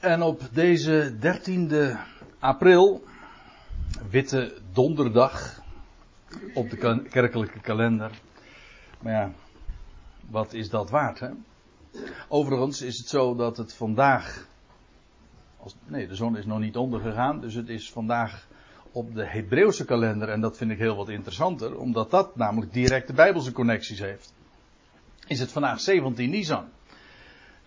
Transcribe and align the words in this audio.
En 0.00 0.22
op 0.22 0.42
deze 0.52 1.14
13e 1.20 1.98
april, 2.38 3.04
Witte 4.10 4.54
Donderdag, 4.72 5.60
op 6.54 6.70
de 6.70 7.02
kerkelijke 7.10 7.60
kalender. 7.60 8.10
Maar 9.00 9.12
ja, 9.12 9.32
wat 10.30 10.52
is 10.52 10.70
dat 10.70 10.90
waard, 10.90 11.20
hè? 11.20 11.28
Overigens 12.28 12.82
is 12.82 12.98
het 12.98 13.08
zo 13.08 13.34
dat 13.34 13.56
het 13.56 13.74
vandaag. 13.74 14.46
Als, 15.56 15.74
nee, 15.86 16.08
de 16.08 16.14
zon 16.14 16.36
is 16.36 16.46
nog 16.46 16.58
niet 16.58 16.76
ondergegaan, 16.76 17.40
dus 17.40 17.54
het 17.54 17.68
is 17.68 17.90
vandaag 17.90 18.46
op 18.92 19.14
de 19.14 19.26
Hebreeuwse 19.26 19.84
kalender. 19.84 20.28
En 20.28 20.40
dat 20.40 20.56
vind 20.56 20.70
ik 20.70 20.78
heel 20.78 20.96
wat 20.96 21.08
interessanter, 21.08 21.78
omdat 21.78 22.10
dat 22.10 22.36
namelijk 22.36 22.72
directe 22.72 23.12
Bijbelse 23.12 23.52
connecties 23.52 23.98
heeft. 23.98 24.34
Is 25.26 25.40
het 25.40 25.52
vandaag 25.52 25.80
17 25.80 26.30
Nisan. 26.30 26.68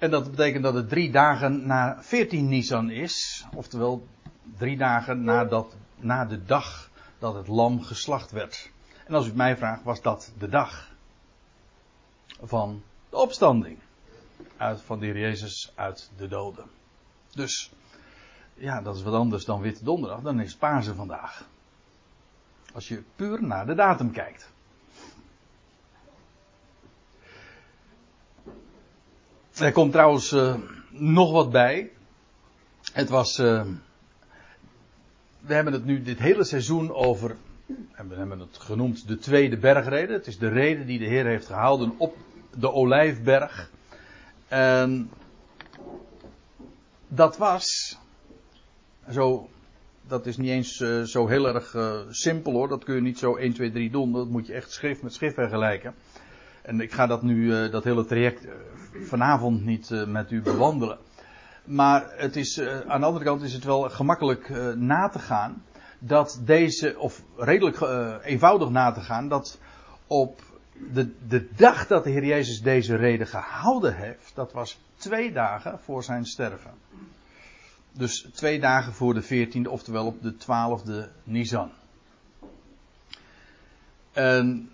En 0.03 0.11
dat 0.11 0.29
betekent 0.29 0.63
dat 0.63 0.73
het 0.73 0.89
drie 0.89 1.11
dagen 1.11 1.67
na 1.67 1.97
14 2.01 2.47
Nisan 2.47 2.89
is. 2.89 3.45
Oftewel 3.55 4.07
drie 4.57 4.77
dagen 4.77 5.23
nadat, 5.23 5.75
na 5.95 6.25
de 6.25 6.43
dag 6.43 6.89
dat 7.19 7.33
het 7.33 7.47
lam 7.47 7.81
geslacht 7.81 8.31
werd. 8.31 8.71
En 9.05 9.13
als 9.13 9.27
u 9.27 9.33
mij 9.33 9.57
vraagt, 9.57 9.83
was 9.83 10.01
dat 10.01 10.31
de 10.37 10.49
dag 10.49 10.91
van 12.41 12.83
de 13.09 13.17
opstanding. 13.17 13.79
Uit, 14.57 14.81
van 14.81 14.99
de 14.99 15.05
Jezus 15.05 15.71
uit 15.75 16.11
de 16.17 16.27
doden. 16.27 16.65
Dus, 17.31 17.71
ja, 18.53 18.81
dat 18.81 18.95
is 18.95 19.03
wat 19.03 19.13
anders 19.13 19.45
dan 19.45 19.61
Witte 19.61 19.83
Donderdag. 19.83 20.21
Dan 20.21 20.39
is 20.39 20.55
Pasen 20.55 20.95
vandaag. 20.95 21.47
Als 22.73 22.87
je 22.87 23.03
puur 23.15 23.43
naar 23.43 23.65
de 23.65 23.75
datum 23.75 24.11
kijkt. 24.11 24.52
Er 29.59 29.71
komt 29.71 29.91
trouwens 29.91 30.31
uh, 30.31 30.55
nog 30.89 31.31
wat 31.31 31.51
bij. 31.51 31.91
Het 32.93 33.09
was. 33.09 33.39
Uh, 33.39 33.65
we 35.39 35.53
hebben 35.53 35.73
het 35.73 35.85
nu 35.85 36.01
dit 36.01 36.19
hele 36.19 36.43
seizoen 36.43 36.93
over. 36.93 37.35
En 37.91 38.09
we 38.09 38.15
hebben 38.15 38.39
het 38.39 38.57
genoemd 38.57 39.07
de 39.07 39.17
tweede 39.17 39.57
bergreden. 39.57 40.15
Het 40.15 40.27
is 40.27 40.37
de 40.37 40.47
reden 40.47 40.85
die 40.85 40.99
de 40.99 41.05
Heer 41.05 41.25
heeft 41.25 41.45
gehouden 41.45 41.93
op 41.97 42.17
de 42.57 42.71
Olijfberg. 42.71 43.69
En 44.47 45.09
dat 47.07 47.37
was. 47.37 47.97
Zo, 49.11 49.49
dat 50.07 50.25
is 50.25 50.37
niet 50.37 50.49
eens 50.49 50.79
uh, 50.79 51.01
zo 51.01 51.27
heel 51.27 51.47
erg 51.47 51.75
simpel 52.09 52.51
hoor. 52.51 52.67
Dat 52.67 52.83
kun 52.83 52.95
je 52.95 53.01
niet 53.01 53.19
zo 53.19 53.35
1, 53.35 53.53
2, 53.53 53.71
3 53.71 53.89
doen. 53.89 54.11
Dat 54.11 54.27
moet 54.27 54.47
je 54.47 54.53
echt 54.53 54.71
schrift 54.71 55.01
met 55.01 55.13
schrift 55.13 55.35
vergelijken. 55.35 55.93
En 56.63 56.81
ik 56.81 56.91
ga 56.91 57.07
dat 57.07 57.21
nu, 57.21 57.69
dat 57.69 57.83
hele 57.83 58.05
traject 58.05 58.47
vanavond 59.03 59.65
niet 59.65 59.89
uh, 59.89 60.05
met 60.05 60.31
u 60.31 60.41
bewandelen. 60.41 60.97
Maar 61.63 62.05
het 62.15 62.35
is, 62.35 62.59
aan 62.87 62.99
de 62.99 63.05
andere 63.05 63.25
kant 63.25 63.41
is 63.41 63.53
het 63.53 63.63
wel 63.63 63.89
gemakkelijk 63.89 64.49
na 64.75 65.09
te 65.09 65.19
gaan. 65.19 65.63
Dat 65.99 66.41
deze, 66.45 66.99
of 66.99 67.21
redelijk 67.37 67.79
eenvoudig 68.23 68.69
na 68.69 68.91
te 68.91 68.99
gaan, 68.99 69.27
dat 69.27 69.59
op 70.07 70.41
de, 70.93 71.11
de 71.27 71.47
dag 71.55 71.87
dat 71.87 72.03
de 72.03 72.09
Heer 72.09 72.25
Jezus 72.25 72.61
deze 72.61 72.95
reden 72.95 73.27
gehouden 73.27 73.95
heeft, 73.95 74.31
dat 74.35 74.53
was 74.53 74.79
twee 74.95 75.31
dagen 75.31 75.79
voor 75.79 76.03
zijn 76.03 76.25
sterven. 76.25 76.71
Dus 77.91 78.27
twee 78.33 78.59
dagen 78.59 78.93
voor 78.93 79.13
de 79.13 79.21
veertiende, 79.21 79.69
oftewel 79.69 80.05
op 80.05 80.21
de 80.21 80.35
twaalfde 80.35 81.09
Nisan. 81.23 81.71
En 84.11 84.69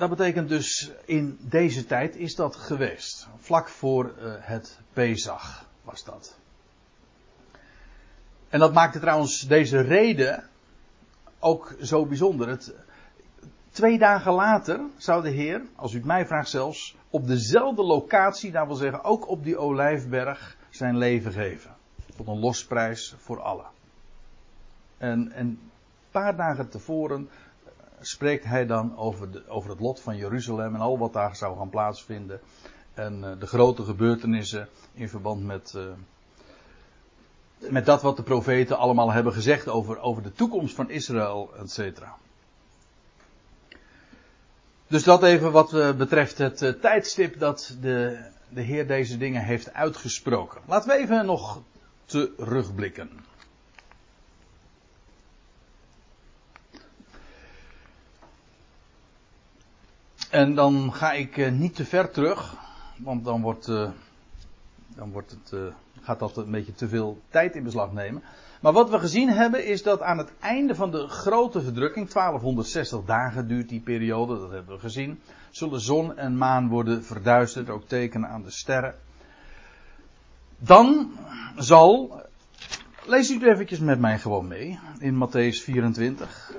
dat 0.00 0.08
betekent 0.08 0.48
dus 0.48 0.90
in 1.04 1.38
deze 1.40 1.86
tijd 1.86 2.16
is 2.16 2.34
dat 2.34 2.56
geweest. 2.56 3.28
Vlak 3.38 3.68
voor 3.68 4.04
uh, 4.04 4.32
het 4.38 4.78
Pesach 4.92 5.66
was 5.82 6.04
dat. 6.04 6.36
En 8.48 8.58
dat 8.58 8.72
maakte 8.72 9.00
trouwens 9.00 9.40
deze 9.40 9.80
reden 9.80 10.48
ook 11.38 11.74
zo 11.82 12.06
bijzonder. 12.06 12.48
Het, 12.48 12.74
twee 13.70 13.98
dagen 13.98 14.32
later 14.32 14.80
zou 14.96 15.22
de 15.22 15.30
Heer, 15.30 15.62
als 15.74 15.92
u 15.92 15.96
het 15.96 16.06
mij 16.06 16.26
vraagt 16.26 16.50
zelfs, 16.50 16.96
op 17.10 17.26
dezelfde 17.26 17.82
locatie, 17.82 18.50
dat 18.50 18.66
wil 18.66 18.76
zeggen 18.76 19.04
ook 19.04 19.28
op 19.28 19.44
die 19.44 19.58
olijfberg, 19.58 20.56
zijn 20.70 20.96
leven 20.98 21.32
geven. 21.32 21.76
Tot 22.16 22.26
een 22.26 22.38
losprijs 22.38 23.14
voor 23.18 23.40
allen. 23.40 23.66
En, 24.98 25.32
en 25.32 25.46
een 25.46 25.70
paar 26.10 26.36
dagen 26.36 26.68
tevoren 26.68 27.28
spreekt 28.00 28.44
hij 28.44 28.66
dan 28.66 28.96
over, 28.96 29.42
over 29.48 29.70
het 29.70 29.80
lot 29.80 30.00
van 30.00 30.16
Jeruzalem 30.16 30.74
en 30.74 30.80
al 30.80 30.98
wat 30.98 31.12
daar 31.12 31.36
zou 31.36 31.56
gaan 31.58 31.70
plaatsvinden. 31.70 32.40
En 32.94 33.18
uh, 33.22 33.30
de 33.38 33.46
grote 33.46 33.84
gebeurtenissen 33.84 34.68
in 34.94 35.08
verband 35.08 35.44
met, 35.44 35.72
uh, 35.76 35.82
met 37.58 37.86
dat 37.86 38.02
wat 38.02 38.16
de 38.16 38.22
profeten 38.22 38.78
allemaal 38.78 39.12
hebben 39.12 39.32
gezegd 39.32 39.68
over, 39.68 39.98
over 39.98 40.22
de 40.22 40.32
toekomst 40.32 40.74
van 40.74 40.90
Israël, 40.90 41.50
et 41.58 41.70
cetera. 41.70 42.16
Dus 44.86 45.02
dat 45.02 45.22
even 45.22 45.52
wat 45.52 45.72
uh, 45.72 45.92
betreft 45.92 46.38
het 46.38 46.80
tijdstip 46.80 47.38
dat 47.38 47.76
de, 47.80 48.24
de 48.48 48.60
Heer 48.60 48.86
deze 48.86 49.18
dingen 49.18 49.44
heeft 49.44 49.72
uitgesproken. 49.72 50.60
Laten 50.66 50.88
we 50.88 50.96
even 50.96 51.26
nog 51.26 51.62
terugblikken. 52.04 53.10
En 60.30 60.54
dan 60.54 60.94
ga 60.94 61.12
ik 61.12 61.36
uh, 61.36 61.50
niet 61.50 61.74
te 61.74 61.84
ver 61.84 62.10
terug, 62.10 62.54
want 62.96 63.24
dan, 63.24 63.40
wordt, 63.40 63.68
uh, 63.68 63.90
dan 64.94 65.12
wordt 65.12 65.30
het, 65.30 65.52
uh, 65.54 65.60
gaat 66.00 66.18
dat 66.18 66.36
een 66.36 66.50
beetje 66.50 66.74
te 66.74 66.88
veel 66.88 67.20
tijd 67.28 67.54
in 67.54 67.62
beslag 67.62 67.92
nemen. 67.92 68.22
Maar 68.60 68.72
wat 68.72 68.90
we 68.90 68.98
gezien 68.98 69.28
hebben 69.28 69.66
is 69.66 69.82
dat 69.82 70.00
aan 70.00 70.18
het 70.18 70.32
einde 70.40 70.74
van 70.74 70.90
de 70.90 71.08
grote 71.08 71.62
verdrukking, 71.62 72.08
1260 72.08 73.04
dagen 73.04 73.48
duurt 73.48 73.68
die 73.68 73.80
periode, 73.80 74.38
dat 74.38 74.50
hebben 74.50 74.74
we 74.74 74.80
gezien, 74.80 75.20
zullen 75.50 75.80
zon 75.80 76.16
en 76.16 76.36
maan 76.36 76.68
worden 76.68 77.04
verduisterd, 77.04 77.70
ook 77.70 77.88
tekenen 77.88 78.28
aan 78.28 78.42
de 78.42 78.50
sterren. 78.50 78.94
Dan 80.58 81.10
zal, 81.56 82.20
lees 83.06 83.30
u 83.30 83.34
het 83.34 83.42
eventjes 83.42 83.78
met 83.78 83.98
mij 83.98 84.18
gewoon 84.18 84.48
mee, 84.48 84.78
in 84.98 85.14
Matthäus 85.14 85.62
24 85.62 86.52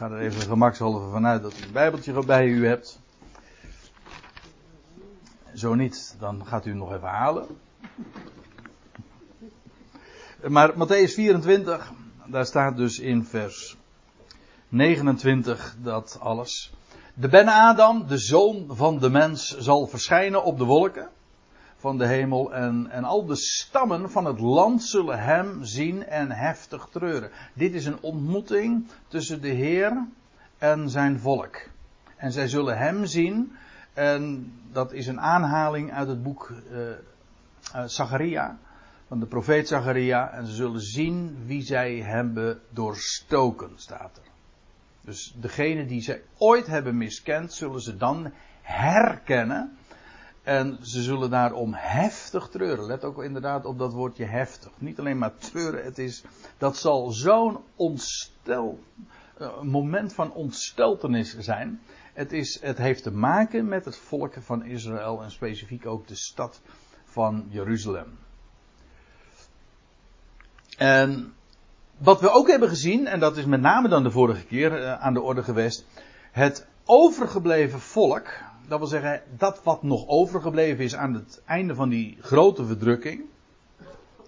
ga 0.00 0.10
er 0.10 0.20
even 0.20 0.40
gemakshalve 0.40 1.10
vanuit 1.10 1.42
dat 1.42 1.58
u 1.58 1.62
een 1.62 1.72
bijbeltje 1.72 2.24
bij 2.24 2.46
u 2.46 2.66
hebt. 2.66 3.00
Zo 5.54 5.74
niet, 5.74 6.16
dan 6.18 6.46
gaat 6.46 6.66
u 6.66 6.74
nog 6.74 6.92
even 6.92 7.08
halen. 7.08 7.46
Maar 10.48 10.72
Matthäus 10.72 11.14
24, 11.14 11.92
daar 12.26 12.46
staat 12.46 12.76
dus 12.76 12.98
in 12.98 13.24
vers 13.24 13.76
29 14.68 15.76
dat 15.82 16.18
alles. 16.20 16.72
De 17.14 17.28
Ben-Adam, 17.28 18.06
de 18.06 18.18
zoon 18.18 18.66
van 18.68 18.98
de 18.98 19.10
mens, 19.10 19.58
zal 19.58 19.86
verschijnen 19.86 20.44
op 20.44 20.58
de 20.58 20.64
wolken 20.64 21.08
van 21.80 21.98
de 21.98 22.06
hemel 22.06 22.54
en, 22.54 22.90
en 22.90 23.04
al 23.04 23.26
de 23.26 23.36
stammen 23.36 24.10
van 24.10 24.24
het 24.24 24.40
land 24.40 24.82
zullen 24.82 25.22
hem 25.22 25.64
zien 25.64 26.06
en 26.06 26.30
heftig 26.30 26.88
treuren. 26.90 27.30
Dit 27.52 27.74
is 27.74 27.84
een 27.84 28.00
ontmoeting 28.00 28.86
tussen 29.08 29.40
de 29.40 29.48
Heer 29.48 30.06
en 30.58 30.90
zijn 30.90 31.18
volk. 31.18 31.56
En 32.16 32.32
zij 32.32 32.48
zullen 32.48 32.78
hem 32.78 33.06
zien 33.06 33.52
en 33.92 34.52
dat 34.72 34.92
is 34.92 35.06
een 35.06 35.20
aanhaling 35.20 35.92
uit 35.92 36.08
het 36.08 36.22
boek 36.22 36.52
uh, 36.72 38.48
van 39.06 39.20
de 39.20 39.26
profeet 39.26 39.68
Zacharia. 39.68 40.30
En 40.30 40.46
ze 40.46 40.52
zullen 40.52 40.80
zien 40.80 41.36
wie 41.46 41.62
zij 41.62 41.96
hebben 41.96 42.60
doorstoken, 42.70 43.70
staat 43.76 44.16
er. 44.16 44.30
Dus 45.00 45.34
degene 45.36 45.86
die 45.86 46.02
zij 46.02 46.22
ooit 46.38 46.66
hebben 46.66 46.96
miskend, 46.96 47.52
zullen 47.52 47.80
ze 47.80 47.96
dan 47.96 48.32
herkennen. 48.62 49.76
En 50.42 50.78
ze 50.82 51.02
zullen 51.02 51.30
daarom 51.30 51.74
heftig 51.74 52.48
treuren. 52.48 52.84
Let 52.84 53.04
ook 53.04 53.22
inderdaad 53.22 53.64
op 53.64 53.78
dat 53.78 53.92
woordje 53.92 54.24
heftig. 54.24 54.70
Niet 54.78 54.98
alleen 54.98 55.18
maar 55.18 55.36
treuren, 55.36 55.84
het 55.84 55.98
is, 55.98 56.22
dat 56.58 56.76
zal 56.76 57.10
zo'n 57.10 57.58
ontstel, 57.76 58.78
eh, 59.38 59.62
moment 59.62 60.14
van 60.14 60.32
ontsteltenis 60.32 61.38
zijn. 61.38 61.80
Het, 62.12 62.32
is, 62.32 62.60
het 62.60 62.78
heeft 62.78 63.02
te 63.02 63.12
maken 63.12 63.68
met 63.68 63.84
het 63.84 63.96
volk 63.96 64.34
van 64.38 64.64
Israël 64.64 65.22
en 65.22 65.30
specifiek 65.30 65.86
ook 65.86 66.06
de 66.06 66.14
stad 66.14 66.60
van 67.04 67.46
Jeruzalem. 67.48 68.18
En 70.76 71.34
wat 71.98 72.20
we 72.20 72.30
ook 72.30 72.48
hebben 72.48 72.68
gezien, 72.68 73.06
en 73.06 73.20
dat 73.20 73.36
is 73.36 73.44
met 73.44 73.60
name 73.60 73.88
dan 73.88 74.02
de 74.02 74.10
vorige 74.10 74.44
keer 74.44 74.80
uh, 74.80 75.00
aan 75.00 75.14
de 75.14 75.20
orde 75.20 75.42
geweest, 75.42 75.86
het 76.32 76.66
overgebleven 76.84 77.80
volk, 77.80 78.28
dat 78.70 78.78
wil 78.78 78.88
zeggen, 78.88 79.22
dat 79.36 79.62
wat 79.62 79.82
nog 79.82 80.06
overgebleven 80.06 80.84
is 80.84 80.94
aan 80.94 81.14
het 81.14 81.42
einde 81.44 81.74
van 81.74 81.88
die 81.88 82.18
grote 82.20 82.64
verdrukking. 82.64 83.24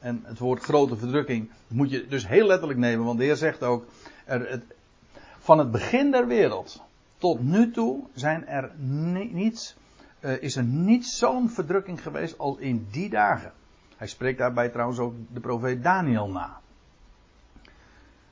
En 0.01 0.23
het 0.25 0.39
woord 0.39 0.63
grote 0.63 0.97
verdrukking 0.97 1.51
moet 1.69 1.91
je 1.91 2.07
dus 2.07 2.29
heel 2.29 2.47
letterlijk 2.47 2.79
nemen, 2.79 3.05
want 3.05 3.19
de 3.19 3.25
Heer 3.25 3.37
zegt 3.37 3.63
ook, 3.63 3.85
er, 4.25 4.51
het, 4.51 4.63
van 5.39 5.59
het 5.59 5.71
begin 5.71 6.11
der 6.11 6.27
wereld 6.27 6.83
tot 7.19 7.43
nu 7.43 7.71
toe 7.71 8.05
zijn 8.15 8.47
er 8.47 8.71
niets, 9.33 9.77
uh, 10.21 10.43
is 10.43 10.57
er 10.57 10.65
niet 10.65 11.07
zo'n 11.07 11.51
verdrukking 11.51 12.03
geweest 12.03 12.39
als 12.39 12.57
in 12.59 12.87
die 12.91 13.09
dagen. 13.09 13.53
Hij 13.97 14.07
spreekt 14.07 14.39
daarbij 14.39 14.69
trouwens 14.69 14.99
ook 14.99 15.15
de 15.33 15.41
profeet 15.41 15.83
Daniel 15.83 16.29
na. 16.29 16.61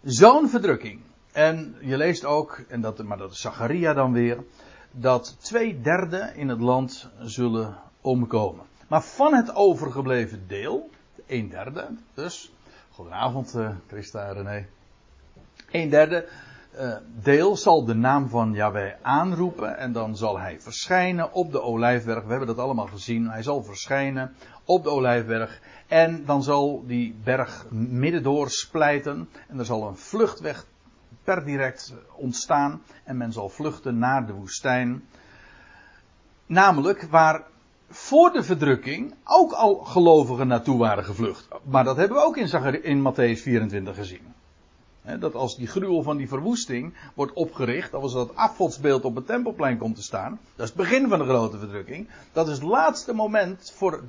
Zo'n 0.02 0.48
verdrukking. 0.48 1.00
En 1.32 1.76
je 1.80 1.96
leest 1.96 2.24
ook, 2.24 2.62
en 2.68 2.80
dat, 2.80 3.02
maar 3.02 3.18
dat 3.18 3.30
is 3.30 3.40
Zacharia 3.40 3.94
dan 3.94 4.12
weer, 4.12 4.44
dat 4.90 5.36
twee 5.38 5.80
derde 5.80 6.32
in 6.34 6.48
het 6.48 6.60
land 6.60 7.08
zullen 7.20 7.76
omkomen. 8.00 8.64
Maar 8.88 9.02
van 9.02 9.34
het 9.34 9.54
overgebleven 9.54 10.44
deel, 10.46 10.90
een 11.26 11.48
derde 11.48 11.88
dus, 12.14 12.52
goedenavond 12.90 13.54
uh, 13.56 13.70
Christa 13.86 14.28
en 14.28 14.34
René, 14.34 14.66
een 15.70 15.88
derde 15.88 16.28
uh, 16.78 16.96
deel 17.22 17.56
zal 17.56 17.84
de 17.84 17.94
naam 17.94 18.28
van 18.28 18.52
Yahweh 18.52 18.92
aanroepen 19.02 19.76
en 19.76 19.92
dan 19.92 20.16
zal 20.16 20.38
hij 20.38 20.60
verschijnen 20.60 21.32
op 21.32 21.52
de 21.52 21.62
olijfberg. 21.62 22.22
We 22.22 22.30
hebben 22.30 22.46
dat 22.48 22.58
allemaal 22.58 22.86
gezien. 22.86 23.30
Hij 23.30 23.42
zal 23.42 23.62
verschijnen 23.62 24.34
op 24.64 24.82
de 24.82 24.90
olijfberg 24.90 25.60
en 25.88 26.24
dan 26.24 26.42
zal 26.42 26.84
die 26.86 27.14
berg 27.24 27.66
middendoor 27.70 28.50
splijten 28.50 29.28
en 29.48 29.58
er 29.58 29.64
zal 29.64 29.88
een 29.88 29.96
vluchtweg 29.96 30.66
per 31.24 31.44
direct 31.44 31.94
ontstaan 32.14 32.82
en 33.04 33.16
men 33.16 33.32
zal 33.32 33.48
vluchten 33.48 33.98
naar 33.98 34.26
de 34.26 34.32
woestijn. 34.32 35.04
Namelijk 36.46 37.02
waar 37.02 37.42
voor 37.90 38.32
de 38.32 38.42
verdrukking 38.42 39.14
ook 39.24 39.52
al 39.52 39.74
gelovigen 39.74 40.46
naartoe 40.46 40.78
waren 40.78 41.04
gevlucht. 41.04 41.48
Maar 41.64 41.84
dat 41.84 41.96
hebben 41.96 42.16
we 42.16 42.24
ook 42.24 42.36
in, 42.36 42.84
in 42.84 43.12
Matthäus 43.12 43.42
24 43.42 43.94
gezien. 43.96 44.34
dat 45.18 45.34
als 45.34 45.56
die 45.56 45.66
gruwel 45.66 46.02
van 46.02 46.16
die 46.16 46.28
verwoesting 46.28 46.94
wordt 47.14 47.32
opgericht, 47.32 47.94
als 47.94 48.12
dat 48.12 48.36
afgodsbeeld 48.36 49.04
op 49.04 49.14
het 49.14 49.26
tempelplein 49.26 49.78
komt 49.78 49.96
te 49.96 50.02
staan, 50.02 50.38
dat 50.56 50.68
is 50.68 50.74
het 50.74 50.82
begin 50.82 51.08
van 51.08 51.18
de 51.18 51.24
grote 51.24 51.58
verdrukking, 51.58 52.08
dat 52.32 52.48
is 52.48 52.54
het 52.54 52.62
laatste 52.62 53.12
moment 53.12 53.72
voor, 53.74 54.04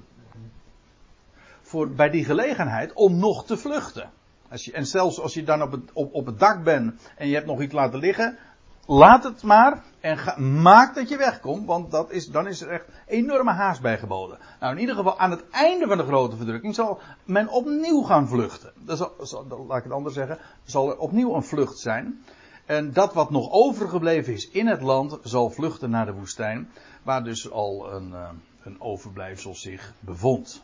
voor, 1.62 1.90
bij 1.90 2.10
die 2.10 2.26
gelegenheid 2.26 2.94
om 2.94 3.18
nog 3.18 3.46
te 3.46 3.58
vluchten. 3.58 4.10
Als 4.52 4.66
je, 4.66 4.72
en 4.72 4.86
zelfs 4.86 5.20
als 5.20 5.34
je 5.34 5.44
dan 5.44 5.62
op 5.62 5.72
het, 5.72 5.92
op, 5.94 6.14
op 6.14 6.26
het 6.26 6.40
dak 6.40 6.64
bent 6.64 7.10
en 7.18 7.28
je 7.28 7.34
hebt 7.34 7.48
nog 7.48 7.62
iets 7.62 7.74
laten 7.74 8.00
liggen, 8.00 8.38
laat 8.86 9.24
het 9.24 9.44
maar 9.44 9.84
en 10.00 10.62
maak 10.62 10.96
dat 10.96 11.10
je 11.10 11.18
wegkomt, 11.18 11.66
want 11.66 11.92
dat 11.92 12.12
is, 12.12 12.28
dan 12.28 12.48
is 12.48 12.62
er 12.62 12.70
echt 12.70 12.86
enorme 13.08 13.52
haast 13.52 13.82
bij 13.82 13.98
geboden. 13.98 14.38
Nou, 14.60 14.74
in 14.74 14.80
ieder 14.80 14.96
geval 14.96 15.20
aan 15.20 15.32
het 15.32 15.50
einde 15.50 15.88
van 15.88 15.98
de 15.98 16.04
grote 16.04 16.36
verdrukking 16.36 16.76
zal 16.76 17.00
men 17.24 17.48
opnieuw 17.48 18.02
gaan 18.02 18.28
vluchten. 18.28 18.72
Dat 18.76 19.12
zal, 19.22 19.66
laat 19.68 19.78
ik 19.78 19.84
het 19.84 19.94
anders 19.94 20.16
zeggen, 20.16 20.38
zal 20.64 20.90
er 20.90 20.98
opnieuw 20.98 21.36
een 21.36 21.44
vlucht 21.44 21.78
zijn. 21.78 22.24
En 22.66 22.94
dat 22.94 23.14
wat 23.14 23.30
nog 23.30 23.52
overgebleven 23.52 24.34
is 24.34 24.50
in 24.50 24.68
het 24.68 24.82
land 24.82 25.18
zal 25.24 25.50
vluchten 25.50 25.90
naar 25.90 26.06
de 26.06 26.14
woestijn, 26.14 26.70
waar 27.04 27.24
dus 27.24 27.52
al 27.52 27.94
een, 27.94 28.14
eh, 28.14 28.30
een 28.64 28.82
overblijfsel 28.82 29.56
zich 29.56 29.94
bevond. 30.00 30.64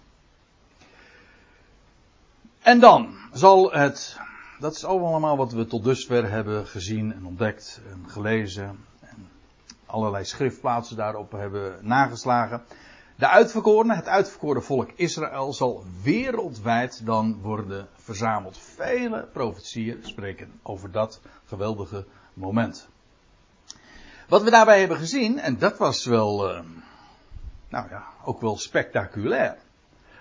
En 2.67 2.79
dan 2.79 3.15
zal 3.31 3.71
het, 3.71 4.19
dat 4.59 4.75
is 4.75 4.85
allemaal 4.85 5.37
wat 5.37 5.51
we 5.51 5.65
tot 5.65 5.83
dusver 5.83 6.29
hebben 6.29 6.67
gezien 6.67 7.13
en 7.13 7.25
ontdekt 7.25 7.81
en 7.91 8.09
gelezen 8.09 8.85
en 8.99 9.29
allerlei 9.85 10.25
schriftplaatsen 10.25 10.95
daarop 10.95 11.31
hebben 11.31 11.77
nageslagen. 11.81 12.63
De 13.15 13.27
uitverkorene, 13.27 13.95
het 13.95 14.07
uitverkoren 14.07 14.63
volk 14.63 14.91
Israël 14.95 15.53
zal 15.53 15.83
wereldwijd 16.01 17.05
dan 17.05 17.39
worden 17.41 17.87
verzameld. 17.95 18.57
Vele 18.57 19.27
profetieën 19.33 19.99
spreken 20.01 20.59
over 20.63 20.91
dat 20.91 21.21
geweldige 21.45 22.05
moment. 22.33 22.87
Wat 24.27 24.43
we 24.43 24.49
daarbij 24.49 24.79
hebben 24.79 24.97
gezien, 24.97 25.39
en 25.39 25.57
dat 25.57 25.77
was 25.77 26.05
wel, 26.05 26.49
uh, 26.49 26.59
nou 27.69 27.89
ja, 27.89 28.03
ook 28.25 28.41
wel 28.41 28.57
spectaculair. 28.57 29.57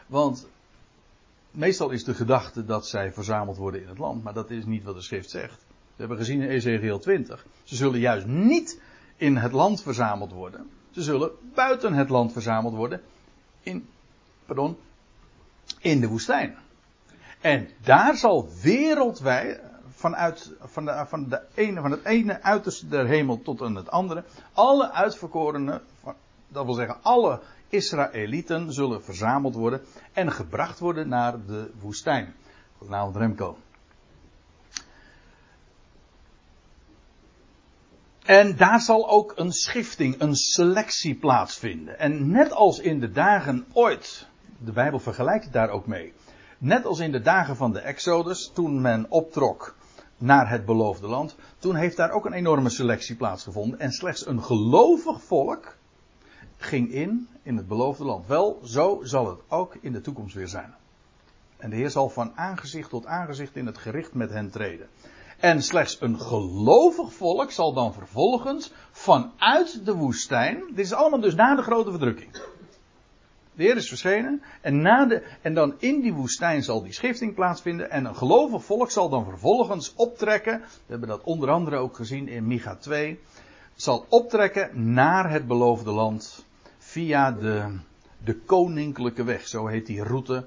Want 0.07 0.49
meestal 1.57 1.91
is 1.91 2.05
de 2.05 2.15
gedachte 2.15 2.65
dat 2.65 2.87
zij 2.87 3.13
verzameld 3.13 3.57
worden 3.57 3.83
in 3.83 3.89
het 3.89 3.99
land, 3.99 4.23
maar 4.23 4.35
dat 4.35 4.51
is 4.51 4.65
niet 4.65 4.85
wat 4.85 4.95
de 4.95 5.01
schrift 5.01 5.31
zegt. 5.31 5.67
We 5.69 6.03
hebben 6.03 6.17
gezien 6.17 6.41
in 6.41 6.49
Ezekiel 6.49 6.99
20. 6.99 7.47
Ze 7.63 7.77
zullen 7.77 8.01
juist 8.01 8.27
niet 8.27 8.81
in 9.17 9.37
het 9.37 9.53
land 9.53 9.83
verzameld 9.83 10.33
worden. 10.33 10.71
Ze 10.91 11.03
zullen 11.03 11.31
buiten 11.55 11.93
het 11.93 12.09
land 12.09 12.33
verzameld 12.33 12.75
worden. 12.75 13.01
In, 13.61 13.89
pardon, 14.47 14.77
in 15.81 16.01
de 16.01 16.09
woestijn. 16.09 16.57
En 17.41 17.69
daar 17.83 18.17
zal 18.17 18.49
wereldwijd, 18.63 19.61
vanuit, 19.89 20.53
van, 20.61 20.85
de, 20.85 21.05
van, 21.07 21.29
de 21.29 21.41
ene, 21.55 21.81
van 21.81 21.91
het 21.91 22.05
ene 22.05 22.43
uiterste 22.43 22.89
der 22.89 23.07
hemel 23.07 23.43
tot 23.43 23.63
aan 23.63 23.75
het 23.75 23.91
andere, 23.91 24.25
alle 24.53 24.93
uitverkorenen, 24.93 25.83
dat 26.49 26.65
wil 26.65 26.75
zeggen 26.75 26.97
alle 27.03 27.41
Israëlieten 27.69 28.73
zullen 28.73 29.05
verzameld 29.05 29.55
worden 29.55 29.81
en 30.13 30.33
gebracht 30.33 30.79
worden 30.79 31.09
naar 31.09 31.45
de 31.47 31.71
woestijn. 31.81 32.35
Goedenavond 32.79 33.17
Remco. 33.17 33.57
En 38.27 38.57
daar 38.57 38.81
zal 38.81 39.09
ook 39.09 39.33
een 39.37 39.53
schifting, 39.53 40.21
een 40.21 40.37
selectie 40.37 41.15
plaatsvinden. 41.15 41.99
En 41.99 42.31
net 42.31 42.53
als 42.53 42.79
in 42.79 43.01
de 43.01 43.11
dagen 43.11 43.67
ooit, 43.73 44.29
de 44.59 44.73
Bijbel 44.73 44.99
vergelijkt 44.99 45.45
het 45.45 45.53
daar 45.53 45.71
ook 45.71 45.87
mee. 45.87 46.13
Net 46.59 46.85
als 46.85 46.99
in 46.99 47.13
de 47.13 47.21
dagen 47.21 47.57
van 47.57 47.73
de 47.73 47.79
Exodus, 47.79 48.51
toen 48.55 48.81
men 48.81 49.07
optrok 49.09 49.77
naar 50.19 50.51
het 50.51 50.65
beloofde 50.65 51.07
land, 51.07 51.37
toen 51.59 51.75
heeft 51.75 51.97
daar 51.97 52.11
ook 52.11 52.27
een 52.27 52.33
enorme 52.33 52.71
selectie 52.71 53.17
plaatsgevonden. 53.17 53.79
En 53.79 53.93
slechts 53.93 54.27
een 54.27 54.43
gelovig 54.43 55.23
volk 55.23 55.77
ging 56.57 56.93
in 56.93 57.29
in 57.47 57.57
het 57.57 57.69
beloofde 57.69 58.05
land. 58.05 58.27
Wel, 58.27 58.61
zo 58.65 59.01
zal 59.03 59.29
het 59.29 59.41
ook 59.49 59.77
in 59.81 59.93
de 59.93 60.01
toekomst 60.01 60.35
weer 60.35 60.49
zijn. 60.49 60.75
En 61.57 61.71
de 61.71 61.77
Heer 61.77 61.91
zal 61.91 62.09
van 62.09 62.33
aangezicht 62.35 62.91
tot 62.91 63.07
aangezicht 63.07 63.57
in 63.57 63.67
het 63.67 63.79
gericht 63.79 64.15
met 64.15 64.31
hen 64.31 64.51
treden. 64.51 64.89
En 65.41 65.63
slechts 65.63 66.01
een 66.01 66.21
gelovig 66.21 67.13
volk 67.13 67.51
zal 67.51 67.73
dan 67.73 67.93
vervolgens 67.93 68.73
vanuit 68.91 69.85
de 69.85 69.95
woestijn. 69.95 70.63
Dit 70.69 70.85
is 70.85 70.93
allemaal 70.93 71.21
dus 71.21 71.35
na 71.35 71.55
de 71.55 71.63
grote 71.63 71.91
verdrukking. 71.91 72.33
De 73.55 73.63
Heer 73.63 73.77
is 73.77 73.89
verschenen. 73.89 74.43
En, 74.61 74.83
na 74.83 75.05
de, 75.05 75.23
en 75.43 75.55
dan 75.55 75.75
in 75.79 76.01
die 76.01 76.15
woestijn 76.15 76.63
zal 76.63 76.83
die 76.83 76.93
schifting 76.93 77.35
plaatsvinden. 77.35 77.91
En 77.91 78.05
een 78.05 78.17
gelovig 78.17 78.65
volk 78.65 78.91
zal 78.91 79.09
dan 79.09 79.25
vervolgens 79.25 79.93
optrekken. 79.97 80.61
We 80.61 80.67
hebben 80.87 81.09
dat 81.09 81.23
onder 81.23 81.51
andere 81.51 81.77
ook 81.77 81.97
gezien 81.97 82.29
in 82.29 82.47
Micha 82.47 82.77
2. 82.77 83.21
Zal 83.75 84.07
optrekken 84.09 84.93
naar 84.93 85.31
het 85.31 85.47
beloofde 85.47 85.91
land 85.91 86.46
via 86.97 87.33
de, 87.33 87.79
de 88.25 88.35
koninklijke 88.35 89.25
weg. 89.25 89.47
Zo 89.47 89.67
heet 89.67 89.87
die 89.87 90.03
route 90.03 90.47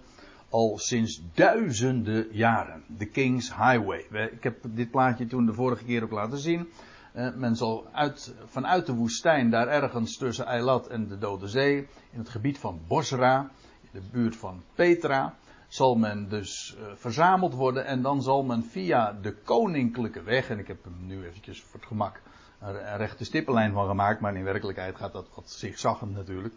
al 0.50 0.78
sinds 0.78 1.22
duizenden 1.34 2.28
jaren. 2.32 2.84
De 2.88 3.06
King's 3.06 3.56
Highway. 3.56 4.30
Ik 4.32 4.44
heb 4.44 4.58
dit 4.64 4.92
plaatje 4.92 5.28
toen 5.28 5.46
de 5.46 5.54
vorige 5.54 5.84
keer 5.84 6.04
ook 6.04 6.12
laten 6.12 6.38
zien. 6.38 6.70
Uh, 7.16 7.36
men 7.36 7.56
zal 7.56 7.88
uit, 7.92 8.34
vanuit 8.46 8.86
de 8.86 8.94
woestijn, 8.94 9.50
daar 9.50 9.68
ergens 9.68 10.18
tussen 10.18 10.46
Eilat 10.46 10.88
en 10.88 11.08
de 11.08 11.18
Dode 11.18 11.48
Zee, 11.48 11.78
in 12.12 12.20
het 12.20 12.30
gebied 12.30 12.58
van 12.58 12.80
Bosra, 12.88 13.50
in 13.82 14.00
de 14.02 14.08
buurt 14.12 14.36
van 14.36 14.64
Petra, 14.76 15.36
zal 15.68 15.96
men 15.96 16.30
dus 16.30 16.78
uh, 16.80 16.86
verzameld 16.96 17.54
worden 17.54 17.86
en 17.86 18.02
dan 18.02 18.22
zal 18.22 18.44
men 18.44 18.64
via 18.64 19.18
de 19.22 19.34
koninklijke 19.34 20.24
weg, 20.24 20.50
en 20.50 20.60
ik 20.60 20.68
heb 20.68 20.84
hem 20.84 21.08
nu 21.08 21.26
eventjes 21.26 21.62
voor 21.62 21.80
het 21.80 21.88
gemak 21.88 22.22
een 22.60 22.98
rechte 22.98 23.24
stippenlijn 23.24 23.74
van 23.74 23.88
gemaakt, 23.88 24.20
maar 24.20 24.36
in 24.36 24.44
werkelijkheid 24.44 24.96
gaat 24.96 25.14
dat 25.14 25.28
wat 25.36 25.50
zigzaggend 25.50 26.16
natuurlijk. 26.16 26.54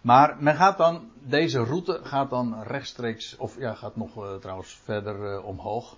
Maar 0.00 0.36
men 0.38 0.54
gaat 0.54 0.78
dan, 0.78 1.10
deze 1.18 1.64
route 1.64 2.00
gaat 2.02 2.30
dan 2.30 2.62
rechtstreeks, 2.62 3.36
of 3.36 3.58
ja, 3.58 3.74
gaat 3.74 3.96
nog 3.96 4.16
uh, 4.16 4.34
trouwens 4.34 4.80
verder 4.84 5.34
uh, 5.34 5.44
omhoog. 5.44 5.96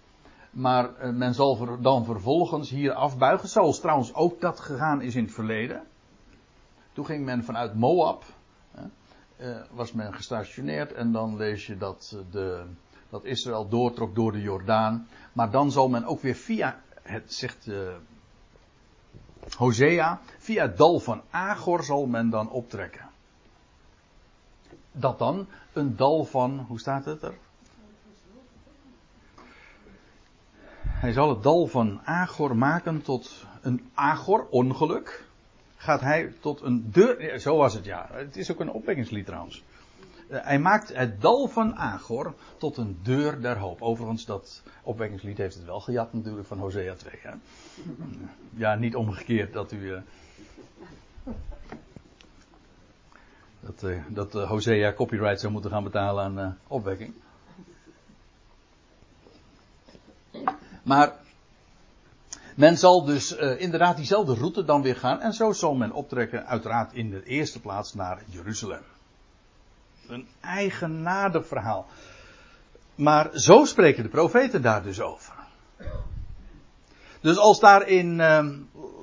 Maar 0.50 0.90
uh, 1.02 1.10
men 1.10 1.34
zal 1.34 1.80
dan 1.80 2.04
vervolgens 2.04 2.70
hier 2.70 2.92
afbuigen, 2.92 3.48
zoals 3.48 3.80
trouwens 3.80 4.14
ook 4.14 4.40
dat 4.40 4.60
gegaan 4.60 5.02
is 5.02 5.14
in 5.14 5.24
het 5.24 5.32
verleden. 5.32 5.82
Toen 6.92 7.06
ging 7.06 7.24
men 7.24 7.44
vanuit 7.44 7.74
Moab, 7.74 8.24
was 9.70 9.92
men 9.92 10.14
gestationeerd 10.14 10.92
en 10.92 11.12
dan 11.12 11.36
lees 11.36 11.66
je 11.66 11.76
dat, 11.76 12.16
de, 12.30 12.64
dat 13.10 13.24
Israël 13.24 13.68
doortrok 13.68 14.14
door 14.14 14.32
de 14.32 14.40
Jordaan. 14.40 15.06
Maar 15.32 15.50
dan 15.50 15.70
zal 15.70 15.88
men 15.88 16.04
ook 16.04 16.20
weer 16.20 16.34
via, 16.34 16.80
het 17.02 17.34
zegt 17.34 17.68
Hosea, 19.56 20.20
via 20.38 20.62
het 20.62 20.76
dal 20.76 21.00
van 21.00 21.22
Agor 21.30 21.84
zal 21.84 22.06
men 22.06 22.30
dan 22.30 22.50
optrekken. 22.50 23.10
Dat 24.92 25.18
dan 25.18 25.46
een 25.72 25.96
dal 25.96 26.24
van, 26.24 26.58
hoe 26.68 26.78
staat 26.78 27.04
het 27.04 27.22
er? 27.22 27.34
Hij 31.02 31.12
zal 31.12 31.28
het 31.28 31.42
dal 31.42 31.66
van 31.66 32.00
Agor 32.04 32.56
maken 32.56 33.02
tot 33.02 33.46
een 33.60 33.90
Agor, 33.94 34.46
ongeluk. 34.50 35.24
Gaat 35.76 36.00
hij 36.00 36.34
tot 36.40 36.60
een 36.60 36.90
deur, 36.90 37.38
zo 37.40 37.56
was 37.56 37.74
het 37.74 37.84
ja. 37.84 38.08
Het 38.12 38.36
is 38.36 38.50
ook 38.50 38.60
een 38.60 38.70
opwekkingslied 38.70 39.26
trouwens. 39.26 39.62
Eh, 40.32 40.44
hij 40.44 40.58
maakt 40.58 40.94
het 40.94 41.20
dal 41.20 41.48
van 41.48 41.76
Agor 41.76 42.34
tot 42.56 42.76
een 42.76 42.98
deur 43.02 43.40
der 43.40 43.58
hoop. 43.58 43.82
Overigens, 43.82 44.24
dat 44.24 44.62
opwekkingslied 44.82 45.38
heeft 45.38 45.54
het 45.54 45.64
wel 45.64 45.80
gejat 45.80 46.12
natuurlijk 46.12 46.46
van 46.46 46.58
Hosea 46.58 46.94
2. 46.94 47.12
Hè? 47.22 47.30
Ja, 48.54 48.74
niet 48.74 48.96
omgekeerd 48.96 49.52
dat 49.52 49.72
u. 49.72 49.92
Uh... 49.92 50.00
Dat, 53.60 53.82
uh, 53.82 54.04
dat 54.08 54.32
Hosea 54.32 54.92
copyright 54.92 55.40
zou 55.40 55.52
moeten 55.52 55.70
gaan 55.70 55.84
betalen 55.84 56.38
aan 56.38 56.58
opwekking. 56.66 57.14
Maar 60.82 61.12
men 62.56 62.78
zal 62.78 63.04
dus 63.04 63.32
inderdaad 63.36 63.96
diezelfde 63.96 64.34
route 64.34 64.64
dan 64.64 64.82
weer 64.82 64.96
gaan. 64.96 65.20
En 65.20 65.32
zo 65.32 65.52
zal 65.52 65.74
men 65.74 65.92
optrekken, 65.92 66.46
uiteraard 66.46 66.92
in 66.92 67.10
de 67.10 67.24
eerste 67.24 67.60
plaats 67.60 67.94
naar 67.94 68.22
Jeruzalem. 68.26 68.82
Een 70.08 70.26
eigenaardig 70.40 71.46
verhaal. 71.46 71.86
Maar 72.94 73.30
zo 73.38 73.64
spreken 73.64 74.02
de 74.02 74.08
profeten 74.08 74.62
daar 74.62 74.82
dus 74.82 75.00
over. 75.00 75.34
Dus 77.20 77.36
als 77.36 77.60
daarin, 77.60 78.16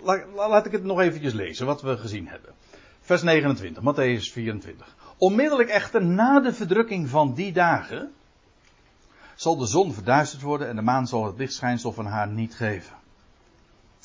laat, 0.03 0.25
laat 0.35 0.65
ik 0.65 0.71
het 0.71 0.83
nog 0.83 0.99
eventjes 0.99 1.33
lezen 1.33 1.65
wat 1.65 1.81
we 1.81 1.97
gezien 1.97 2.27
hebben. 2.27 2.53
Vers 3.01 3.21
29, 3.21 3.83
Matthäus 3.83 4.31
24. 4.31 4.95
Onmiddellijk 5.17 5.69
echter 5.69 6.05
na 6.05 6.39
de 6.39 6.53
verdrukking 6.53 7.09
van 7.09 7.33
die 7.33 7.51
dagen 7.51 8.11
zal 9.35 9.57
de 9.57 9.65
zon 9.65 9.93
verduisterd 9.93 10.41
worden 10.41 10.67
en 10.67 10.75
de 10.75 10.81
maan 10.81 11.07
zal 11.07 11.25
het 11.25 11.37
lichtschijnsel 11.37 11.91
van 11.91 12.05
haar 12.05 12.27
niet 12.27 12.55
geven. 12.55 12.95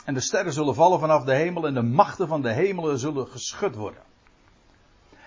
En 0.04 0.14
de 0.14 0.20
sterren 0.20 0.52
zullen 0.52 0.74
vallen 0.74 1.00
vanaf 1.00 1.24
de 1.24 1.34
hemel 1.34 1.66
en 1.66 1.74
de 1.74 1.82
machten 1.82 2.28
van 2.28 2.42
de 2.42 2.52
hemelen 2.52 2.98
zullen 2.98 3.26
geschud 3.26 3.74
worden. 3.74 4.02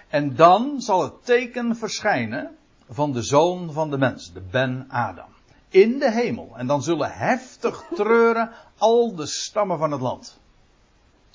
En 0.07 0.35
dan 0.35 0.81
zal 0.81 1.01
het 1.03 1.25
teken 1.25 1.75
verschijnen 1.75 2.57
van 2.89 3.11
de 3.11 3.21
zoon 3.21 3.73
van 3.73 3.89
de 3.89 3.97
mens, 3.97 4.33
de 4.33 4.41
Ben 4.41 4.85
Adam. 4.89 5.29
In 5.69 5.99
de 5.99 6.11
hemel. 6.11 6.53
En 6.55 6.67
dan 6.67 6.83
zullen 6.83 7.11
heftig 7.11 7.83
treuren 7.95 8.51
al 8.77 9.15
de 9.15 9.25
stammen 9.25 9.77
van 9.77 9.91
het 9.91 10.01
land. 10.01 10.39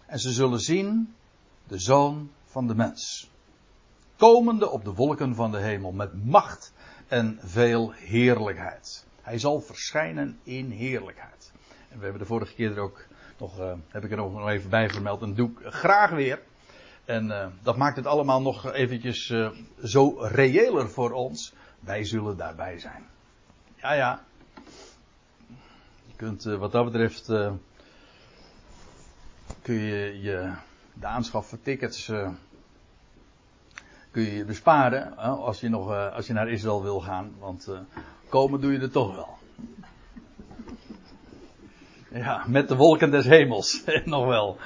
En 0.06 0.18
ze 0.18 0.32
zullen 0.32 0.60
zien 0.60 1.14
de 1.66 1.78
zoon 1.78 2.30
van 2.44 2.66
de 2.66 2.74
mens. 2.74 3.30
Komende 4.16 4.70
op 4.70 4.84
de 4.84 4.92
wolken 4.92 5.34
van 5.34 5.50
de 5.50 5.58
hemel 5.58 5.92
met 5.92 6.24
macht 6.24 6.72
en 7.08 7.38
veel 7.42 7.90
heerlijkheid. 7.90 9.06
Hij 9.22 9.38
zal 9.38 9.60
verschijnen 9.60 10.38
in 10.42 10.70
heerlijkheid. 10.70 11.52
En 11.88 11.96
we 11.96 12.02
hebben 12.02 12.20
de 12.20 12.26
vorige 12.26 12.54
keer 12.54 12.70
er 12.70 12.78
ook 12.78 13.06
nog, 13.38 13.60
uh, 13.60 13.72
heb 13.88 14.04
ik 14.04 14.10
er 14.10 14.16
nog 14.16 14.48
even 14.48 14.70
bij 14.70 14.90
vermeld, 14.90 15.22
en 15.22 15.34
doe 15.34 15.50
ik 15.50 15.72
graag 15.72 16.10
weer. 16.10 16.42
En 17.04 17.26
uh, 17.26 17.46
dat 17.62 17.76
maakt 17.76 17.96
het 17.96 18.06
allemaal 18.06 18.42
nog 18.42 18.72
eventjes 18.72 19.28
uh, 19.28 19.50
zo 19.82 20.16
reëler 20.18 20.90
voor 20.90 21.10
ons. 21.10 21.52
Wij 21.80 22.04
zullen 22.04 22.36
daarbij 22.36 22.78
zijn. 22.78 23.06
Ja, 23.76 23.92
ja. 23.92 24.24
Je 26.06 26.16
kunt 26.16 26.44
uh, 26.44 26.58
wat 26.58 26.72
dat 26.72 26.84
betreft. 26.84 27.26
kun 29.62 29.74
je, 29.74 30.20
je 30.20 30.52
de 30.94 31.06
aanschaf 31.06 31.48
van 31.48 31.62
tickets. 31.62 32.12
kun 34.10 34.22
je 34.22 34.44
besparen. 34.44 35.16
als, 35.16 35.60
je 35.60 35.68
nog, 35.68 35.90
als 35.90 36.26
je 36.26 36.32
naar 36.32 36.48
Israël 36.48 36.82
wil 36.82 37.00
gaan. 37.00 37.34
Want 37.38 37.68
komen 38.28 38.60
doe 38.60 38.72
je 38.72 38.78
er 38.78 38.90
toch 38.90 39.14
wel. 39.14 39.38
Ja, 42.10 42.44
met 42.46 42.68
de 42.68 42.76
wolken 42.76 43.10
des 43.10 43.24
hemels. 43.26 43.84
nog 44.04 44.26
wel. 44.26 44.58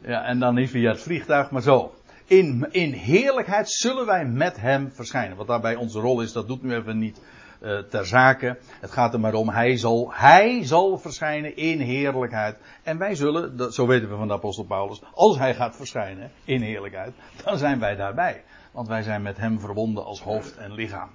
Ja, 0.00 0.24
en 0.24 0.38
dan 0.38 0.54
niet 0.54 0.70
via 0.70 0.90
het 0.90 1.00
vliegtuig, 1.00 1.50
maar 1.50 1.62
zo. 1.62 1.94
In, 2.24 2.68
in 2.70 2.92
heerlijkheid 2.92 3.70
zullen 3.70 4.06
wij 4.06 4.24
met 4.24 4.60
hem 4.60 4.92
verschijnen. 4.92 5.36
Wat 5.36 5.46
daarbij 5.46 5.74
onze 5.74 6.00
rol 6.00 6.20
is, 6.20 6.32
dat 6.32 6.48
doet 6.48 6.62
nu 6.62 6.74
even 6.74 6.98
niet 6.98 7.20
uh, 7.62 7.78
ter 7.78 8.06
zake. 8.06 8.58
Het 8.80 8.90
gaat 8.90 9.12
er 9.12 9.20
maar 9.20 9.34
om, 9.34 9.48
hij 9.48 9.76
zal, 9.76 10.12
hij 10.12 10.64
zal 10.64 10.98
verschijnen 10.98 11.56
in 11.56 11.80
heerlijkheid. 11.80 12.58
En 12.82 12.98
wij 12.98 13.14
zullen, 13.14 13.56
dat, 13.56 13.74
zo 13.74 13.86
weten 13.86 14.08
we 14.08 14.16
van 14.16 14.28
de 14.28 14.34
apostel 14.34 14.64
Paulus, 14.64 15.02
als 15.14 15.38
hij 15.38 15.54
gaat 15.54 15.76
verschijnen 15.76 16.30
in 16.44 16.62
heerlijkheid, 16.62 17.12
dan 17.44 17.58
zijn 17.58 17.78
wij 17.78 17.96
daarbij. 17.96 18.42
Want 18.72 18.88
wij 18.88 19.02
zijn 19.02 19.22
met 19.22 19.36
hem 19.36 19.60
verbonden 19.60 20.04
als 20.04 20.20
hoofd 20.20 20.56
en 20.56 20.72
lichaam. 20.72 21.10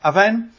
Afijn, 0.00 0.52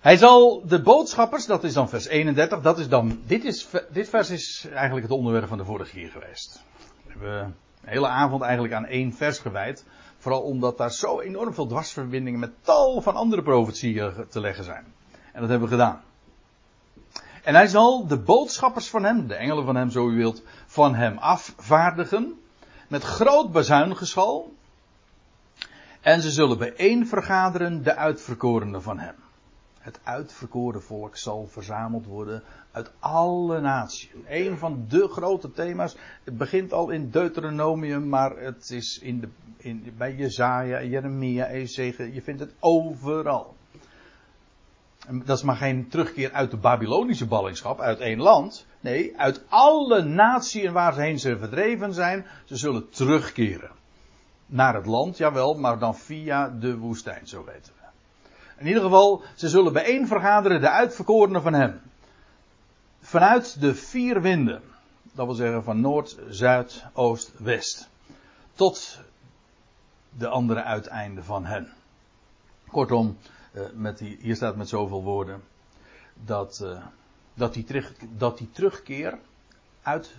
hij 0.00 0.16
zal 0.16 0.62
de 0.66 0.82
boodschappers, 0.82 1.46
dat 1.46 1.64
is 1.64 1.72
dan 1.72 1.88
vers 1.88 2.06
31, 2.06 2.60
dat 2.60 2.78
is 2.78 2.88
dan, 2.88 3.20
dit, 3.26 3.44
is, 3.44 3.68
dit 3.90 4.08
vers 4.08 4.30
is 4.30 4.66
eigenlijk 4.72 5.06
het 5.06 5.16
onderwerp 5.16 5.48
van 5.48 5.58
de 5.58 5.64
vorige 5.64 5.90
keer 5.90 6.10
geweest. 6.10 6.62
We 7.02 7.10
hebben 7.10 7.42
een 7.42 7.54
hele 7.80 8.08
avond 8.08 8.42
eigenlijk 8.42 8.74
aan 8.74 8.86
één 8.86 9.12
vers 9.12 9.38
gewijd. 9.38 9.84
Vooral 10.18 10.42
omdat 10.42 10.78
daar 10.78 10.92
zo 10.92 11.20
enorm 11.20 11.54
veel 11.54 11.66
dwarsverbindingen 11.66 12.40
met 12.40 12.50
tal 12.62 13.00
van 13.00 13.14
andere 13.14 13.42
profetieën 13.42 14.12
te 14.28 14.40
leggen 14.40 14.64
zijn. 14.64 14.84
En 15.32 15.40
dat 15.40 15.50
hebben 15.50 15.68
we 15.68 15.74
gedaan. 15.74 16.00
En 17.42 17.54
hij 17.54 17.66
zal 17.66 18.06
de 18.06 18.18
boodschappers 18.18 18.88
van 18.88 19.04
hem, 19.04 19.26
de 19.26 19.34
engelen 19.34 19.64
van 19.64 19.76
hem 19.76 19.90
zo 19.90 20.08
u 20.08 20.16
wilt, 20.16 20.42
van 20.66 20.94
hem 20.94 21.18
afvaardigen. 21.18 22.40
Met 22.88 23.02
groot 23.02 23.52
bazuingeschal. 23.52 24.54
En 26.00 26.22
ze 26.22 26.30
zullen 26.30 26.58
bijeen 26.58 27.06
vergaderen 27.06 27.82
de 27.82 27.96
uitverkorenen 27.96 28.82
van 28.82 28.98
hem. 28.98 29.14
Het 29.80 30.00
uitverkoren 30.02 30.82
volk 30.82 31.16
zal 31.16 31.46
verzameld 31.46 32.06
worden 32.06 32.42
uit 32.72 32.92
alle 32.98 33.60
naties. 33.60 34.10
Een 34.28 34.58
van 34.58 34.84
de 34.88 35.08
grote 35.08 35.52
thema's. 35.52 35.96
Het 36.24 36.38
begint 36.38 36.72
al 36.72 36.90
in 36.90 37.10
Deuteronomium, 37.10 38.08
maar 38.08 38.36
het 38.36 38.70
is 38.70 38.98
in 38.98 39.20
de, 39.20 39.28
in, 39.56 39.94
bij 39.96 40.14
Jezaja, 40.14 40.82
Jeremia, 40.82 41.46
Ezekiel. 41.46 42.06
Je 42.06 42.22
vindt 42.22 42.40
het 42.40 42.54
overal. 42.58 43.54
En 45.06 45.22
dat 45.24 45.36
is 45.36 45.42
maar 45.42 45.56
geen 45.56 45.88
terugkeer 45.88 46.32
uit 46.32 46.50
de 46.50 46.56
Babylonische 46.56 47.26
ballingschap, 47.26 47.80
uit 47.80 47.98
één 47.98 48.20
land. 48.20 48.66
Nee, 48.80 49.18
uit 49.18 49.44
alle 49.48 50.02
naties 50.02 50.70
waarheen 50.70 51.18
ze 51.18 51.38
verdreven 51.38 51.94
zijn. 51.94 52.26
Ze 52.44 52.56
zullen 52.56 52.88
terugkeren. 52.88 53.70
Naar 54.46 54.74
het 54.74 54.86
land, 54.86 55.16
jawel, 55.16 55.54
maar 55.54 55.78
dan 55.78 55.96
via 55.96 56.48
de 56.48 56.76
woestijn, 56.76 57.26
zo 57.26 57.44
weten 57.44 57.72
we. 57.74 57.79
In 58.60 58.66
ieder 58.66 58.82
geval, 58.82 59.22
ze 59.34 59.48
zullen 59.48 59.72
bijeen 59.72 60.06
vergaderen 60.06 60.60
de 60.60 60.70
uitverkorenen 60.70 61.42
van 61.42 61.52
hem. 61.52 61.80
Vanuit 63.00 63.60
de 63.60 63.74
vier 63.74 64.22
winden. 64.22 64.62
Dat 65.12 65.26
wil 65.26 65.34
zeggen 65.34 65.64
van 65.64 65.80
noord, 65.80 66.18
zuid, 66.28 66.84
oost, 66.92 67.32
west. 67.38 67.88
Tot 68.52 69.00
de 70.16 70.28
andere 70.28 70.62
uiteinden 70.62 71.24
van 71.24 71.44
hen. 71.44 71.72
Kortom, 72.66 73.18
eh, 73.52 73.62
met 73.74 73.98
die, 73.98 74.18
hier 74.20 74.36
staat 74.36 74.56
met 74.56 74.68
zoveel 74.68 75.02
woorden. 75.02 75.42
Dat, 76.24 76.60
uh, 76.62 76.84
dat, 77.34 77.54
die 77.54 77.64
terug, 77.64 77.94
dat 78.16 78.38
die 78.38 78.50
terugkeer 78.50 79.18
uit 79.82 80.14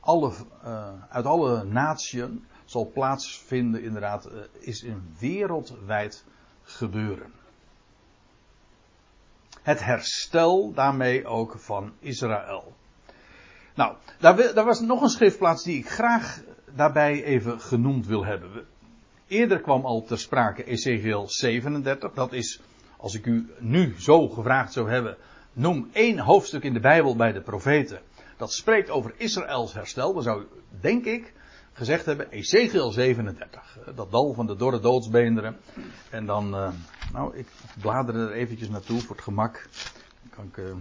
alle, 0.00 0.32
uh, 0.64 0.88
uit 1.08 1.24
alle 1.24 1.64
naties 1.64 2.24
zal 2.64 2.90
plaatsvinden, 2.94 3.82
inderdaad, 3.82 4.28
is 4.58 4.82
een 4.82 5.14
wereldwijd 5.18 6.24
gebeuren 6.62 7.38
het 9.62 9.84
herstel 9.84 10.72
daarmee 10.74 11.26
ook 11.26 11.58
van 11.58 11.92
Israël. 11.98 12.72
Nou, 13.74 13.94
daar, 14.18 14.54
daar, 14.54 14.64
was 14.64 14.80
nog 14.80 15.02
een 15.02 15.08
schriftplaats 15.08 15.64
die 15.64 15.78
ik 15.78 15.88
graag 15.88 16.40
daarbij 16.74 17.24
even 17.24 17.60
genoemd 17.60 18.06
wil 18.06 18.24
hebben. 18.24 18.66
Eerder 19.26 19.60
kwam 19.60 19.84
al 19.84 20.02
ter 20.02 20.18
sprake 20.18 20.64
Ezekiel 20.64 21.28
37. 21.28 22.12
Dat 22.12 22.32
is, 22.32 22.60
als 22.96 23.14
ik 23.14 23.26
u 23.26 23.50
nu 23.58 23.94
zo 23.98 24.28
gevraagd 24.28 24.72
zou 24.72 24.90
hebben, 24.90 25.16
noem 25.52 25.88
één 25.92 26.18
hoofdstuk 26.18 26.62
in 26.62 26.72
de 26.72 26.80
Bijbel 26.80 27.16
bij 27.16 27.32
de 27.32 27.40
profeten. 27.40 28.00
Dat 28.36 28.52
spreekt 28.52 28.90
over 28.90 29.12
Israëls 29.16 29.74
herstel. 29.74 30.12
Dan 30.12 30.22
zou, 30.22 30.44
denk 30.80 31.04
ik, 31.04 31.32
gezegd 31.72 32.04
hebben, 32.04 32.30
Ezekiel 32.30 32.90
37. 32.90 33.78
Dat 33.94 34.10
dal 34.10 34.32
van 34.32 34.46
de 34.46 34.56
dorre 34.56 34.80
doodsbeenderen. 34.80 35.56
En 36.10 36.26
dan, 36.26 36.54
uh, 36.54 36.72
nou, 37.12 37.36
ik 37.36 37.46
blader 37.80 38.14
er 38.14 38.32
eventjes 38.32 38.68
naartoe 38.68 39.00
voor 39.00 39.16
het 39.16 39.24
gemak. 39.24 39.68
Kan 40.30 40.44
ik... 40.44 40.56
Uh... 40.56 40.74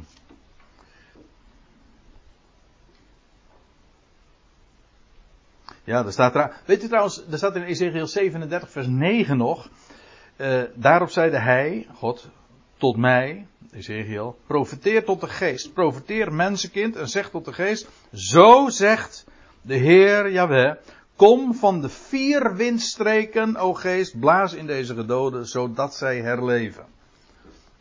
Ja, 5.84 6.06
er 6.06 6.12
staat 6.12 6.36
er. 6.36 6.62
Weet 6.66 6.84
u 6.84 6.88
trouwens, 6.88 7.24
er 7.32 7.38
staat 7.38 7.56
in 7.56 7.64
Ezekiel 7.64 8.08
37, 8.08 8.70
vers 8.70 8.88
9 8.88 9.38
nog. 9.38 9.70
Uh, 10.38 10.64
daarop 10.76 11.10
zeide 11.10 11.40
hij, 11.40 11.88
God, 11.94 12.30
tot 12.78 12.98
mij, 12.98 13.48
Ezekiel, 13.72 14.40
profeteer 14.48 15.04
tot 15.04 15.22
de 15.22 15.28
geest. 15.28 15.74
Profeteer 15.74 16.34
mensenkind 16.34 16.96
en 16.96 17.08
zeg 17.08 17.30
tot 17.30 17.46
de 17.46 17.54
geest, 17.54 17.90
zo 18.14 18.70
zegt 18.70 19.26
de 19.62 19.76
Heer 19.76 20.32
Jahweh, 20.32 20.76
kom 21.16 21.54
van 21.54 21.82
de 21.82 21.90
vier 21.90 22.56
windstreken, 22.56 23.56
o 23.56 23.74
geest, 23.74 24.20
blaas 24.20 24.54
in 24.54 24.66
deze 24.66 24.96
gedoden, 24.96 25.48
zodat 25.48 25.96
zij 25.96 26.22
herleven. 26.22 26.86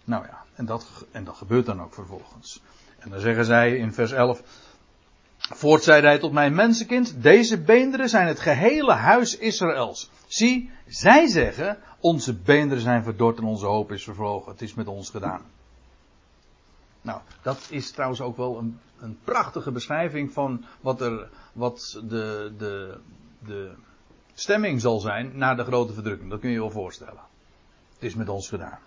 Nou 0.05 0.25
ja, 0.25 0.39
en 0.55 0.67
dat, 0.67 1.07
en 1.11 1.25
dat 1.25 1.37
gebeurt 1.37 1.67
dan 1.67 1.83
ook 1.83 1.95
vervolgens. 1.95 2.63
En 2.99 3.11
dan 3.11 3.21
zeggen 3.21 3.45
zij 3.45 3.77
in 3.77 3.93
vers 3.93 4.13
11, 4.13 4.43
Voort 5.39 5.83
zeide 5.83 6.07
hij 6.07 6.19
tot 6.19 6.33
mijn 6.33 6.55
mensenkind, 6.55 7.23
deze 7.23 7.61
beenderen 7.61 8.09
zijn 8.09 8.27
het 8.27 8.41
gehele 8.41 8.93
huis 8.93 9.37
Israëls. 9.37 10.11
Zie, 10.27 10.71
zij 10.87 11.27
zeggen, 11.27 11.79
onze 12.01 12.35
beenderen 12.35 12.83
zijn 12.83 13.03
verdord 13.03 13.39
en 13.39 13.45
onze 13.45 13.67
hoop 13.67 13.93
is 13.93 14.05
vervlogen. 14.05 14.53
Het 14.53 14.63
is 14.63 14.75
met 14.75 14.87
ons 14.87 15.11
gedaan. 15.11 15.43
Nou, 17.09 17.21
dat 17.43 17.67
is 17.71 17.91
trouwens 17.91 18.21
ook 18.21 18.37
wel 18.37 18.59
een, 18.59 18.79
een 18.99 19.19
prachtige 19.25 19.73
beschrijving 19.73 20.33
van 20.33 20.65
wat, 20.81 21.01
er, 21.01 21.29
wat 21.53 22.01
de, 22.05 22.55
de, 22.59 23.01
de 23.39 23.75
stemming 24.35 24.81
zal 24.81 24.99
zijn 24.99 25.39
na 25.39 25.55
de 25.55 25.65
grote 25.65 25.93
verdrukking. 25.93 26.31
Dat 26.31 26.41
kun 26.41 26.49
je 26.49 26.55
je 26.55 26.61
wel 26.61 26.71
voorstellen. 26.71 27.23
Het 27.95 28.03
is 28.03 28.15
met 28.15 28.29
ons 28.29 28.49
gedaan. 28.49 28.79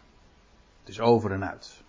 Het 0.79 0.89
is 0.89 0.99
over 0.99 1.31
en 1.31 1.49
uit. 1.49 1.83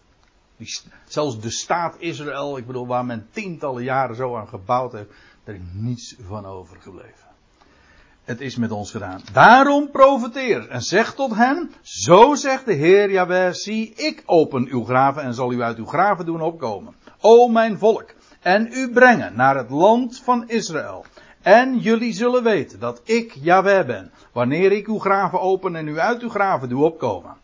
Zelfs 1.05 1.41
de 1.41 1.51
staat 1.51 1.97
Israël, 1.99 2.57
ik 2.57 2.67
bedoel, 2.67 2.87
waar 2.87 3.05
men 3.05 3.29
tientallen 3.31 3.83
jaren 3.83 4.17
zo 4.17 4.37
aan 4.37 4.49
gebouwd 4.49 4.93
heeft, 4.93 5.11
daar 5.45 5.55
is 5.55 5.61
niets 5.73 6.17
van 6.21 6.47
overgebleven. 6.47 7.32
Het 8.25 8.41
is 8.41 8.57
met 8.57 8.71
ons 8.71 8.91
gedaan. 8.91 9.21
Daarom 9.33 9.91
profeteer 9.91 10.69
en 10.69 10.83
zeg 10.83 11.15
tot 11.15 11.35
hen, 11.35 11.71
zo 11.83 12.35
zegt 12.35 12.65
de 12.65 12.73
Heer 12.73 13.11
Jahweh, 13.11 13.53
zie 13.53 13.95
ik 13.95 14.23
open 14.27 14.67
uw 14.71 14.85
graven 14.85 15.23
en 15.23 15.35
zal 15.35 15.53
u 15.53 15.63
uit 15.63 15.79
uw 15.79 15.87
graven 15.87 16.25
doen 16.25 16.41
opkomen. 16.41 16.95
O 17.21 17.49
mijn 17.49 17.79
volk, 17.79 18.15
en 18.41 18.69
u 18.73 18.91
brengen 18.91 19.37
naar 19.37 19.57
het 19.57 19.71
land 19.71 20.21
van 20.25 20.49
Israël. 20.49 21.05
En 21.43 21.79
jullie 21.79 22.13
zullen 22.13 22.43
weten 22.43 22.81
dat 22.81 23.01
ik 23.05 23.33
Jahweh 23.41 23.87
ben, 23.87 24.11
wanneer 24.33 24.73
ik 24.73 24.87
uw 24.87 24.99
graven 24.99 25.41
open 25.41 25.77
en 25.77 25.89
u 25.89 25.99
uit 25.99 26.23
uw 26.23 26.29
graven 26.29 26.69
doe 26.69 26.85
opkomen. 26.85 27.37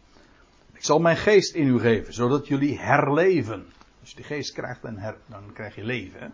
Ik 0.73 0.85
zal 0.85 0.99
mijn 0.99 1.17
geest 1.17 1.55
in 1.55 1.67
u 1.67 1.81
geven, 1.81 2.15
zodat 2.15 2.49
jullie 2.49 2.79
herleven. 2.79 3.67
Als 4.01 4.11
je 4.11 4.17
die 4.17 4.25
geest 4.25 4.53
krijgt, 4.53 4.83
dan, 4.83 4.97
her, 4.97 5.17
dan 5.27 5.43
krijg 5.53 5.75
je 5.75 5.85
leven. 5.85 6.33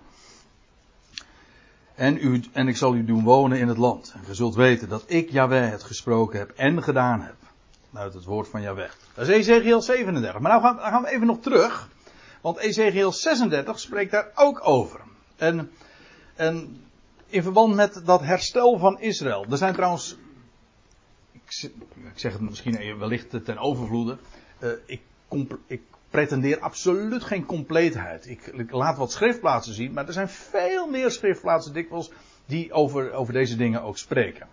En, 1.95 2.27
u, 2.27 2.45
en 2.53 2.69
ik 2.69 2.77
zal 2.77 2.95
u 2.95 3.05
doen 3.05 3.25
wonen 3.25 3.59
in 3.59 3.69
het 3.69 3.79
land. 3.79 4.13
En 4.15 4.21
je 4.27 4.35
zult 4.35 4.55
weten 4.55 4.89
dat 4.89 5.05
ik 5.07 5.31
Jahweh 5.31 5.71
het 5.71 5.83
gesproken 5.83 6.39
heb 6.39 6.51
en 6.51 6.83
gedaan 6.83 7.21
heb. 7.21 7.35
Uit 7.93 8.15
het 8.15 8.25
woord 8.25 8.49
van 8.49 8.63
Jahweh. 8.63 8.91
Dat 9.15 9.29
is 9.29 9.35
Ezekiel 9.35 9.83
37. 9.83 10.41
Maar 10.41 10.51
nou 10.51 10.63
gaan, 10.63 10.79
gaan 10.79 11.03
we 11.03 11.09
even 11.09 11.27
nog 11.27 11.41
terug. 11.41 11.89
Want 12.41 12.59
Ezekiel 12.59 13.13
36 13.13 13.81
spreekt 13.81 14.11
daar 14.11 14.31
ook 14.35 14.69
over. 14.69 15.01
En, 15.37 15.71
en 16.35 16.83
in 17.27 17.43
verband 17.43 17.75
met 17.75 18.03
dat 18.05 18.21
herstel 18.21 18.79
van 18.79 19.01
Israël. 19.01 19.47
Er 19.51 19.57
zijn 19.57 19.75
trouwens. 19.75 20.17
Ik, 21.33 21.71
zeg 22.15 22.33
het 22.33 22.41
misschien 22.41 22.99
wellicht 22.99 23.45
ten 23.45 23.59
overvloede. 23.59 24.19
Uh, 24.61 24.71
ik, 24.87 25.01
ik, 25.67 25.83
pretendeer 26.15 26.61
absoluut 26.61 27.25
geen 27.25 27.47
compleetheid. 27.47 28.29
Ik, 28.29 28.71
laat 28.71 28.97
wat 28.97 29.13
schriftplaatsen 29.13 29.75
zien, 29.75 29.93
maar 29.93 30.07
er 30.07 30.13
zijn 30.13 30.29
veel 30.29 30.87
meer 30.87 31.11
schriftplaatsen 31.11 31.73
dikwijls 31.73 32.11
die 32.47 32.73
over, 32.73 33.13
over 33.13 33.33
deze 33.33 33.57
dingen 33.57 33.83
ook 33.83 33.99
spreken. 33.99 34.47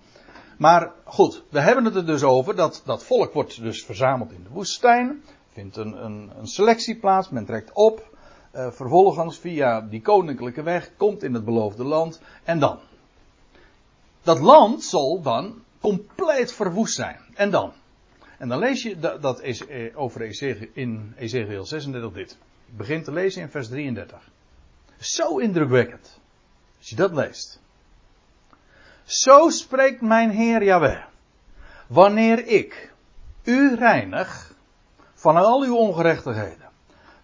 Maar 0.57 0.91
goed, 1.03 1.43
we 1.49 1.59
hebben 1.59 1.85
het 1.85 1.95
er 1.95 2.05
dus 2.05 2.23
over 2.23 2.55
dat 2.55 2.81
dat 2.85 3.03
volk 3.03 3.33
wordt 3.33 3.61
dus 3.61 3.85
verzameld 3.85 4.31
in 4.31 4.43
de 4.43 4.49
woestijn. 4.49 5.23
Vindt 5.51 5.77
een, 5.77 6.05
een, 6.05 6.31
een 6.37 6.47
selectie 6.47 6.95
plaats, 6.95 7.29
men 7.29 7.45
trekt 7.45 7.71
op. 7.73 8.17
Uh, 8.55 8.71
vervolgens 8.71 9.39
via 9.39 9.81
die 9.81 10.01
koninklijke 10.01 10.63
weg 10.63 10.91
komt 10.97 11.23
in 11.23 11.33
het 11.33 11.45
beloofde 11.45 11.83
land. 11.83 12.21
En 12.43 12.59
dan? 12.59 12.79
Dat 14.23 14.39
land 14.39 14.83
zal 14.83 15.21
dan 15.21 15.63
compleet 15.81 16.53
verwoest 16.53 16.95
zijn. 16.95 17.19
En 17.33 17.49
dan? 17.49 17.71
En 18.41 18.47
dan 18.47 18.59
lees 18.59 18.83
je 18.83 18.99
dat, 18.99 19.21
dat 19.21 19.39
eh, 19.39 19.99
over 19.99 20.21
Ezekiel, 20.21 20.67
in 20.73 21.13
Ezekiel 21.17 21.65
36 21.65 22.11
dit. 22.11 22.37
Begin 22.65 23.03
te 23.03 23.11
lezen 23.11 23.41
in 23.41 23.49
vers 23.49 23.67
33. 23.67 24.29
Zo 24.99 25.37
indrukwekkend. 25.37 26.19
Als 26.77 26.89
je 26.89 26.95
dat 26.95 27.13
leest. 27.13 27.59
Zo 29.03 29.49
spreekt 29.49 30.01
mijn 30.01 30.29
Heer 30.29 30.63
Jahweh. 30.63 31.03
Wanneer 31.87 32.47
ik 32.47 32.93
u 33.43 33.75
reinig 33.75 34.53
van 35.13 35.35
al 35.35 35.63
uw 35.63 35.75
ongerechtigheden, 35.75 36.69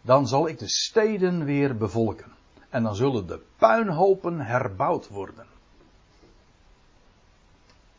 dan 0.02 0.28
zal 0.28 0.48
ik 0.48 0.60
de 0.60 0.70
steden 0.70 1.46
weer 1.46 1.78
bevolken. 1.78 2.32
En 2.70 2.84
dan 2.84 2.96
zullen 2.96 3.28
de 3.28 3.42
puinhopen 3.56 4.40
herbouwd 4.40 5.08
worden. 5.08 5.46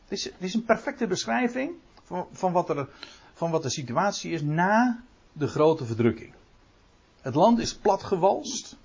Dit 0.07 0.17
is, 0.17 0.23
dit 0.23 0.33
is 0.39 0.53
een 0.53 0.65
perfecte 0.65 1.07
beschrijving 1.07 1.71
van, 2.09 2.27
van, 2.31 2.51
wat 2.51 2.69
er, 2.69 2.87
van 3.33 3.51
wat 3.51 3.63
de 3.63 3.69
situatie 3.69 4.31
is 4.31 4.41
na 4.41 5.03
de 5.31 5.47
grote 5.47 5.85
verdrukking. 5.85 6.33
Het 7.21 7.35
land 7.35 7.59
is 7.59 7.75
platgewalst. 7.75 8.77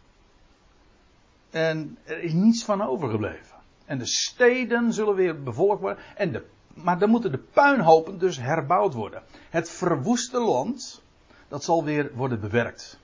En 1.50 1.98
er 2.04 2.22
is 2.22 2.32
niets 2.32 2.64
van 2.64 2.82
overgebleven. 2.82 3.56
En 3.84 3.98
de 3.98 4.06
steden 4.06 4.92
zullen 4.92 5.14
weer 5.14 5.42
bevolkt 5.42 5.80
worden. 5.80 6.02
En 6.16 6.32
de, 6.32 6.44
maar 6.74 6.98
dan 6.98 7.10
moeten 7.10 7.30
de 7.30 7.38
puinhopen 7.38 8.18
dus 8.18 8.36
herbouwd 8.36 8.94
worden. 8.94 9.22
Het 9.50 9.70
verwoeste 9.70 10.40
land, 10.40 11.02
dat 11.48 11.64
zal 11.64 11.84
weer 11.84 12.14
worden 12.14 12.40
bewerkt. 12.40 12.98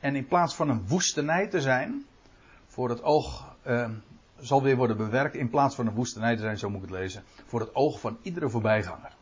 En 0.00 0.16
in 0.16 0.26
plaats 0.26 0.54
van 0.54 0.68
een 0.68 0.88
woestenij 0.88 1.46
te 1.46 1.60
zijn, 1.60 2.04
voor 2.66 2.88
het 2.88 3.02
oog, 3.02 3.56
eh, 3.62 3.90
zal 4.40 4.62
weer 4.62 4.76
worden 4.76 4.96
bewerkt. 4.96 5.34
In 5.34 5.50
plaats 5.50 5.74
van 5.74 5.86
een 5.86 5.94
woestenij 5.94 6.34
te 6.34 6.42
zijn, 6.42 6.58
zo 6.58 6.70
moet 6.70 6.82
ik 6.82 6.88
het 6.88 6.98
lezen, 6.98 7.22
voor 7.46 7.60
het 7.60 7.74
oog 7.74 8.00
van 8.00 8.18
iedere 8.22 8.50
voorbijganger. 8.50 9.12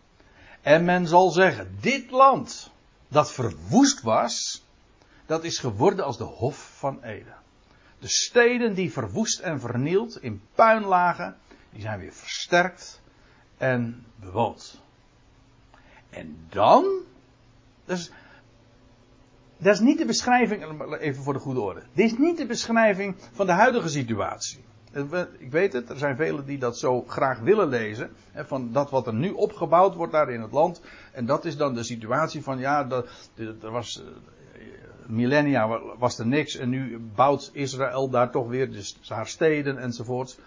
En 0.62 0.84
men 0.84 1.06
zal 1.06 1.30
zeggen, 1.30 1.76
dit 1.80 2.10
land 2.10 2.70
dat 3.08 3.32
verwoest 3.32 4.02
was, 4.02 4.64
dat 5.26 5.44
is 5.44 5.58
geworden 5.58 6.04
als 6.04 6.18
de 6.18 6.24
Hof 6.24 6.76
van 6.78 7.02
Eden. 7.02 7.34
De 7.98 8.08
steden 8.08 8.74
die 8.74 8.92
verwoest 8.92 9.38
en 9.38 9.60
vernield 9.60 10.22
in 10.22 10.42
puin 10.54 10.84
lagen, 10.84 11.36
die 11.70 11.80
zijn 11.80 11.98
weer 12.00 12.12
versterkt 12.12 13.00
en 13.56 14.06
bewoond. 14.16 14.80
En 16.10 16.46
dan, 16.48 16.84
dat 17.84 17.98
is, 17.98 18.10
dat 19.56 19.74
is 19.74 19.80
niet 19.80 19.98
de 19.98 20.04
beschrijving, 20.04 20.92
even 20.98 21.22
voor 21.22 21.32
de 21.32 21.38
goede 21.38 21.60
orde. 21.60 21.82
Dit 21.92 22.12
is 22.12 22.18
niet 22.18 22.36
de 22.36 22.46
beschrijving 22.46 23.16
van 23.32 23.46
de 23.46 23.52
huidige 23.52 23.88
situatie. 23.88 24.64
Ik 25.38 25.50
weet 25.50 25.72
het, 25.72 25.90
er 25.90 25.98
zijn 25.98 26.16
velen 26.16 26.46
die 26.46 26.58
dat 26.58 26.78
zo 26.78 27.02
graag 27.02 27.38
willen 27.38 27.68
lezen. 27.68 28.10
Van 28.34 28.72
dat 28.72 28.90
wat 28.90 29.06
er 29.06 29.14
nu 29.14 29.30
opgebouwd 29.30 29.94
wordt 29.94 30.12
daar 30.12 30.30
in 30.30 30.40
het 30.40 30.52
land. 30.52 30.80
En 31.12 31.26
dat 31.26 31.44
is 31.44 31.56
dan 31.56 31.74
de 31.74 31.82
situatie 31.82 32.42
van 32.42 32.58
ja, 32.58 32.84
dat, 32.84 33.08
er 33.36 33.70
was 33.70 34.02
eh, 34.02 34.06
millennia 35.06 35.80
was 35.98 36.18
er 36.18 36.26
niks 36.26 36.56
en 36.56 36.68
nu 36.68 36.98
bouwt 37.14 37.50
Israël 37.52 38.10
daar 38.10 38.30
toch 38.30 38.48
weer 38.48 38.72
dus 38.72 38.98
haar 39.08 39.26
steden 39.26 39.78
enzovoort. 39.78 40.38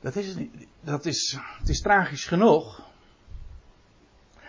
Dat 0.00 0.16
is, 0.16 0.36
dat 0.80 1.06
is, 1.06 1.38
het 1.58 1.68
is 1.68 1.80
tragisch 1.80 2.24
genoeg. 2.24 2.82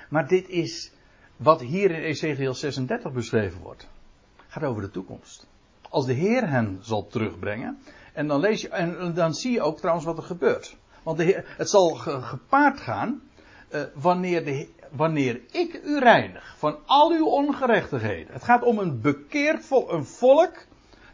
Maar 0.10 0.28
dit 0.28 0.50
is 0.50 0.92
wat 1.38 1.62
hier 1.62 1.92
in 1.92 2.02
Ezekiel 2.02 2.54
36 2.54 3.12
beschreven 3.12 3.62
wordt. 3.62 3.88
Het 4.36 4.52
gaat 4.52 4.64
over 4.64 4.82
de 4.82 4.92
toekomst. 4.92 5.48
Als 5.90 6.06
de 6.06 6.14
Heer 6.14 6.50
hen 6.50 6.80
zal 6.82 7.08
terugbrengen. 7.08 7.78
En 8.14 8.28
dan 8.28 8.40
lees 8.40 8.62
je, 8.62 8.70
en 8.70 9.14
dan 9.14 9.34
zie 9.34 9.52
je 9.52 9.62
ook 9.62 9.78
trouwens 9.78 10.06
wat 10.06 10.18
er 10.18 10.24
gebeurt. 10.24 10.76
Want 11.04 11.24
het 11.46 11.70
zal 11.70 11.90
gepaard 11.90 12.80
gaan 12.80 13.22
uh, 13.70 13.82
wanneer, 13.94 14.46
de, 14.46 14.68
wanneer 14.92 15.42
ik 15.52 15.82
u 15.84 16.00
reinig 16.00 16.56
van 16.58 16.78
al 16.86 17.12
uw 17.12 17.26
ongerechtigheden. 17.26 18.34
Het 18.34 18.44
gaat 18.44 18.64
om 18.64 18.80
een 18.80 19.02
bekeerd 19.02 19.66
volk, 19.66 19.92
een 19.92 20.06
volk 20.06 20.66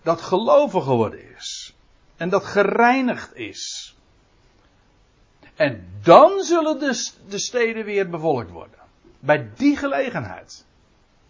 dat 0.03 0.21
gelovig 0.21 0.83
geworden 0.83 1.35
is. 1.35 1.75
En 2.17 2.29
dat 2.29 2.45
gereinigd 2.45 3.35
is. 3.35 3.95
En 5.55 5.87
dan 6.03 6.41
zullen 6.41 6.79
de, 6.79 7.11
de 7.27 7.39
steden 7.39 7.85
weer 7.85 8.09
bevolkt 8.09 8.51
worden. 8.51 8.79
Bij 9.19 9.49
die 9.55 9.77
gelegenheid. 9.77 10.65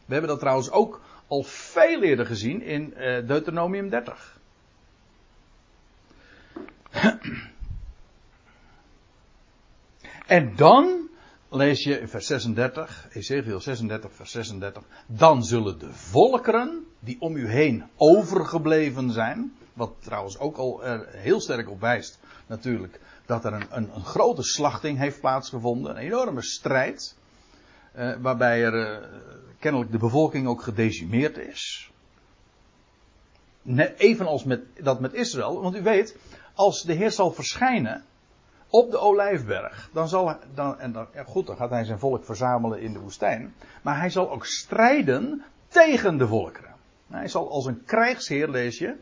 We 0.05 0.13
hebben 0.13 0.29
dat 0.29 0.39
trouwens 0.39 0.71
ook 0.71 1.01
al 1.27 1.43
veel 1.43 2.01
eerder 2.01 2.25
gezien 2.25 2.61
in 2.61 2.93
uh, 2.97 3.27
Deuteronomium 3.27 3.89
30. 3.89 4.38
En 10.29 10.55
dan 10.55 11.09
lees 11.49 11.83
je 11.83 11.99
in 11.99 12.07
vers 12.07 12.25
36, 12.27 13.07
Ezekiel 13.11 13.61
36, 13.61 14.13
vers 14.13 14.31
36. 14.31 14.83
Dan 15.07 15.43
zullen 15.43 15.79
de 15.79 15.93
volkeren 15.93 16.85
die 16.99 17.17
om 17.19 17.35
u 17.35 17.47
heen 17.47 17.83
overgebleven 17.95 19.11
zijn. 19.11 19.53
Wat 19.73 19.91
trouwens 19.99 20.37
ook 20.37 20.57
al 20.57 20.83
er 20.83 21.07
heel 21.11 21.41
sterk 21.41 21.69
op 21.69 21.79
wijst, 21.79 22.19
natuurlijk, 22.47 22.99
dat 23.25 23.45
er 23.45 23.53
een, 23.53 23.65
een, 23.69 23.95
een 23.95 24.05
grote 24.05 24.43
slachting 24.43 24.97
heeft 24.97 25.19
plaatsgevonden. 25.19 25.91
Een 25.91 26.01
enorme 26.01 26.41
strijd. 26.41 27.15
Eh, 27.91 28.11
waarbij 28.21 28.63
er 28.63 28.85
eh, 28.85 29.07
kennelijk 29.59 29.91
de 29.91 29.97
bevolking 29.97 30.47
ook 30.47 30.61
gedecimeerd 30.61 31.37
is. 31.37 31.91
evenals 33.97 34.43
met, 34.43 34.61
dat 34.83 34.99
met 34.99 35.13
Israël. 35.13 35.61
Want 35.61 35.75
u 35.75 35.81
weet, 35.81 36.17
als 36.59 36.83
de 36.83 36.93
Heer 36.93 37.11
zal 37.11 37.31
verschijnen 37.31 38.03
op 38.69 38.91
de 38.91 38.97
Olijfberg, 38.97 39.89
dan 39.93 40.07
zal 40.07 40.27
hij, 40.27 40.37
dan, 40.53 40.79
en 40.79 40.91
dan, 40.91 41.07
goed, 41.25 41.47
dan 41.47 41.55
gaat 41.55 41.69
hij 41.69 41.83
zijn 41.83 41.99
volk 41.99 42.25
verzamelen 42.25 42.81
in 42.81 42.93
de 42.93 42.99
woestijn. 42.99 43.53
Maar 43.81 43.99
hij 43.99 44.09
zal 44.09 44.31
ook 44.31 44.45
strijden 44.45 45.43
tegen 45.67 46.17
de 46.17 46.27
volkeren. 46.27 46.75
Hij 47.07 47.27
zal 47.27 47.49
als 47.49 47.65
een 47.65 47.83
krijgsheer, 47.85 48.49
lees 48.49 48.77
je, 48.77 48.95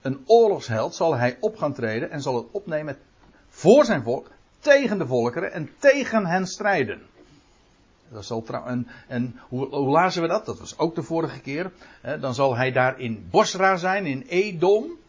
een 0.00 0.22
oorlogsheld, 0.26 0.94
zal 0.94 1.16
hij 1.16 1.36
op 1.40 1.56
gaan 1.56 1.72
treden 1.72 2.10
en 2.10 2.20
zal 2.20 2.36
het 2.36 2.46
opnemen 2.50 2.96
voor 3.48 3.84
zijn 3.84 4.02
volk, 4.02 4.30
tegen 4.58 4.98
de 4.98 5.06
volkeren 5.06 5.52
en 5.52 5.70
tegen 5.78 6.26
hen 6.26 6.46
strijden. 6.46 7.02
Dat 8.08 8.24
zal 8.24 8.42
trouw, 8.42 8.64
en 8.64 8.88
en 9.08 9.40
hoe, 9.48 9.66
hoe 9.66 9.88
lazen 9.88 10.22
we 10.22 10.28
dat? 10.28 10.46
Dat 10.46 10.58
was 10.58 10.78
ook 10.78 10.94
de 10.94 11.02
vorige 11.02 11.40
keer. 11.40 11.72
dan 12.20 12.34
zal 12.34 12.56
hij 12.56 12.72
daar 12.72 13.00
in 13.00 13.26
Bosra 13.30 13.76
zijn, 13.76 14.06
in 14.06 14.24
Edom 14.28 15.02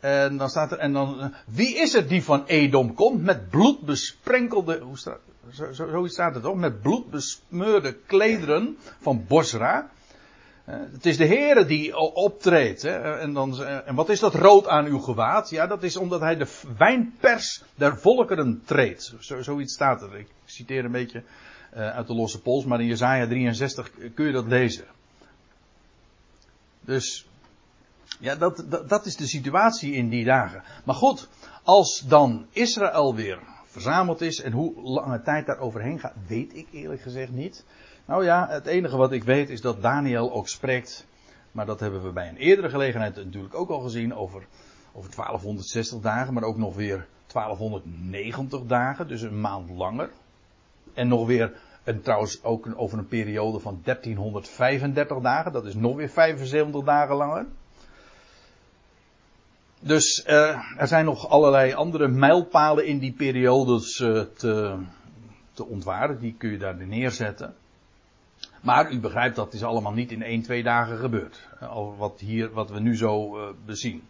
En 0.00 0.36
dan 0.36 0.48
staat 0.48 0.72
er, 0.72 0.78
en 0.78 0.92
dan, 0.92 1.20
eh, 1.20 1.26
wie 1.46 1.76
is 1.76 1.92
het 1.92 2.08
die 2.08 2.24
van 2.24 2.44
Edom 2.46 2.94
komt 2.94 3.22
met 3.22 3.50
bloed 3.50 3.80
besprenkelde, 3.80 4.78
hoe 4.78 4.98
staat, 4.98 5.18
zo, 5.52 5.72
zo, 5.72 5.88
zoiets 5.88 6.14
staat 6.14 6.34
het 6.34 6.42
toch, 6.42 6.54
met 6.54 6.80
bloed 6.80 7.10
besmeurde 7.10 7.96
klederen 8.06 8.76
van 9.00 9.24
Bosra. 9.28 9.90
Uh, 10.68 10.76
het 10.92 11.06
is 11.06 11.16
de 11.16 11.26
Heere 11.26 11.64
die 11.64 11.96
optreedt. 11.96 12.82
Hè? 12.82 13.18
En, 13.18 13.32
dan, 13.32 13.64
en 13.64 13.94
wat 13.94 14.08
is 14.08 14.20
dat 14.20 14.34
rood 14.34 14.68
aan 14.68 14.86
uw 14.86 14.98
gewaad? 14.98 15.50
Ja, 15.50 15.66
dat 15.66 15.82
is 15.82 15.96
omdat 15.96 16.20
hij 16.20 16.36
de 16.36 16.46
wijnpers 16.78 17.62
der 17.74 17.98
volkeren 17.98 18.62
treedt. 18.64 19.14
Zo, 19.20 19.42
zoiets 19.42 19.74
staat 19.74 20.02
er. 20.02 20.16
Ik 20.16 20.28
citeer 20.44 20.84
een 20.84 20.90
beetje 20.90 21.22
uit 21.72 22.06
de 22.06 22.14
losse 22.14 22.40
pols, 22.40 22.64
maar 22.64 22.80
in 22.80 22.86
Jezaja 22.86 23.26
63 23.26 23.90
kun 24.14 24.26
je 24.26 24.32
dat 24.32 24.46
lezen. 24.46 24.84
Dus 26.80 27.29
ja, 28.20 28.34
dat, 28.34 28.64
dat, 28.86 29.06
is 29.06 29.16
de 29.16 29.26
situatie 29.26 29.92
in 29.92 30.08
die 30.08 30.24
dagen. 30.24 30.62
Maar 30.84 30.94
goed, 30.94 31.28
als 31.62 32.04
dan 32.08 32.46
Israël 32.50 33.14
weer 33.14 33.38
verzameld 33.64 34.20
is 34.20 34.40
en 34.40 34.52
hoe 34.52 34.80
lange 34.82 35.22
tijd 35.22 35.46
daar 35.46 35.58
overheen 35.58 35.98
gaat, 35.98 36.14
weet 36.26 36.56
ik 36.56 36.66
eerlijk 36.72 37.02
gezegd 37.02 37.32
niet. 37.32 37.64
Nou 38.04 38.24
ja, 38.24 38.46
het 38.48 38.66
enige 38.66 38.96
wat 38.96 39.12
ik 39.12 39.24
weet 39.24 39.50
is 39.50 39.60
dat 39.60 39.82
Daniel 39.82 40.32
ook 40.32 40.48
spreekt, 40.48 41.06
maar 41.52 41.66
dat 41.66 41.80
hebben 41.80 42.02
we 42.02 42.12
bij 42.12 42.28
een 42.28 42.36
eerdere 42.36 42.68
gelegenheid 42.68 43.16
natuurlijk 43.16 43.54
ook 43.54 43.70
al 43.70 43.80
gezien 43.80 44.14
over, 44.14 44.46
over 44.92 45.10
1260 45.16 46.00
dagen, 46.00 46.34
maar 46.34 46.42
ook 46.42 46.56
nog 46.56 46.74
weer 46.74 47.06
1290 47.26 48.66
dagen, 48.66 49.08
dus 49.08 49.22
een 49.22 49.40
maand 49.40 49.70
langer. 49.70 50.10
En 50.94 51.08
nog 51.08 51.26
weer, 51.26 51.52
en 51.84 52.02
trouwens 52.02 52.44
ook 52.44 52.68
over 52.76 52.98
een 52.98 53.08
periode 53.08 53.58
van 53.58 53.80
1335 53.84 55.20
dagen, 55.20 55.52
dat 55.52 55.66
is 55.66 55.74
nog 55.74 55.96
weer 55.96 56.10
75 56.10 56.84
dagen 56.84 57.16
langer. 57.16 57.46
Dus 59.82 60.24
uh, 60.26 60.58
er 60.76 60.88
zijn 60.88 61.04
nog 61.04 61.28
allerlei 61.28 61.72
andere 61.72 62.08
mijlpalen 62.08 62.86
in 62.86 62.98
die 62.98 63.12
periodes 63.12 63.98
uh, 63.98 64.20
te, 64.20 64.76
te 65.52 65.66
ontwaren. 65.66 66.18
Die 66.18 66.34
kun 66.38 66.50
je 66.50 66.58
daar 66.58 66.86
neerzetten. 66.86 67.54
Maar 68.60 68.92
u 68.92 69.00
begrijpt 69.00 69.36
dat 69.36 69.52
is 69.52 69.64
allemaal 69.64 69.92
niet 69.92 70.12
in 70.12 70.22
1, 70.22 70.42
2 70.42 70.62
dagen 70.62 70.98
gebeurd. 70.98 71.48
Al 71.60 71.96
wat, 71.96 72.20
hier, 72.20 72.52
wat 72.52 72.70
we 72.70 72.80
nu 72.80 72.96
zo 72.96 73.36
uh, 73.36 73.48
bezien. 73.64 74.02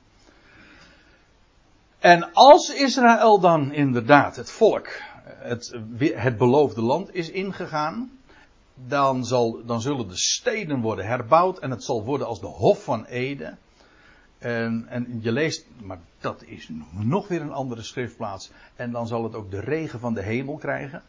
En 1.98 2.33
als 2.33 2.74
Israël 2.74 3.40
dan 3.40 3.72
inderdaad, 3.72 4.37
het 4.37 4.50
volk, 4.50 4.88
het, 5.24 5.78
het 6.14 6.38
beloofde 6.38 6.83
land 6.83 7.14
is 7.14 7.30
ingegaan. 7.30 8.11
Dan, 8.74 9.24
zal, 9.24 9.64
dan 9.64 9.80
zullen 9.80 10.09
de 10.09 10.16
steden 10.16 10.80
worden 10.80 11.06
herbouwd 11.06 11.59
en 11.59 11.70
het 11.70 11.85
zal 11.85 12.04
worden 12.04 12.26
als 12.26 12.40
de 12.40 12.46
Hof 12.46 12.85
van 12.85 13.04
Eden. 13.04 13.59
En, 14.40 14.87
en, 14.88 15.18
je 15.22 15.33
leest, 15.33 15.66
maar 15.83 15.98
dat 16.18 16.42
is 16.44 16.70
nog 16.90 17.29
weer 17.29 17.40
een 17.40 17.53
andere 17.53 17.83
schriftplaats. 17.83 18.50
En 18.76 18.90
dan 18.90 19.07
zal 19.07 19.24
het 19.24 19.35
ook 19.35 19.50
de 19.50 19.61
regen 19.61 20.00
van 20.00 20.14
de 20.14 20.22
hemel 20.22 20.57
krijgen. 20.57 21.03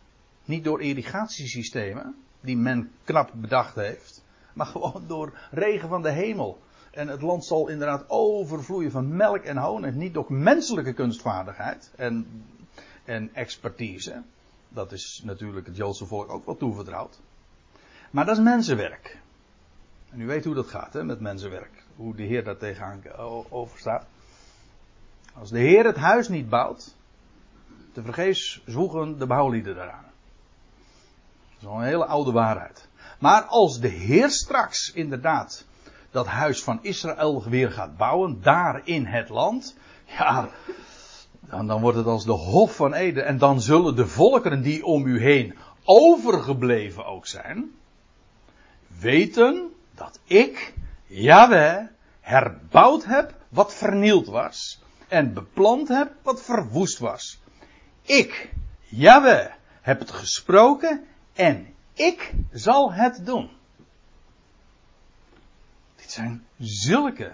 Niet 0.46 0.64
door 0.64 0.82
irrigatiesystemen, 0.82 2.16
die 2.42 2.58
men 2.58 2.92
knap 3.04 3.32
bedacht 3.36 3.76
heeft. 3.76 4.24
Maar 4.54 4.66
gewoon 4.66 5.04
door 5.08 5.34
regen 5.52 5.90
van 5.90 6.02
de 6.02 6.12
hemel. 6.12 6.62
En 6.92 7.08
het 7.08 7.22
land 7.22 7.46
zal 7.46 7.68
inderdaad 7.68 8.06
overvloeien 8.08 8.92
van 8.92 9.16
melk 9.16 9.44
en 9.44 9.58
honing. 9.58 9.96
Niet 9.96 10.14
door 10.14 10.34
menselijke 10.34 10.94
kunstvaardigheid 10.94 11.92
en, 11.96 12.28
en 13.06 13.34
expertise. 13.34 14.22
Dat 14.70 14.92
is 14.92 15.22
natuurlijk 15.26 15.66
het 15.66 15.76
Joodse 15.76 16.06
volk 16.06 16.30
ook 16.30 16.46
wel 16.46 16.58
toevertrouwd. 16.58 17.20
Maar 18.12 18.26
dat 18.26 18.38
is 18.38 18.44
mensenwerk. 18.44 19.20
En 20.10 20.22
u 20.22 20.26
weet 20.26 20.46
hoe 20.46 20.56
dat 20.56 20.68
gaat 20.68 20.94
hè, 20.94 21.04
met 21.04 21.20
mensenwerk. 21.20 21.84
Hoe 22.02 22.16
de 22.16 22.24
Heer 22.24 22.44
daar 22.44 22.58
tegenaan 22.58 23.02
over 23.50 23.80
staat. 23.80 24.06
Als 25.40 25.50
de 25.50 25.60
Heer 25.60 25.86
het 25.86 25.96
huis 25.96 26.28
niet 26.28 26.50
bouwt, 26.50 26.96
te 27.94 28.04
vergeefs 28.04 28.62
zwoegen 28.66 29.18
de 29.18 29.26
bouwlieden 29.26 29.76
daaraan. 29.76 30.12
Dat 31.50 31.62
is 31.62 31.68
al 31.68 31.78
een 31.78 31.86
hele 31.86 32.06
oude 32.06 32.32
waarheid. 32.32 32.88
Maar 33.20 33.44
als 33.44 33.80
de 33.80 33.88
Heer 33.88 34.30
straks 34.30 34.92
inderdaad 34.94 35.66
dat 36.12 36.28
huis 36.28 36.64
van 36.64 36.80
Israël 36.82 37.44
weer 37.50 37.72
gaat 37.72 37.98
bouwen, 37.98 38.42
daar 38.42 38.82
in 38.84 39.06
het 39.06 39.30
land, 39.30 39.78
ja, 40.06 40.50
dan, 41.40 41.68
dan 41.68 41.82
wordt 41.82 41.98
het 41.98 42.06
als 42.06 42.26
de 42.26 42.32
Hof 42.32 42.76
van 42.76 42.94
Eden. 42.94 43.26
En 43.26 43.38
dan 43.38 43.62
zullen 43.62 43.96
de 43.96 44.08
volkeren 44.08 44.62
die 44.62 44.86
om 44.86 45.06
u 45.06 45.22
heen 45.22 45.58
overgebleven 45.84 47.06
ook 47.06 47.28
zijn, 47.28 47.72
weten 49.00 49.74
dat 49.96 50.20
ik, 50.24 50.74
Yahweh, 51.12 51.88
herbouwd 52.20 53.06
heb 53.06 53.34
wat 53.50 53.74
vernield 53.74 54.28
was. 54.28 54.82
En 55.08 55.34
beplant 55.34 55.88
heb 55.88 56.14
wat 56.22 56.42
verwoest 56.42 57.00
was. 57.00 57.40
Ik, 58.02 58.54
Yahweh, 58.88 59.52
heb 59.82 60.00
het 60.00 60.12
gesproken 60.12 61.06
en 61.34 61.76
ik 61.94 62.34
zal 62.52 62.94
het 62.94 63.26
doen. 63.26 63.50
Dit 65.96 66.12
zijn 66.12 66.46
zulke 66.60 67.32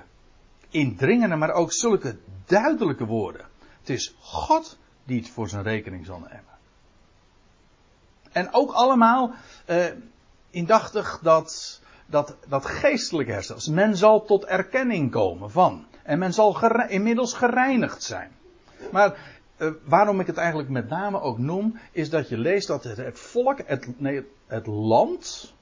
indringende, 0.69 1.35
maar 1.35 1.51
ook 1.51 1.73
zulke 1.73 2.17
duidelijke 2.45 3.05
woorden. 3.05 3.45
Het 3.79 3.89
is 3.89 4.15
God 4.19 4.77
die 5.03 5.19
het 5.19 5.29
voor 5.29 5.49
zijn 5.49 5.63
rekening 5.63 6.05
zal 6.05 6.19
nemen. 6.19 6.57
En 8.31 8.53
ook 8.53 8.71
allemaal 8.71 9.33
uh, 9.67 9.85
indachtig 10.49 11.19
dat 11.21 11.81
dat, 12.07 12.35
dat 12.47 12.65
geestelijke 12.65 13.31
herstel. 13.31 13.73
Men 13.73 13.97
zal 13.97 14.25
tot 14.25 14.45
erkenning 14.45 15.11
komen 15.11 15.51
van. 15.51 15.85
En 16.03 16.19
men 16.19 16.33
zal 16.33 16.71
inmiddels 16.87 17.33
gereinigd 17.33 18.03
zijn. 18.03 18.31
Maar 18.91 19.17
uh, 19.57 19.71
waarom 19.83 20.19
ik 20.19 20.27
het 20.27 20.37
eigenlijk 20.37 20.69
met 20.69 20.89
name 20.89 21.21
ook 21.21 21.37
noem, 21.37 21.79
is 21.91 22.09
dat 22.09 22.29
je 22.29 22.37
leest 22.37 22.67
dat 22.67 22.83
het, 22.83 22.97
het 22.97 23.19
volk, 23.19 23.61
het, 23.65 23.99
nee, 23.99 24.25
het 24.47 24.67
land, 24.67 25.53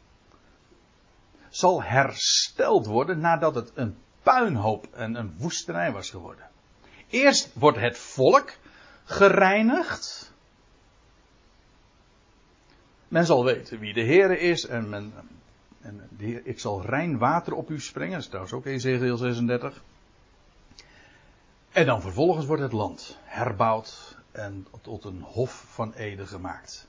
zal 1.49 1.83
hersteld 1.83 2.85
worden 2.85 3.19
nadat 3.19 3.55
het 3.55 3.71
een 3.73 3.97
puinhoop 4.23 4.87
en 4.93 5.15
een 5.15 5.35
woestenij 5.37 5.91
was 5.91 6.09
geworden. 6.09 6.49
Eerst 7.09 7.51
wordt 7.53 7.77
het 7.77 7.97
volk 7.97 8.53
gereinigd. 9.03 10.33
Men 13.07 13.25
zal 13.25 13.45
weten 13.45 13.79
wie 13.79 13.93
de 13.93 14.01
Heer 14.01 14.39
is 14.39 14.65
en 14.65 14.89
men, 14.89 15.13
en 15.85 16.09
de 16.17 16.43
ik 16.43 16.59
zal 16.59 16.85
rein 16.85 17.17
water 17.17 17.53
op 17.53 17.69
u 17.69 17.79
sprengen. 17.79 18.11
Dat 18.11 18.21
is 18.21 18.27
trouwens 18.27 18.53
ook 18.53 18.65
Ezekiel 18.65 19.17
36. 19.17 19.83
En 21.71 21.85
dan 21.85 22.01
vervolgens 22.01 22.45
wordt 22.45 22.61
het 22.61 22.71
land 22.71 23.17
herbouwd 23.23 24.17
en 24.31 24.67
tot 24.81 25.03
een 25.03 25.21
hof 25.21 25.65
van 25.67 25.93
Ede 25.93 26.27
gemaakt. 26.27 26.87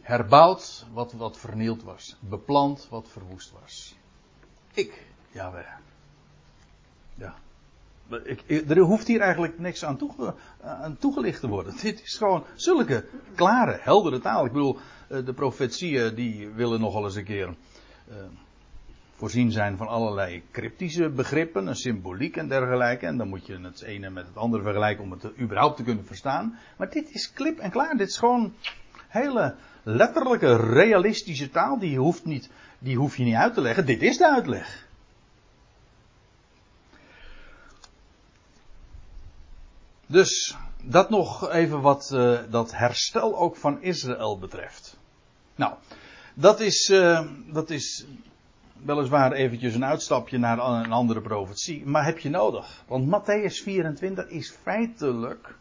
Herbouwd 0.00 0.86
wat, 0.92 1.12
wat 1.12 1.38
vernield 1.38 1.82
was. 1.82 2.16
Beplant 2.20 2.86
wat 2.90 3.08
verwoest 3.08 3.52
was. 3.60 3.96
Ik, 4.72 5.06
Jawel. 5.30 5.64
Ja. 7.14 7.34
Ik, 8.24 8.68
er 8.68 8.78
hoeft 8.78 9.06
hier 9.06 9.20
eigenlijk 9.20 9.58
niks 9.58 9.84
aan, 9.84 9.98
aan 10.60 10.96
toegelicht 10.98 11.40
te 11.40 11.48
worden. 11.48 11.76
Dit 11.82 12.02
is 12.02 12.16
gewoon 12.16 12.44
zulke 12.54 13.08
klare, 13.34 13.78
heldere 13.80 14.20
taal. 14.20 14.44
Ik 14.44 14.52
bedoel, 14.52 14.78
de 15.20 15.32
profetieën 15.32 16.14
die 16.14 16.48
willen 16.48 16.80
nogal 16.80 17.04
eens 17.04 17.14
een 17.14 17.24
keer 17.24 17.48
uh, 17.48 18.16
voorzien 19.14 19.52
zijn 19.52 19.76
van 19.76 19.88
allerlei 19.88 20.42
cryptische 20.50 21.08
begrippen, 21.08 21.66
een 21.66 21.76
symboliek 21.76 22.36
en 22.36 22.48
dergelijke. 22.48 23.06
En 23.06 23.16
dan 23.16 23.28
moet 23.28 23.46
je 23.46 23.58
het 23.60 23.82
ene 23.82 24.10
met 24.10 24.26
het 24.26 24.36
andere 24.36 24.62
vergelijken 24.62 25.04
om 25.04 25.10
het 25.10 25.38
überhaupt 25.38 25.76
te 25.76 25.82
kunnen 25.82 26.06
verstaan. 26.06 26.58
Maar 26.76 26.90
dit 26.90 27.10
is 27.10 27.32
klip 27.32 27.58
en 27.58 27.70
klaar. 27.70 27.96
Dit 27.96 28.08
is 28.08 28.16
gewoon 28.16 28.54
hele 29.08 29.54
letterlijke, 29.82 30.56
realistische 30.56 31.50
taal. 31.50 31.78
Die, 31.78 31.98
hoeft 31.98 32.24
niet, 32.24 32.50
die 32.78 32.96
hoef 32.96 33.16
je 33.16 33.24
niet 33.24 33.34
uit 33.34 33.54
te 33.54 33.60
leggen. 33.60 33.86
Dit 33.86 34.02
is 34.02 34.16
de 34.16 34.30
uitleg. 34.30 34.86
Dus 40.06 40.56
dat 40.82 41.10
nog 41.10 41.50
even 41.50 41.80
wat 41.80 42.10
uh, 42.14 42.38
dat 42.50 42.72
herstel 42.76 43.36
ook 43.38 43.56
van 43.56 43.82
Israël 43.82 44.38
betreft. 44.38 45.00
Nou, 45.54 45.74
dat 46.34 46.60
is, 46.60 46.88
uh, 46.88 47.26
dat 47.52 47.70
is 47.70 48.06
weliswaar 48.84 49.32
eventjes 49.32 49.74
een 49.74 49.84
uitstapje 49.84 50.38
naar 50.38 50.58
een 50.58 50.92
andere 50.92 51.20
profetie, 51.20 51.86
maar 51.86 52.04
heb 52.04 52.18
je 52.18 52.30
nodig. 52.30 52.84
Want 52.86 53.06
Matthäus 53.06 53.62
24 53.62 54.28
is 54.28 54.50
feitelijk 54.62 55.56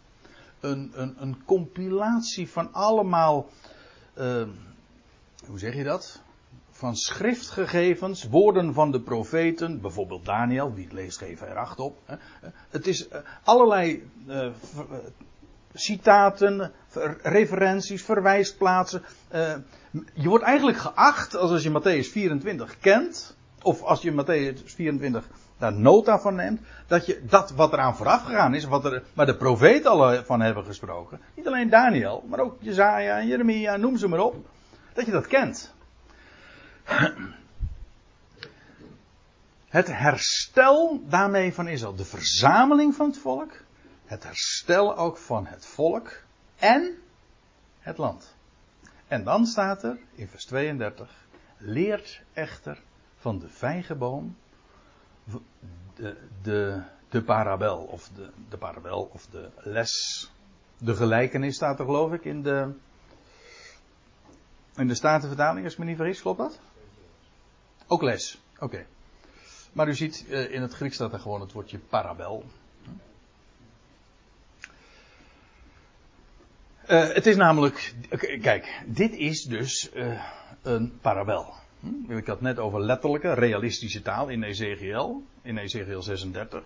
een, 0.59 0.91
een, 0.95 1.15
een 1.19 1.43
compilatie 1.45 2.49
van 2.49 2.73
allemaal, 2.73 3.49
uh, 4.17 4.43
hoe 5.47 5.59
zeg 5.59 5.75
je 5.75 5.83
dat? 5.83 6.21
Van 6.71 6.95
schriftgegevens, 6.95 8.23
woorden 8.23 8.73
van 8.73 8.91
de 8.91 9.01
profeten, 9.01 9.81
bijvoorbeeld 9.81 10.25
Daniel, 10.25 10.73
wie 10.73 10.87
leest 10.91 11.17
geven 11.17 11.47
er 11.47 11.57
acht 11.57 11.79
op. 11.79 11.99
Het 12.69 12.87
is 12.87 13.07
uh, 13.07 13.15
allerlei 13.43 14.09
citaten, 15.73 16.71
referenties, 17.21 18.03
verwijsplaatsen. 18.03 19.03
Uh, 19.33 19.53
je 20.13 20.29
wordt 20.29 20.43
eigenlijk 20.43 20.77
geacht, 20.77 21.35
als, 21.35 21.63
je 21.63 21.69
Matthäus 21.69 22.11
24 22.11 22.79
kent, 22.79 23.35
of 23.61 23.81
als 23.81 24.01
je 24.01 24.11
Matthäus 24.11 24.63
24 24.65 25.27
daar 25.57 25.73
nota 25.73 26.19
van 26.19 26.35
neemt, 26.35 26.61
dat 26.87 27.05
je 27.05 27.21
dat 27.25 27.51
wat 27.51 27.73
eraan 27.73 27.95
vooraf 27.95 28.23
gegaan 28.23 28.53
is, 28.53 28.65
wat 28.65 28.85
er, 28.85 29.03
waar 29.13 29.25
de 29.25 29.35
profeten 29.35 29.91
al 29.91 30.23
van 30.23 30.41
hebben 30.41 30.65
gesproken, 30.65 31.19
niet 31.35 31.47
alleen 31.47 31.69
Daniel, 31.69 32.23
maar 32.29 32.39
ook 32.39 32.57
Jezaja 32.59 33.19
en 33.19 33.27
Jeremia, 33.27 33.75
noem 33.75 33.97
ze 33.97 34.07
maar 34.07 34.19
op, 34.19 34.35
dat 34.93 35.05
je 35.05 35.11
dat 35.11 35.27
kent. 35.27 35.73
Het 39.69 39.87
herstel 39.87 41.01
daarmee 41.07 41.53
van 41.53 41.67
Israël, 41.67 41.95
de 41.95 42.05
verzameling 42.05 42.95
van 42.95 43.07
het 43.07 43.17
volk, 43.17 43.51
het 44.11 44.23
herstel 44.23 44.97
ook 44.97 45.17
van 45.17 45.45
het 45.45 45.65
volk 45.65 46.23
en 46.55 46.97
het 47.79 47.97
land. 47.97 48.35
En 49.07 49.23
dan 49.23 49.45
staat 49.45 49.83
er 49.83 49.99
in 50.15 50.27
vers 50.27 50.45
32, 50.45 51.25
leert 51.57 52.21
echter 52.33 52.81
van 53.17 53.39
de 53.39 53.49
vijgenboom 53.49 54.37
de, 55.95 56.17
de, 56.41 56.81
de 57.09 57.23
parabel, 57.23 57.77
of 57.77 58.09
de, 58.09 58.29
de 58.49 58.57
parabel, 58.57 59.09
of 59.13 59.25
de 59.25 59.49
les, 59.55 60.29
de 60.77 60.95
gelijkenis 60.95 61.55
staat 61.55 61.79
er 61.79 61.85
geloof 61.85 62.13
ik 62.13 62.25
in 62.25 62.43
de, 62.43 62.73
in 64.75 64.87
de 64.87 64.95
Statenvertaling, 64.95 65.63
als 65.63 65.73
ik 65.73 65.79
me 65.79 65.85
niet 65.85 65.97
vergis, 65.97 66.21
klopt 66.21 66.37
dat? 66.37 66.59
Ook 67.87 68.01
les, 68.01 68.41
oké. 68.59 68.85
Maar 69.73 69.87
u 69.87 69.95
ziet, 69.95 70.25
eh, 70.29 70.53
in 70.53 70.61
het 70.61 70.73
Grieks 70.73 70.95
staat 70.95 71.13
er 71.13 71.19
gewoon 71.19 71.41
het 71.41 71.51
woordje 71.51 71.79
parabel. 71.79 72.45
Uh, 76.89 77.13
het 77.13 77.25
is 77.25 77.35
namelijk, 77.35 77.93
kijk, 78.41 78.81
dit 78.85 79.13
is 79.13 79.43
dus 79.43 79.89
uh, 79.93 80.21
een 80.61 80.99
parabel. 81.01 81.53
Hm? 81.79 82.11
Ik 82.11 82.27
had 82.27 82.35
het 82.35 82.41
net 82.41 82.59
over 82.59 82.81
letterlijke, 82.81 83.33
realistische 83.33 84.01
taal 84.01 84.27
in 84.29 84.43
Ezekiel, 84.43 85.23
in 85.41 85.57
Ezekiel 85.57 86.01
36. 86.01 86.63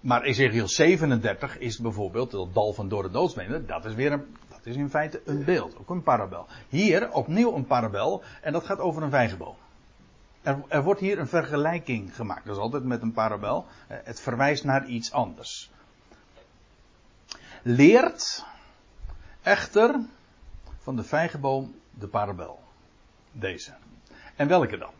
Maar 0.00 0.22
Ezekiel 0.22 0.68
37 0.68 1.58
is 1.58 1.78
bijvoorbeeld 1.78 2.32
het 2.32 2.54
dal 2.54 2.72
van 2.72 2.88
door 2.88 3.02
de 3.02 3.10
doodsbenen. 3.10 3.66
Dat 3.66 3.84
is 3.84 3.94
weer 3.94 4.12
een, 4.12 4.36
dat 4.48 4.60
is 4.62 4.76
in 4.76 4.90
feite 4.90 5.22
een 5.24 5.44
beeld, 5.44 5.76
ook 5.78 5.90
een 5.90 6.02
parabel. 6.02 6.46
Hier 6.68 7.12
opnieuw 7.12 7.54
een 7.54 7.66
parabel 7.66 8.22
en 8.40 8.52
dat 8.52 8.64
gaat 8.64 8.78
over 8.78 9.02
een 9.02 9.10
vijgenboom. 9.10 9.54
Er, 10.42 10.62
er, 10.68 10.82
wordt 10.82 11.00
hier 11.00 11.18
een 11.18 11.28
vergelijking 11.28 12.16
gemaakt. 12.16 12.46
Dat 12.46 12.56
is 12.56 12.62
altijd 12.62 12.84
met 12.84 13.02
een 13.02 13.12
parabel. 13.12 13.66
Eh, 13.86 13.96
het 14.04 14.20
verwijst 14.20 14.64
naar 14.64 14.86
iets 14.86 15.12
anders. 15.12 15.70
Leert 17.62 18.44
echter 19.42 20.00
van 20.78 20.96
de 20.96 21.02
vijgenboom 21.02 21.74
de 21.90 22.06
parabel. 22.06 22.60
Deze. 23.32 23.72
En 24.36 24.48
welke 24.48 24.76
dan? 24.76 24.90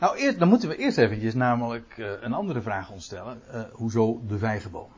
Nou, 0.00 0.16
eerst, 0.16 0.38
dan 0.38 0.48
moeten 0.48 0.68
we 0.68 0.76
eerst 0.76 0.98
eventjes 0.98 1.34
namelijk 1.34 1.94
uh, 1.96 2.10
een 2.20 2.32
andere 2.32 2.60
vraag 2.60 2.90
ons 2.90 3.04
stellen. 3.04 3.42
Uh, 3.54 3.62
hoezo 3.72 4.20
de 4.26 4.38
vijgenboom? 4.38 4.90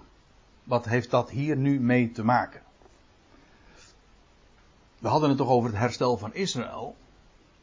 Wat 0.65 0.85
heeft 0.85 1.11
dat 1.11 1.31
hier 1.31 1.57
nu 1.57 1.81
mee 1.81 2.11
te 2.13 2.25
maken? 2.25 2.63
We 4.99 5.09
hadden 5.09 5.29
het 5.29 5.39
toch 5.39 5.49
over 5.49 5.71
het 5.71 5.79
herstel 5.79 6.17
van 6.17 6.35
Israël? 6.35 6.97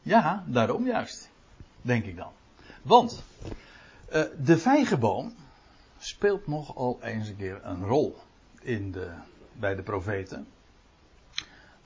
Ja, 0.02 0.44
daarom 0.46 0.86
juist. 0.86 1.30
Denk 1.82 2.04
ik 2.04 2.16
dan. 2.16 2.32
Want 2.82 3.22
uh, 4.12 4.22
de 4.38 4.58
vijgenboom 4.58 5.34
speelt 5.98 6.46
nogal 6.46 6.98
eens 7.02 7.28
een 7.28 7.36
keer 7.36 7.60
een 7.64 7.84
rol 7.84 8.16
in 8.62 8.92
de, 8.92 9.10
bij 9.52 9.74
de 9.74 9.82
profeten. 9.82 10.46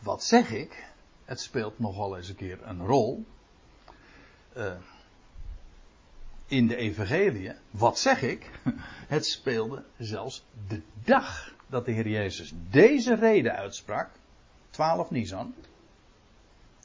Wat 0.05 0.25
zeg 0.25 0.51
ik? 0.51 0.93
Het 1.25 1.41
speelt 1.41 1.79
nogal 1.79 2.17
eens 2.17 2.29
een 2.29 2.35
keer 2.35 2.59
een 2.63 2.87
rol 2.87 3.25
uh, 4.57 4.73
in 6.47 6.67
de 6.67 6.77
evangelie. 6.77 7.53
Wat 7.71 7.99
zeg 7.99 8.23
ik? 8.23 8.51
Het 9.15 9.27
speelde 9.27 9.85
zelfs 9.99 10.45
de 10.69 10.83
dag 11.05 11.55
dat 11.67 11.85
de 11.85 11.93
Heer 11.93 12.09
Jezus 12.09 12.53
deze 12.71 13.15
reden 13.15 13.55
uitsprak. 13.55 14.11
12 14.71 15.11
Nisan. 15.11 15.55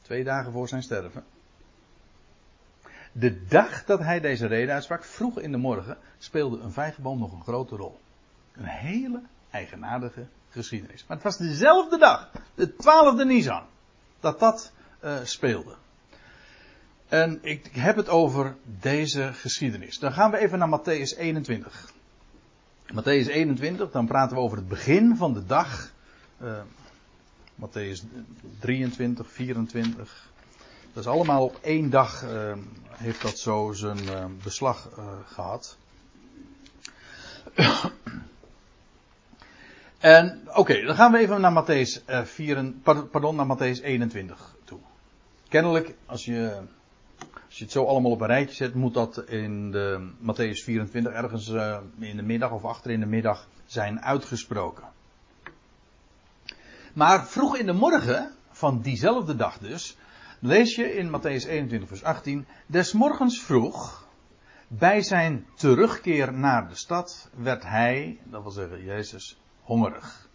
Twee 0.02 0.24
dagen 0.24 0.52
voor 0.52 0.68
zijn 0.68 0.82
sterven. 0.82 1.24
De 3.12 3.46
dag 3.46 3.84
dat 3.84 3.98
hij 3.98 4.20
deze 4.20 4.46
reden 4.46 4.74
uitsprak, 4.74 5.04
vroeg 5.04 5.40
in 5.40 5.50
de 5.50 5.58
morgen, 5.58 5.98
speelde 6.18 6.58
een 6.58 6.72
vijgenboom 6.72 7.18
nog 7.18 7.32
een 7.32 7.42
grote 7.42 7.76
rol. 7.76 8.00
Een 8.52 8.64
hele 8.64 9.22
eigenaardige 9.50 10.26
geschiedenis. 10.50 11.04
Maar 11.06 11.16
het 11.16 11.24
was 11.24 11.36
dezelfde 11.36 11.98
dag, 11.98 12.30
de 12.54 12.72
12e 12.72 13.26
Nisan, 13.26 13.62
dat 14.20 14.40
dat 14.40 14.72
uh, 15.04 15.16
speelde. 15.22 15.74
En 17.08 17.38
ik 17.42 17.68
heb 17.72 17.96
het 17.96 18.08
over 18.08 18.56
deze 18.64 19.32
geschiedenis. 19.32 19.98
Dan 19.98 20.12
gaan 20.12 20.30
we 20.30 20.38
even 20.38 20.58
naar 20.58 20.80
Matthäus 20.80 21.18
21. 21.18 21.92
Matthäus 22.86 23.28
21, 23.28 23.90
dan 23.90 24.06
praten 24.06 24.36
we 24.36 24.42
over 24.42 24.56
het 24.56 24.68
begin 24.68 25.16
van 25.16 25.32
de 25.32 25.46
dag. 25.46 25.92
Uh, 26.42 26.60
Matthäus 27.54 28.02
23, 28.58 29.30
24. 29.30 30.28
Dat 30.92 31.04
is 31.04 31.10
allemaal 31.10 31.44
op 31.44 31.58
één 31.62 31.90
dag 31.90 32.24
uh, 32.24 32.52
heeft 32.90 33.22
dat 33.22 33.38
zo 33.38 33.72
zijn 33.72 33.98
beslag 34.42 34.88
gehad. 35.26 35.76
En 40.00 40.48
oké, 40.54 40.82
dan 40.82 40.94
gaan 40.94 41.12
we 41.12 41.18
even 41.18 41.40
naar 41.40 41.64
Matthäus, 41.64 42.04
4, 42.24 42.72
pardon, 43.10 43.36
naar 43.36 43.56
Matthäus 43.56 43.82
21 43.82 44.56
toe. 44.64 44.78
Kennelijk, 45.48 45.94
als 46.06 46.24
je 46.24 46.62
als 47.50 47.58
je 47.58 47.64
het 47.64 47.72
zo 47.72 47.84
allemaal 47.84 48.10
op 48.10 48.20
een 48.20 48.26
rijtje 48.26 48.54
zet, 48.54 48.74
moet 48.74 48.94
dat 48.94 49.24
in 49.28 49.70
de 49.70 50.10
Matthäus 50.22 50.64
24 50.64 51.12
ergens 51.12 51.48
uh, 51.48 51.78
in 51.98 52.16
de 52.16 52.22
middag 52.22 52.50
of 52.50 52.64
achter 52.64 52.90
in 52.90 53.00
de 53.00 53.06
middag 53.06 53.48
zijn 53.66 54.02
uitgesproken. 54.02 54.84
Maar 56.92 57.26
vroeg 57.26 57.56
in 57.56 57.66
de 57.66 57.72
morgen 57.72 58.34
van 58.50 58.80
diezelfde 58.80 59.36
dag 59.36 59.58
dus, 59.58 59.96
lees 60.38 60.74
je 60.74 60.94
in 60.94 61.08
Matthäus 61.08 61.48
21 61.48 61.88
vers 61.88 62.02
18, 62.02 62.46
des 62.66 62.92
morgens 62.92 63.42
vroeg, 63.42 64.08
bij 64.68 65.02
zijn 65.02 65.46
terugkeer 65.54 66.32
naar 66.32 66.68
de 66.68 66.74
stad, 66.74 67.30
werd 67.36 67.62
hij, 67.62 68.18
dat 68.24 68.42
wil 68.42 68.50
zeggen 68.50 68.84
Jezus, 68.84 69.40
hongerig. 69.70 70.28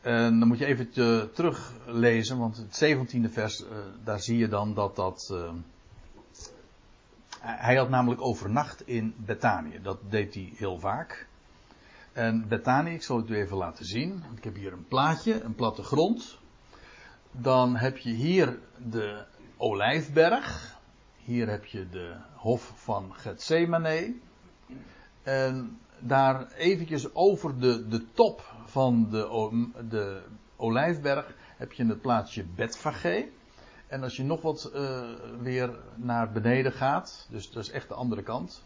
En 0.00 0.38
dan 0.38 0.48
moet 0.48 0.58
je 0.58 0.66
even 0.66 0.90
teruglezen, 1.32 2.38
want 2.38 2.56
het 2.56 2.84
17e 2.84 3.32
vers, 3.32 3.60
uh, 3.60 3.68
daar 4.04 4.20
zie 4.20 4.38
je 4.38 4.48
dan 4.48 4.74
dat 4.74 4.96
dat... 4.96 5.28
Uh, 5.32 5.50
hij 7.40 7.76
had 7.76 7.88
namelijk 7.88 8.20
overnacht 8.20 8.86
in 8.86 9.14
Bethanië. 9.16 9.80
Dat 9.82 9.98
deed 10.08 10.34
hij 10.34 10.52
heel 10.56 10.78
vaak. 10.78 11.26
En 12.12 12.48
Bethanië, 12.48 12.94
ik 12.94 13.02
zal 13.02 13.16
het 13.16 13.30
u 13.30 13.36
even 13.36 13.56
laten 13.56 13.84
zien. 13.84 14.22
Ik 14.36 14.44
heb 14.44 14.54
hier 14.54 14.72
een 14.72 14.88
plaatje, 14.88 15.42
een 15.42 15.54
plattegrond. 15.54 16.38
Dan 17.30 17.76
heb 17.76 17.96
je 17.96 18.10
hier 18.10 18.58
de 18.76 19.24
Olijfberg. 19.56 20.78
Hier 21.16 21.48
heb 21.48 21.64
je 21.64 21.88
de 21.88 22.14
hof 22.34 22.72
van 22.74 23.14
Gethsemane. 23.14 24.14
En 25.22 25.78
daar 25.98 26.52
eventjes 26.52 27.14
over 27.14 27.60
de, 27.60 27.88
de 27.88 28.12
top 28.12 28.54
van 28.64 29.10
de, 29.10 29.68
de 29.88 30.22
Olijfberg 30.56 31.34
heb 31.56 31.72
je 31.72 31.86
het 31.86 32.00
plaatsje 32.00 32.44
Betfage. 32.44 33.28
En 33.86 34.02
als 34.02 34.16
je 34.16 34.24
nog 34.24 34.42
wat 34.42 34.70
uh, 34.74 35.10
weer 35.40 35.78
naar 35.94 36.32
beneden 36.32 36.72
gaat, 36.72 37.26
dus 37.30 37.50
dat 37.50 37.62
is 37.62 37.70
echt 37.70 37.88
de 37.88 37.94
andere 37.94 38.22
kant, 38.22 38.64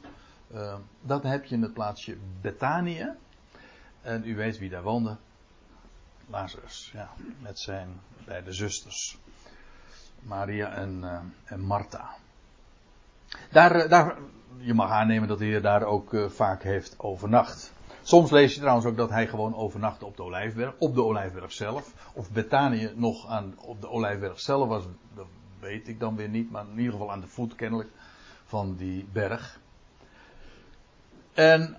uh, 0.55 0.75
dan 1.01 1.25
heb 1.25 1.45
je 1.45 1.59
het 1.59 1.73
plaatsje 1.73 2.16
Betanië. 2.40 3.09
En 4.03 4.25
u 4.25 4.37
weet 4.37 4.59
wie 4.59 4.71
daar 4.71 4.83
woonde. 4.83 5.16
Lazarus, 6.27 6.90
ja, 6.93 7.11
met 7.40 7.59
zijn 7.59 8.01
beide 8.25 8.53
zusters. 8.53 9.19
Maria 10.21 10.73
en, 10.73 10.99
uh, 11.03 11.19
en 11.45 11.61
Martha. 11.61 12.14
Daar, 13.51 13.88
daar, 13.88 14.16
je 14.61 14.75
mag 14.75 14.90
aannemen 14.90 15.29
dat 15.29 15.38
de 15.38 15.44
Heer 15.44 15.62
daar 15.62 15.83
ook 15.83 16.16
vaak 16.29 16.62
heeft 16.62 16.94
overnacht. 16.99 17.73
Soms 18.03 18.31
lees 18.31 18.55
je 18.55 18.61
trouwens 18.61 18.87
ook 18.87 18.96
dat 18.96 19.11
hij 19.11 19.27
gewoon 19.27 19.55
overnachtte 19.55 20.07
op 20.07 20.16
de 20.16 20.23
Olijfberg, 20.23 20.75
op 20.79 20.94
de 20.94 21.03
Olijfberg 21.03 21.53
zelf. 21.53 21.92
Of 22.14 22.31
Betanië 22.31 22.92
nog 22.94 23.27
aan, 23.27 23.55
op 23.61 23.81
de 23.81 23.88
Olijfberg 23.88 24.40
zelf 24.40 24.68
was, 24.68 24.85
dat 25.14 25.27
weet 25.61 25.88
ik 25.88 26.01
dan 26.01 26.16
weer 26.16 26.29
niet, 26.29 26.51
maar 26.51 26.64
in 26.73 26.79
ieder 26.79 26.92
geval 26.92 27.12
aan 27.12 27.20
de 27.20 27.27
voet 27.27 27.55
kennelijk 27.55 27.88
van 28.44 28.77
die 28.77 29.07
berg. 29.12 29.61
En 31.33 31.77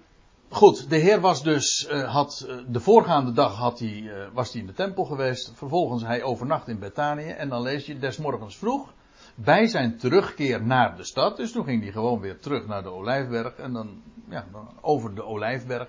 goed, 0.50 0.90
de 0.90 0.98
Heer 0.98 1.20
was 1.20 1.44
dus, 1.44 1.90
uh, 1.92 2.14
had, 2.14 2.46
uh, 2.48 2.56
de 2.68 2.80
voorgaande 2.80 3.32
dag 3.32 3.56
had 3.56 3.80
hij, 3.80 4.12
was 4.34 4.52
hij 4.52 4.62
in 4.62 4.68
de 4.68 4.74
tempel 4.74 5.06
geweest. 5.06 5.52
Vervolgens 5.56 6.04
hij 6.04 6.24
overnacht 6.24 6.68
in 6.68 6.80
Betanië. 6.80 7.30
En 7.30 7.50
dan 7.50 7.62
lees 7.62 7.86
je 7.86 8.00
des 8.00 8.18
morgens 8.18 8.58
vroeg, 8.58 8.94
bij 9.36 9.68
zijn 9.68 9.98
terugkeer 9.98 10.64
naar 10.64 10.96
de 10.96 11.04
stad. 11.04 11.38
Dus 11.38 11.52
toen 11.52 11.66
ging 11.66 11.84
hij 11.84 11.92
gewoon 11.92 12.20
weer 12.20 12.40
terug 12.40 12.68
naar 12.68 12.84
de 12.84 12.90
Olijfberg. 12.90 13.56
En 13.56 13.74
dan, 13.74 14.02
ja, 14.30 14.46
over 14.82 15.16
de 15.16 15.24
Olijfberg 15.24 15.88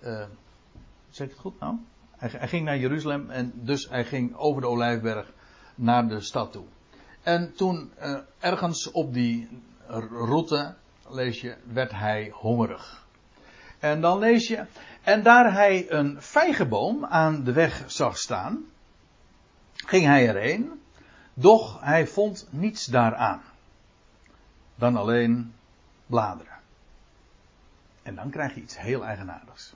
uh, 0.00 0.24
zeg 1.10 1.26
ik 1.26 1.32
het 1.32 1.40
goed 1.40 1.60
nou? 1.60 1.76
Hij, 2.16 2.30
hij, 2.32 2.48
ging 2.48 2.64
naar 2.64 2.78
Jeruzalem 2.78 3.30
en 3.30 3.52
dus 3.54 3.88
hij 3.88 4.04
ging 4.04 4.36
over 4.36 4.60
de 4.60 4.68
Olijfberg 4.68 5.32
naar 5.74 6.08
de 6.08 6.20
stad 6.20 6.52
toe. 6.52 6.64
En 7.22 7.52
toen 7.56 7.92
uh, 8.02 8.18
ergens 8.38 8.90
op 8.90 9.12
die 9.12 9.48
route, 10.10 10.74
lees 11.08 11.40
je, 11.40 11.56
werd 11.72 11.90
hij 11.90 12.30
hongerig. 12.34 13.06
En 13.78 14.00
dan 14.00 14.18
lees 14.18 14.48
je, 14.48 14.64
en 15.02 15.22
daar 15.22 15.52
hij 15.52 15.90
een 15.90 16.22
vijgenboom 16.22 17.04
aan 17.04 17.44
de 17.44 17.52
weg 17.52 17.84
zag 17.86 18.18
staan, 18.18 18.64
ging 19.74 20.04
hij 20.04 20.28
erheen, 20.28 20.80
doch 21.40 21.80
hij 21.80 22.06
vond 22.06 22.46
niets 22.50 22.84
daaraan. 22.84 23.42
Dan 24.74 24.96
alleen 24.96 25.54
bladeren. 26.06 26.58
En 28.02 28.14
dan 28.14 28.30
krijg 28.30 28.54
je 28.54 28.60
iets 28.60 28.78
heel 28.78 29.04
eigenaardigs. 29.04 29.74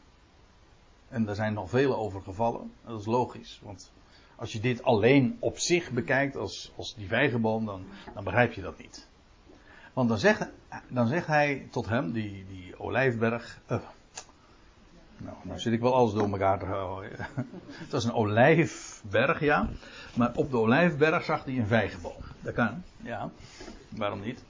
En 1.08 1.24
daar 1.24 1.34
zijn 1.34 1.52
nog 1.52 1.70
vele 1.70 1.96
over 1.96 2.22
gevallen. 2.22 2.72
Dat 2.84 3.00
is 3.00 3.06
logisch, 3.06 3.60
want 3.62 3.92
als 4.36 4.52
je 4.52 4.60
dit 4.60 4.82
alleen 4.82 5.36
op 5.40 5.58
zich 5.58 5.90
bekijkt 5.90 6.36
als, 6.36 6.72
als 6.76 6.94
die 6.94 7.08
vijgenboom, 7.08 7.66
dan, 7.66 7.84
dan 8.14 8.24
begrijp 8.24 8.52
je 8.52 8.62
dat 8.62 8.78
niet. 8.78 9.08
Want 9.92 10.08
dan 10.08 10.18
zegt, 10.18 10.48
dan 10.88 11.06
zegt 11.06 11.26
hij 11.26 11.68
tot 11.70 11.88
hem, 11.88 12.12
die, 12.12 12.46
die 12.46 12.78
olijfberg. 12.78 13.60
Uh, 13.70 13.78
nou, 15.24 15.36
nou 15.42 15.58
zit 15.58 15.72
ik 15.72 15.80
wel 15.80 15.94
alles 15.94 16.12
door 16.12 16.30
elkaar 16.30 16.58
te 16.58 16.64
houden. 16.64 17.10
Het 17.82 17.90
was 17.90 18.04
een 18.04 18.12
olijfberg, 18.12 19.40
ja. 19.40 19.68
Maar 20.14 20.32
op 20.34 20.50
de 20.50 20.56
olijfberg 20.56 21.24
zag 21.24 21.44
hij 21.44 21.58
een 21.58 21.66
vijgenboom. 21.66 22.22
Dat 22.40 22.54
kan, 22.54 22.82
ja. 23.02 23.30
Waarom 23.88 24.20
niet? 24.20 24.42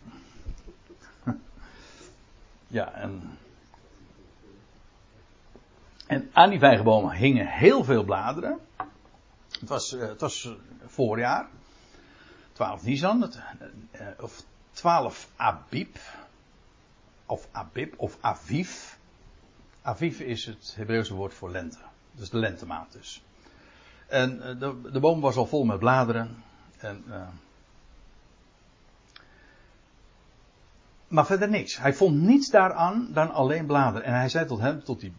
Ja, 2.66 2.92
en. 2.92 3.38
En 6.06 6.30
aan 6.32 6.50
die 6.50 6.58
vijgenbomen 6.58 7.16
hingen 7.16 7.46
heel 7.46 7.85
veel 7.85 8.04
bladeren. 8.04 8.58
Het 9.61 9.68
was, 9.68 9.92
uh, 9.92 10.08
het 10.08 10.20
was 10.20 10.54
voorjaar. 10.87 11.48
12 12.52 12.82
Nisan, 12.82 13.20
het, 13.20 13.40
uh, 13.92 14.06
of 14.20 14.44
12 14.70 15.28
Abib. 15.37 15.96
Of 17.26 17.48
Abib, 17.52 17.94
of 17.96 18.18
Aviv. 18.20 18.91
Aviv 19.83 20.21
is 20.21 20.47
het 20.47 20.73
Hebreeuwse 20.77 21.14
woord 21.14 21.35
voor 21.35 21.51
lente. 21.51 21.79
Dus 22.12 22.31
de 22.31 22.38
lentemaand 22.38 22.92
dus. 22.92 23.25
En 24.07 24.37
uh, 24.37 24.42
de, 24.42 24.90
de, 24.92 25.01
boom 25.01 25.21
was 25.21 25.37
al 25.37 25.47
vol 25.47 25.64
met 25.64 25.79
bladeren. 25.79 26.42
En, 26.79 27.05
maar 31.12 31.27
verder 31.27 31.49
niks. 31.49 31.79
Hij 31.79 31.95
vond 31.95 32.21
niets 32.21 32.51
daaraan 32.51 33.09
dan 33.12 33.31
alleen 33.31 33.66
bladeren. 33.66 34.07
En 34.07 34.14
hij 34.14 34.29
zei 34.29 34.47
tot 34.47 34.61
hem, 34.61 34.85
tot 34.85 35.01
die 35.01 35.12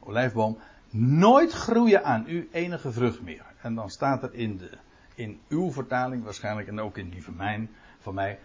olijfboom, 0.00 0.58
nooit 0.90 1.52
groeien 1.52 2.04
aan 2.04 2.24
u 2.28 2.48
enige 2.52 2.92
vrucht 2.92 3.22
meer. 3.22 3.44
En 3.60 3.74
dan 3.74 3.90
staat 3.90 4.22
er 4.22 4.34
in, 4.34 4.56
de, 4.56 4.70
in 5.14 5.40
uw 5.48 5.72
vertaling 5.72 6.24
waarschijnlijk 6.24 6.68
en 6.68 6.80
ook 6.80 6.98
in 6.98 7.10
die 7.10 7.24
van, 7.24 7.36
mijn, 7.36 7.70
van 8.00 8.14
mij. 8.14 8.38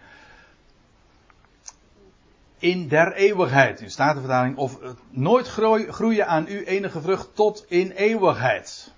In 2.60 2.88
der 2.88 3.12
eeuwigheid, 3.12 3.80
in 3.80 3.90
statenvertaling, 3.90 4.56
of 4.56 4.78
nooit 5.10 5.48
groeien 5.88 6.26
aan 6.26 6.46
u 6.48 6.64
enige 6.64 7.00
vrucht 7.00 7.34
tot 7.34 7.64
in 7.68 7.90
eeuwigheid. 7.90 8.92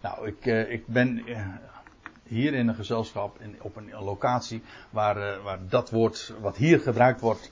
Nou, 0.00 0.26
ik, 0.26 0.46
eh, 0.46 0.72
ik 0.72 0.86
ben 0.86 1.26
eh, 1.26 1.46
hier 2.22 2.54
in 2.54 2.68
een 2.68 2.74
gezelschap, 2.74 3.40
in, 3.40 3.56
op 3.60 3.76
een 3.76 3.90
locatie 3.90 4.62
waar, 4.90 5.16
uh, 5.16 5.42
waar 5.42 5.58
dat 5.68 5.90
woord 5.90 6.32
wat 6.40 6.56
hier 6.56 6.80
gebruikt 6.80 7.20
wordt 7.20 7.50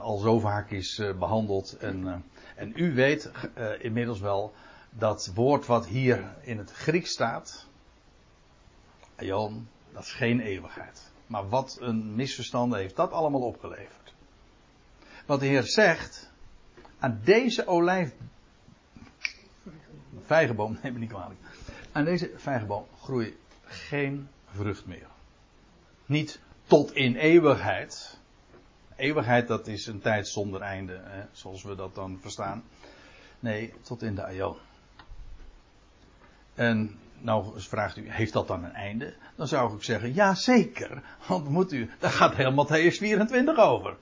al 0.00 0.18
zo 0.18 0.38
vaak 0.38 0.70
is 0.70 1.02
behandeld. 1.18 1.76
En, 1.76 2.24
en 2.56 2.72
u 2.76 2.94
weet 2.94 3.30
inmiddels 3.78 4.20
wel 4.20 4.54
dat 4.90 5.30
woord 5.34 5.66
wat 5.66 5.86
hier 5.86 6.24
in 6.40 6.58
het 6.58 6.72
Grieks 6.72 7.10
staat, 7.10 7.66
aion, 9.16 9.68
dat 9.92 10.02
is 10.02 10.12
geen 10.12 10.40
eeuwigheid. 10.40 11.09
Maar 11.30 11.48
wat 11.48 11.78
een 11.80 12.14
misverstand 12.14 12.74
heeft 12.74 12.96
dat 12.96 13.12
allemaal 13.12 13.40
opgeleverd. 13.40 14.14
Wat 15.26 15.40
de 15.40 15.46
Heer 15.46 15.62
zegt, 15.62 16.30
aan 16.98 17.20
deze 17.24 17.66
olijf, 17.66 18.14
vijgenboom, 20.26 20.78
neem 20.82 20.92
me 20.92 20.98
niet 20.98 21.08
kwalijk, 21.08 21.40
aan 21.92 22.04
deze 22.04 22.30
vijgenboom 22.36 22.86
groeit 23.00 23.34
geen 23.64 24.28
vrucht 24.46 24.86
meer. 24.86 25.06
Niet 26.06 26.40
tot 26.66 26.94
in 26.94 27.16
eeuwigheid. 27.16 28.18
Eeuwigheid, 28.96 29.48
dat 29.48 29.66
is 29.66 29.86
een 29.86 30.00
tijd 30.00 30.28
zonder 30.28 30.60
einde, 30.60 31.00
hè, 31.04 31.24
zoals 31.32 31.62
we 31.62 31.74
dat 31.74 31.94
dan 31.94 32.18
verstaan. 32.20 32.64
Nee, 33.40 33.74
tot 33.82 34.02
in 34.02 34.14
de 34.14 34.24
aion. 34.24 34.56
En 36.54 36.98
nou 37.20 37.52
vraagt 37.56 37.96
u, 37.96 38.10
heeft 38.10 38.32
dat 38.32 38.48
dan 38.48 38.64
een 38.64 38.74
einde? 38.74 39.14
Dan 39.36 39.46
zou 39.48 39.74
ik 39.74 39.82
zeggen, 39.82 40.14
ja 40.14 40.34
zeker. 40.34 41.02
Want 41.26 41.48
moet 41.48 41.72
u, 41.72 41.90
daar 41.98 42.10
gaat 42.10 42.34
heel 42.34 42.66
Matthäus 42.66 42.96
24 42.96 43.56
over. 43.58 43.96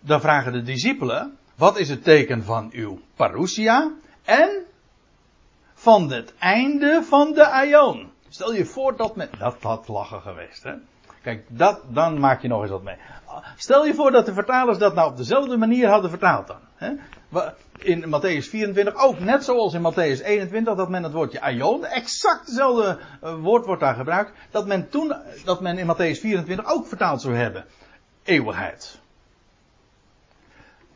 Dan 0.00 0.20
vragen 0.20 0.52
de 0.52 0.62
discipelen, 0.62 1.36
wat 1.54 1.78
is 1.78 1.88
het 1.88 2.04
teken 2.04 2.44
van 2.44 2.70
uw 2.72 3.00
parousia? 3.14 3.92
En 4.24 4.64
van 5.74 6.10
het 6.12 6.34
einde 6.38 7.02
van 7.02 7.32
de 7.32 7.46
aion. 7.46 8.10
Stel 8.28 8.54
je 8.54 8.64
voor 8.64 8.96
dat 8.96 9.16
men, 9.16 9.28
dat 9.38 9.56
had 9.62 9.88
lachen 9.88 10.20
geweest 10.20 10.62
hè. 10.62 10.74
Kijk, 11.22 11.44
dat, 11.48 11.80
dan 11.88 12.20
maak 12.20 12.42
je 12.42 12.48
nog 12.48 12.62
eens 12.62 12.70
wat 12.70 12.82
mee. 12.82 12.96
Stel 13.56 13.86
je 13.86 13.94
voor 13.94 14.10
dat 14.10 14.26
de 14.26 14.32
vertalers 14.32 14.78
dat 14.78 14.94
nou 14.94 15.10
op 15.10 15.16
dezelfde 15.16 15.56
manier 15.56 15.88
hadden 15.88 16.10
vertaald 16.10 16.46
dan. 16.46 16.58
Hè? 16.74 16.92
In 17.78 18.04
Matthäus 18.04 18.48
24 18.48 18.94
ook, 18.94 19.18
net 19.18 19.44
zoals 19.44 19.74
in 19.74 19.92
Matthäus 19.92 20.22
21, 20.24 20.76
dat 20.76 20.88
men 20.88 21.02
het 21.02 21.12
woordje 21.12 21.40
aion, 21.40 21.84
exact 21.84 22.46
hetzelfde 22.46 22.98
eh, 23.20 23.34
woord 23.40 23.66
wordt 23.66 23.80
daar 23.80 23.94
gebruikt, 23.94 24.32
dat 24.50 24.66
men 24.66 24.88
toen, 24.88 25.14
dat 25.44 25.60
men 25.60 25.78
in 25.78 25.86
Matthäus 25.86 26.20
24 26.20 26.66
ook 26.66 26.86
vertaald 26.86 27.20
zou 27.20 27.34
hebben. 27.34 27.64
Eeuwigheid. 28.22 28.98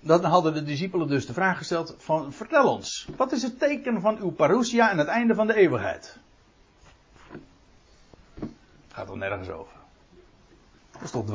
Dan 0.00 0.24
hadden 0.24 0.54
de 0.54 0.62
discipelen 0.62 1.08
dus 1.08 1.26
de 1.26 1.32
vraag 1.32 1.58
gesteld 1.58 1.94
van, 1.98 2.32
vertel 2.32 2.72
ons, 2.72 3.08
wat 3.16 3.32
is 3.32 3.42
het 3.42 3.58
teken 3.58 4.00
van 4.00 4.18
uw 4.18 4.30
parousia 4.30 4.90
en 4.90 4.98
het 4.98 5.08
einde 5.08 5.34
van 5.34 5.46
de 5.46 5.54
eeuwigheid? 5.54 6.18
Gaat 8.88 9.10
er 9.10 9.16
nergens 9.16 9.48
over. 9.48 9.84
Is 11.04 11.10
toch. 11.10 11.30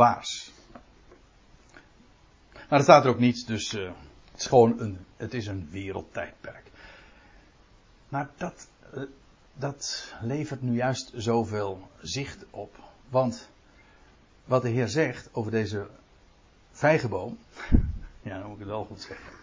Maar 2.69 2.79
er 2.79 2.81
staat 2.81 3.03
er 3.03 3.09
ook 3.09 3.19
niets, 3.19 3.45
dus 3.45 3.73
uh, 3.73 3.91
het 4.31 4.39
is 4.39 4.45
gewoon 4.45 4.79
een, 4.79 4.97
het 5.17 5.33
is 5.33 5.47
een 5.47 5.67
wereldtijdperk. 5.71 6.71
Maar 8.09 8.29
dat, 8.37 8.67
uh, 8.95 9.03
dat 9.53 10.13
levert 10.21 10.61
nu 10.61 10.75
juist 10.75 11.11
zoveel 11.15 11.89
zicht 12.01 12.45
op. 12.49 12.79
Want 13.09 13.49
wat 14.45 14.61
de 14.61 14.69
Heer 14.69 14.87
zegt 14.87 15.29
over 15.31 15.51
deze 15.51 15.87
vijgenboom. 16.71 17.37
ja, 18.21 18.39
dan 18.39 18.43
moet 18.43 18.53
ik 18.53 18.59
het 18.59 18.67
wel 18.67 18.85
goed 18.85 19.01
zeggen. 19.01 19.33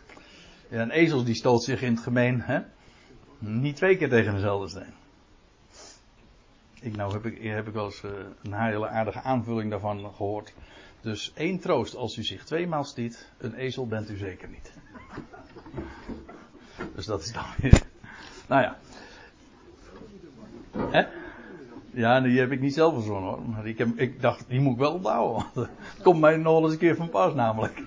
Ja, 0.69 0.83
een 0.83 0.91
ezel 0.91 1.25
die 1.25 1.35
stoot 1.35 1.63
zich 1.63 1.83
in 1.83 1.95
het 1.95 2.03
gemeen, 2.03 2.41
hè? 2.41 2.61
Niet 3.39 3.77
twee 3.77 3.97
keer 3.97 4.09
tegen 4.09 4.35
dezelfde 4.35 4.69
steen. 4.69 5.06
Ik, 6.81 6.97
nou 6.97 7.13
heb 7.13 7.27
ik, 7.27 7.43
heb 7.43 7.67
ik 7.67 7.73
wel 7.73 7.85
eens 7.85 8.03
uh, 8.03 8.11
een 8.43 8.53
hele 8.53 8.89
aardige 8.89 9.21
aanvulling 9.21 9.71
daarvan 9.71 10.13
gehoord. 10.15 10.55
Dus 11.01 11.33
één 11.35 11.59
troost 11.59 11.97
als 11.97 12.17
u 12.17 12.23
zich 12.23 12.45
tweemaal 12.45 12.85
stiet, 12.85 13.33
een 13.39 13.55
ezel 13.55 13.87
bent 13.87 14.11
u 14.11 14.17
zeker 14.17 14.49
niet. 14.49 14.73
Dus 16.95 17.07
dat 17.07 17.23
is 17.23 17.33
dan 17.33 17.45
weer. 17.61 17.83
Nou 18.47 18.63
ja. 18.63 18.79
Hè? 20.91 21.07
Ja, 21.91 22.21
die 22.21 22.39
heb 22.39 22.53
ik 22.53 22.61
niet 22.61 22.75
zelf 22.75 22.95
verzonnen 22.95 23.31
hoor. 23.31 23.49
Maar 23.49 23.67
ik, 23.67 23.79
heb, 23.79 23.89
ik 23.99 24.21
dacht, 24.21 24.49
die 24.49 24.61
moet 24.61 24.73
ik 24.73 24.79
wel 24.79 24.93
onthouden. 24.93 25.47
Want 25.55 25.69
het 25.79 26.03
komt 26.03 26.21
mij 26.21 26.37
nog 26.37 26.63
eens 26.63 26.73
een 26.73 26.79
keer 26.79 26.97
van 26.97 27.09
pas 27.09 27.35
namelijk. 27.35 27.83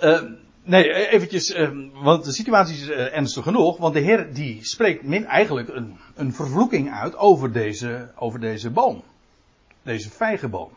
uh, 0.00 0.22
Nee, 0.66 0.88
e- 0.88 1.06
eventjes, 1.06 1.52
ehm, 1.52 1.88
want 1.92 2.24
de 2.24 2.32
situatie 2.32 2.74
is 2.74 2.88
eh, 2.88 3.16
ernstig 3.16 3.44
genoeg. 3.44 3.76
Want 3.78 3.94
de 3.94 4.00
Heer 4.00 4.34
die 4.34 4.64
spreekt 4.64 5.02
min 5.02 5.26
eigenlijk 5.26 5.68
een, 5.68 5.98
een 6.14 6.34
vervloeking 6.34 6.92
uit 6.92 7.16
over 7.16 7.52
deze, 7.52 8.10
over 8.16 8.40
deze 8.40 8.70
boom. 8.70 9.02
Deze 9.82 10.10
vijgenboom. 10.10 10.70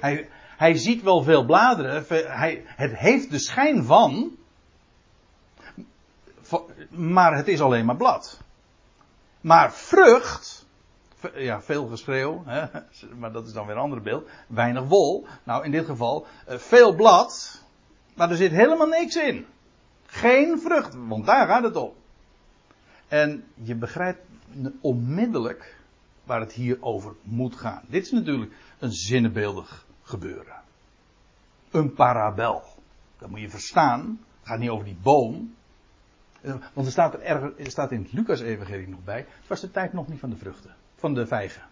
Hij, 0.00 0.28
hij 0.56 0.74
ziet 0.74 1.02
wel 1.02 1.22
veel 1.22 1.44
bladeren. 1.44 2.04
Hij, 2.38 2.62
het 2.66 2.96
heeft 2.96 3.30
de 3.30 3.38
schijn 3.38 3.84
van. 3.84 4.36
Maar 6.88 7.36
het 7.36 7.48
is 7.48 7.60
alleen 7.60 7.84
maar 7.84 7.96
blad. 7.96 8.40
Maar 9.40 9.72
vrucht. 9.72 10.66
Ja, 11.34 11.62
veel 11.62 11.86
geschreeuw. 11.86 12.44
Maar 13.18 13.32
dat 13.32 13.46
is 13.46 13.52
dan 13.52 13.66
weer 13.66 13.76
een 13.76 13.82
ander 13.82 14.02
beeld. 14.02 14.28
Weinig 14.46 14.84
wol. 14.84 15.26
Nou, 15.42 15.64
in 15.64 15.70
dit 15.70 15.84
geval. 15.84 16.26
Eh, 16.46 16.58
veel 16.58 16.94
blad 16.94 17.61
maar 18.14 18.30
er 18.30 18.36
zit 18.36 18.50
helemaal 18.50 18.86
niks 18.86 19.16
in. 19.16 19.46
Geen 20.06 20.60
vrucht, 20.60 20.94
want 20.94 21.26
daar 21.26 21.46
gaat 21.46 21.62
het 21.62 21.76
om. 21.76 21.92
En 23.08 23.44
je 23.54 23.74
begrijpt 23.74 24.20
onmiddellijk 24.80 25.76
waar 26.24 26.40
het 26.40 26.52
hier 26.52 26.76
over 26.80 27.14
moet 27.22 27.56
gaan. 27.56 27.82
Dit 27.86 28.04
is 28.04 28.10
natuurlijk 28.10 28.52
een 28.78 28.92
zinnebeeldig 28.92 29.86
gebeuren. 30.02 30.60
Een 31.70 31.94
parabel. 31.94 32.62
Dat 33.18 33.30
moet 33.30 33.40
je 33.40 33.50
verstaan. 33.50 34.20
Het 34.40 34.48
gaat 34.48 34.58
niet 34.58 34.70
over 34.70 34.84
die 34.84 34.98
boom. 35.02 35.54
Eh, 36.40 36.54
want 36.72 36.86
er 36.86 36.92
staat, 36.92 37.14
er, 37.14 37.20
erger, 37.20 37.58
er 37.58 37.70
staat 37.70 37.92
in 37.92 38.02
het 38.02 38.12
Lucas-evangelie 38.12 38.88
nog 38.88 39.04
bij. 39.04 39.18
Het 39.18 39.48
was 39.48 39.60
de 39.60 39.70
tijd 39.70 39.92
nog 39.92 40.08
niet 40.08 40.20
van 40.20 40.30
de 40.30 40.36
vruchten. 40.36 40.74
Van 40.96 41.14
de 41.14 41.26
vijgen. 41.26 41.62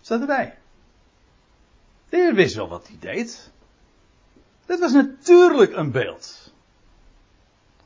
Staat 0.00 0.20
erbij. 0.20 0.58
De 2.08 2.16
Heer 2.16 2.34
wist 2.34 2.54
wel 2.54 2.68
wat 2.68 2.88
hij 2.88 2.96
deed. 3.00 3.52
Dit 4.70 4.78
was 4.78 4.92
natuurlijk 4.92 5.76
een 5.76 5.90
beeld. 5.90 6.52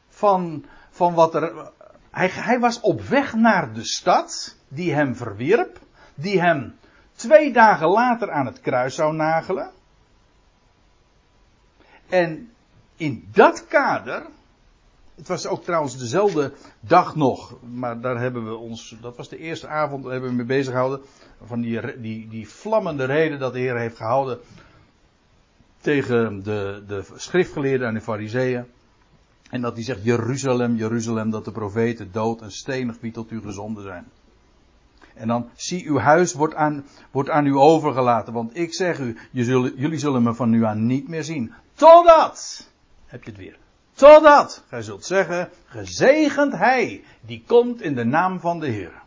Van, 0.09 0.64
van 0.91 1.14
wat 1.14 1.35
er. 1.35 1.70
Hij, 2.11 2.28
hij 2.28 2.61
was 2.61 2.80
op 2.80 3.01
weg 3.01 3.35
naar 3.35 3.72
de 3.72 3.85
stad 3.85 4.57
die 4.68 4.95
hem 4.95 5.16
verwierp. 5.16 5.80
Die 6.14 6.41
hem 6.41 6.78
twee 7.14 7.53
dagen 7.53 7.89
later 7.89 8.30
aan 8.30 8.47
het 8.47 8.61
kruis 8.61 8.95
zou 8.95 9.14
nagelen. 9.14 9.70
En 12.09 12.53
in 12.97 13.28
dat 13.32 13.66
kader. 13.66 14.26
Het 15.14 15.28
was 15.28 15.47
ook 15.47 15.64
trouwens 15.64 15.99
dezelfde 15.99 16.53
dag 16.80 17.16
nog. 17.16 17.57
Maar 17.62 18.01
daar 18.01 18.20
hebben 18.20 18.45
we 18.45 18.57
ons. 18.57 18.97
Dat 19.01 19.16
was 19.16 19.28
de 19.28 19.39
eerste 19.39 19.66
avond. 19.66 20.03
Daar 20.03 20.12
hebben 20.12 20.30
we 20.30 20.37
mee 20.37 20.47
bezig 20.47 20.72
gehouden. 20.72 21.01
Van 21.45 21.61
die, 21.61 22.01
die, 22.01 22.28
die 22.28 22.49
vlammende 22.49 23.05
reden 23.05 23.39
dat 23.39 23.53
de 23.53 23.59
Heer 23.59 23.78
heeft 23.78 23.97
gehouden. 23.97 24.41
Tegen 25.85 26.43
de, 26.43 26.82
de 26.87 27.05
schriftgeleerden 27.16 27.89
en 27.89 27.95
de 27.95 28.01
fariseeën. 28.01 28.64
En 29.51 29.61
dat 29.61 29.74
hij 29.74 29.85
zegt: 29.85 30.05
Jeruzalem, 30.05 30.76
Jeruzalem, 30.76 31.30
dat 31.30 31.45
de 31.45 31.53
profeten 31.53 32.12
dood 32.12 32.43
en 32.43 32.51
stenig 32.51 32.97
wie 33.01 33.12
tot 33.12 33.30
u 33.30 33.41
gezonden 33.41 33.82
zijn. 33.82 34.07
En 35.14 35.28
dan, 35.28 35.51
zie 35.55 35.87
uw 35.87 35.99
huis 35.99 36.32
wordt 36.32 36.55
aan, 36.55 36.85
wordt 37.11 37.30
aan 37.30 37.47
u 37.47 37.55
overgelaten. 37.57 38.32
Want 38.32 38.57
ik 38.57 38.74
zeg 38.74 38.99
u, 38.99 39.16
jullie 39.30 39.99
zullen 39.99 40.22
me 40.22 40.35
van 40.35 40.51
nu 40.51 40.64
aan 40.64 40.87
niet 40.87 41.09
meer 41.09 41.24
zien. 41.24 41.53
Totdat, 41.74 42.70
heb 43.07 43.24
je 43.24 43.30
het 43.30 43.39
weer. 43.39 43.57
Totdat, 43.95 44.64
gij 44.68 44.82
zult 44.82 45.05
zeggen, 45.05 45.51
gezegend 45.66 46.53
hij, 46.53 47.05
die 47.20 47.43
komt 47.47 47.82
in 47.82 47.95
de 47.95 48.05
naam 48.05 48.41
van 48.41 48.61
de 48.61 48.66
Heer. 48.66 49.03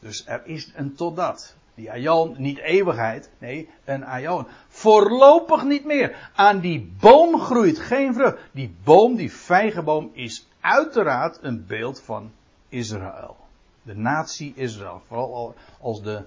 Dus 0.00 0.26
er 0.26 0.42
is 0.44 0.72
een 0.74 0.94
totdat. 0.94 1.56
Die 1.80 1.90
aion, 1.90 2.34
niet 2.38 2.58
eeuwigheid, 2.58 3.30
nee, 3.38 3.68
een 3.84 4.04
aion. 4.04 4.46
Voorlopig 4.68 5.64
niet 5.64 5.84
meer. 5.84 6.30
Aan 6.34 6.60
die 6.60 6.92
boom 7.00 7.40
groeit 7.40 7.78
geen 7.78 8.14
vrucht. 8.14 8.38
Die 8.52 8.74
boom, 8.84 9.16
die 9.16 9.32
vijgenboom, 9.32 10.10
is 10.12 10.46
uiteraard 10.60 11.38
een 11.42 11.66
beeld 11.66 12.00
van 12.00 12.32
Israël. 12.68 13.36
De 13.82 13.96
natie 13.96 14.52
Israël. 14.56 15.02
Vooral 15.06 15.54
als, 15.80 16.02
de, 16.02 16.22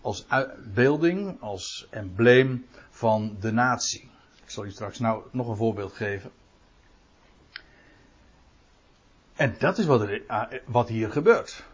als 0.00 0.26
beelding, 0.74 1.40
als 1.40 1.86
embleem 1.90 2.66
van 2.90 3.36
de 3.40 3.52
natie. 3.52 4.10
Ik 4.44 4.50
zal 4.50 4.64
u 4.64 4.70
straks 4.70 4.98
nou 4.98 5.22
nog 5.30 5.48
een 5.48 5.56
voorbeeld 5.56 5.92
geven. 5.92 6.30
En 9.34 9.54
dat 9.58 9.78
is 9.78 9.86
wat, 9.86 10.00
er, 10.00 10.22
ah, 10.26 10.52
wat 10.64 10.88
hier 10.88 11.10
gebeurt. 11.10 11.64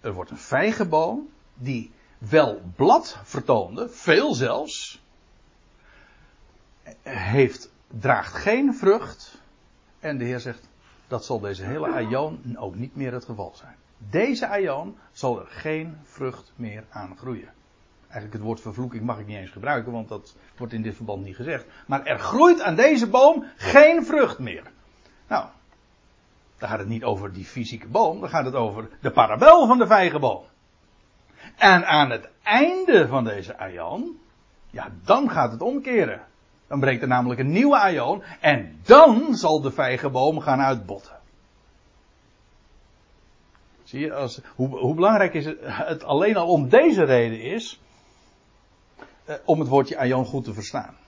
Er 0.00 0.12
wordt 0.12 0.30
een 0.30 0.38
vijgenboom 0.38 1.28
die 1.54 1.92
wel 2.18 2.60
blad 2.76 3.18
vertoonde, 3.22 3.88
veel 3.88 4.34
zelfs, 4.34 5.02
heeft, 7.02 7.72
draagt 7.86 8.34
geen 8.34 8.74
vrucht. 8.74 9.38
En 9.98 10.18
de 10.18 10.24
Heer 10.24 10.40
zegt, 10.40 10.68
dat 11.08 11.24
zal 11.24 11.40
deze 11.40 11.64
hele 11.64 11.88
aion 11.88 12.56
ook 12.58 12.74
niet 12.74 12.96
meer 12.96 13.12
het 13.12 13.24
geval 13.24 13.52
zijn. 13.54 13.76
Deze 13.98 14.48
aion 14.48 14.96
zal 15.12 15.40
er 15.40 15.46
geen 15.46 15.98
vrucht 16.04 16.52
meer 16.56 16.84
aan 16.90 17.16
groeien. 17.16 17.52
Eigenlijk 18.02 18.32
het 18.32 18.42
woord 18.42 18.60
vervloeking 18.60 19.04
mag 19.04 19.18
ik 19.18 19.26
niet 19.26 19.36
eens 19.36 19.50
gebruiken, 19.50 19.92
want 19.92 20.08
dat 20.08 20.34
wordt 20.56 20.72
in 20.72 20.82
dit 20.82 20.96
verband 20.96 21.24
niet 21.24 21.36
gezegd. 21.36 21.66
Maar 21.86 22.04
er 22.04 22.18
groeit 22.18 22.60
aan 22.60 22.74
deze 22.74 23.06
boom 23.06 23.44
geen 23.56 24.04
vrucht 24.04 24.38
meer. 24.38 24.70
Nou, 25.28 25.46
dan 26.60 26.68
gaat 26.68 26.78
het 26.78 26.88
niet 26.88 27.04
over 27.04 27.32
die 27.32 27.44
fysieke 27.44 27.88
boom, 27.88 28.20
dan 28.20 28.28
gaat 28.28 28.44
het 28.44 28.54
over 28.54 28.88
de 29.00 29.10
parabel 29.10 29.66
van 29.66 29.78
de 29.78 29.86
vijgenboom. 29.86 30.42
En 31.56 31.86
aan 31.86 32.10
het 32.10 32.28
einde 32.42 33.08
van 33.08 33.24
deze 33.24 33.58
aion, 33.58 34.18
ja, 34.70 34.88
dan 35.04 35.30
gaat 35.30 35.52
het 35.52 35.62
omkeren. 35.62 36.20
Dan 36.66 36.80
breekt 36.80 37.02
er 37.02 37.08
namelijk 37.08 37.40
een 37.40 37.52
nieuwe 37.52 37.78
aion 37.78 38.22
en 38.40 38.80
dan 38.82 39.34
zal 39.34 39.60
de 39.60 39.70
vijgenboom 39.70 40.40
gaan 40.40 40.60
uitbotten. 40.60 41.18
Zie 43.84 44.00
je, 44.00 44.14
als, 44.14 44.40
hoe, 44.54 44.68
hoe 44.68 44.94
belangrijk 44.94 45.34
is 45.34 45.44
het, 45.60 46.04
alleen 46.04 46.36
al 46.36 46.48
om 46.48 46.68
deze 46.68 47.04
reden 47.04 47.40
is, 47.40 47.80
eh, 49.24 49.34
om 49.44 49.58
het 49.60 49.68
woordje 49.68 49.98
aion 49.98 50.24
goed 50.24 50.44
te 50.44 50.54
verstaan. 50.54 50.99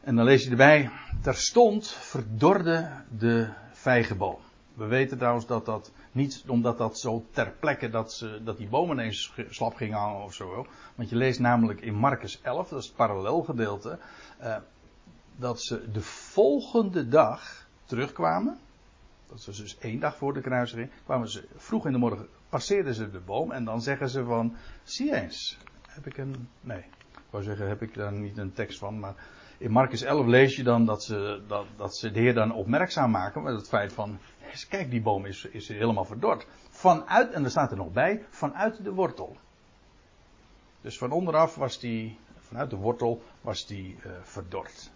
En 0.00 0.16
dan 0.16 0.24
lees 0.24 0.44
je 0.44 0.50
erbij, 0.50 0.90
terstond 1.22 1.88
verdorde 1.88 2.90
de 3.18 3.48
vijgenboom. 3.72 4.38
We 4.74 4.86
weten 4.86 5.18
trouwens 5.18 5.46
dat 5.46 5.66
dat 5.66 5.92
niet 6.12 6.44
omdat 6.46 6.78
dat 6.78 6.98
zo 6.98 7.24
ter 7.30 7.50
plekke 7.60 7.90
dat, 7.90 8.12
ze, 8.12 8.40
dat 8.44 8.56
die 8.56 8.68
bomen 8.68 8.96
ineens 8.96 9.32
slap 9.48 9.74
gingen 9.74 9.98
hangen 9.98 10.22
of 10.22 10.34
zo. 10.34 10.66
Want 10.94 11.08
je 11.08 11.16
leest 11.16 11.40
namelijk 11.40 11.80
in 11.80 11.94
Marcus 11.94 12.40
11, 12.42 12.68
dat 12.68 12.78
is 12.78 12.86
het 12.86 12.96
parallelgedeelte, 12.96 13.98
eh, 14.38 14.56
dat 15.36 15.62
ze 15.62 15.90
de 15.90 16.00
volgende 16.02 17.08
dag 17.08 17.66
terugkwamen. 17.84 18.58
Dat 19.28 19.44
was 19.44 19.56
dus 19.56 19.78
één 19.78 20.00
dag 20.00 20.16
voor 20.16 20.34
de 20.34 20.40
kruising. 20.40 20.90
Kwamen 21.04 21.28
ze 21.28 21.44
vroeg 21.56 21.86
in 21.86 21.92
de 21.92 21.98
morgen, 21.98 22.28
passeerden 22.48 22.94
ze 22.94 23.10
de 23.10 23.20
boom 23.20 23.52
en 23.52 23.64
dan 23.64 23.82
zeggen 23.82 24.08
ze 24.08 24.24
van, 24.24 24.56
zie 24.82 25.14
eens, 25.14 25.58
heb 25.88 26.06
ik 26.06 26.16
een, 26.16 26.48
nee, 26.60 26.84
ik 27.12 27.30
wou 27.30 27.44
zeggen, 27.44 27.68
heb 27.68 27.82
ik 27.82 27.94
daar 27.94 28.12
niet 28.12 28.38
een 28.38 28.52
tekst 28.52 28.78
van, 28.78 28.98
maar 28.98 29.14
in 29.60 29.70
Marcus 29.70 30.02
11 30.02 30.26
lees 30.26 30.56
je 30.56 30.62
dan 30.62 30.86
dat 30.86 31.04
ze, 31.04 31.42
dat, 31.46 31.66
dat 31.76 31.96
ze 31.96 32.10
de 32.10 32.20
Heer 32.20 32.34
dan 32.34 32.52
opmerkzaam 32.52 33.10
maken 33.10 33.42
met 33.42 33.54
het 33.54 33.68
feit 33.68 33.92
van, 33.92 34.18
kijk 34.68 34.90
die 34.90 35.02
boom 35.02 35.26
is, 35.26 35.44
is 35.44 35.68
helemaal 35.68 36.04
verdord. 36.04 36.46
Vanuit, 36.70 37.32
en 37.32 37.44
er 37.44 37.50
staat 37.50 37.70
er 37.70 37.76
nog 37.76 37.92
bij, 37.92 38.24
vanuit 38.30 38.84
de 38.84 38.92
wortel. 38.92 39.36
Dus 40.80 40.98
van 40.98 41.10
onderaf 41.10 41.54
was 41.54 41.78
die, 41.78 42.18
vanuit 42.38 42.70
de 42.70 42.76
wortel 42.76 43.22
was 43.40 43.66
die 43.66 43.96
uh, 44.06 44.12
verdord. 44.22 44.90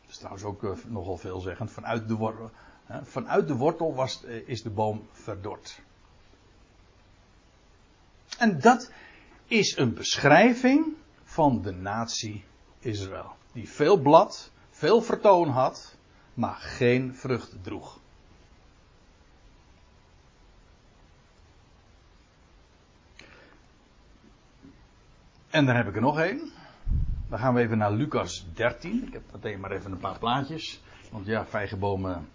Dat 0.00 0.10
is 0.10 0.16
trouwens 0.16 0.44
ook 0.44 0.62
uh, 0.62 0.70
nogal 0.86 1.16
veelzeggend. 1.16 1.70
Vanuit 1.70 2.08
de 2.08 2.14
wortel, 2.14 2.50
vanuit 3.02 3.48
de 3.48 3.56
wortel 3.56 3.94
was, 3.94 4.24
uh, 4.24 4.48
is 4.48 4.62
de 4.62 4.70
boom 4.70 5.06
verdord. 5.12 5.80
En 8.38 8.60
dat 8.60 8.92
is 9.46 9.76
een 9.76 9.94
beschrijving 9.94 10.86
van 11.24 11.62
de 11.62 11.72
natie 11.72 12.44
Israël. 12.80 13.36
Die 13.52 13.68
veel 13.68 13.96
blad, 13.96 14.50
veel 14.70 15.02
vertoon 15.02 15.48
had, 15.48 15.96
maar 16.34 16.54
geen 16.54 17.14
vrucht 17.14 17.56
droeg. 17.62 17.98
En 25.50 25.66
dan 25.66 25.76
heb 25.76 25.88
ik 25.88 25.94
er 25.94 26.00
nog 26.00 26.18
één. 26.18 26.52
Dan 27.28 27.38
gaan 27.38 27.54
we 27.54 27.60
even 27.60 27.78
naar 27.78 27.92
Lucas 27.92 28.46
13. 28.54 29.06
Ik 29.06 29.12
heb 29.12 29.22
meteen 29.32 29.60
maar 29.60 29.70
even 29.70 29.92
een 29.92 29.98
paar 29.98 30.18
plaatjes. 30.18 30.82
Want 31.10 31.26
ja, 31.26 31.46
vijgenbomen 31.46 32.28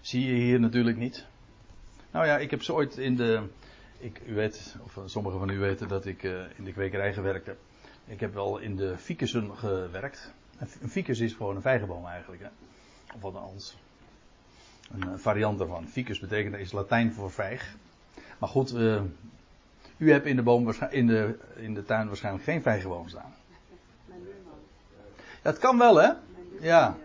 zie 0.00 0.26
je 0.26 0.34
hier 0.34 0.60
natuurlijk 0.60 0.96
niet. 0.96 1.26
Nou 2.10 2.26
ja, 2.26 2.38
ik 2.38 2.50
heb 2.50 2.62
ze 2.62 2.72
ooit 2.72 2.96
in 2.96 3.16
de. 3.16 3.42
Ik, 3.98 4.20
u 4.26 4.34
weet, 4.34 4.76
of 4.82 4.98
sommigen 5.04 5.38
van 5.38 5.50
u 5.50 5.58
weten 5.58 5.88
dat 5.88 6.06
ik 6.06 6.22
uh, 6.22 6.40
in 6.56 6.64
de 6.64 6.72
kwekerij 6.72 7.12
gewerkt 7.12 7.46
heb. 7.46 7.58
Ik 8.06 8.20
heb 8.20 8.34
wel 8.34 8.58
in 8.58 8.76
de 8.76 8.98
ficussen 8.98 9.56
gewerkt. 9.56 10.32
Een 10.80 10.88
ficus 10.88 11.20
is 11.20 11.32
gewoon 11.32 11.56
een 11.56 11.62
vijgenboom 11.62 12.06
eigenlijk. 12.06 12.42
Hè? 12.42 12.48
Of 13.14 13.20
wat 13.20 13.34
anders. 13.34 13.76
Een 14.92 15.18
variant 15.18 15.58
daarvan. 15.58 15.88
Ficus 15.88 16.18
betekent, 16.18 16.54
is 16.54 16.72
Latijn 16.72 17.12
voor 17.12 17.30
vijg. 17.30 17.74
Maar 18.38 18.48
goed, 18.48 18.74
uh, 18.74 19.00
u 19.96 20.10
hebt 20.12 20.26
in 20.26 20.36
de, 20.36 20.42
boom, 20.42 20.72
in 20.90 21.06
de, 21.06 21.38
in 21.56 21.74
de 21.74 21.84
tuin 21.84 22.06
waarschijnlijk 22.06 22.44
geen 22.44 22.62
vijgenboom 22.62 23.08
staan. 23.08 23.34
Dat 25.42 25.58
kan 25.58 25.78
wel, 25.78 25.96
hè? 25.96 26.12
Ja. 26.60 26.96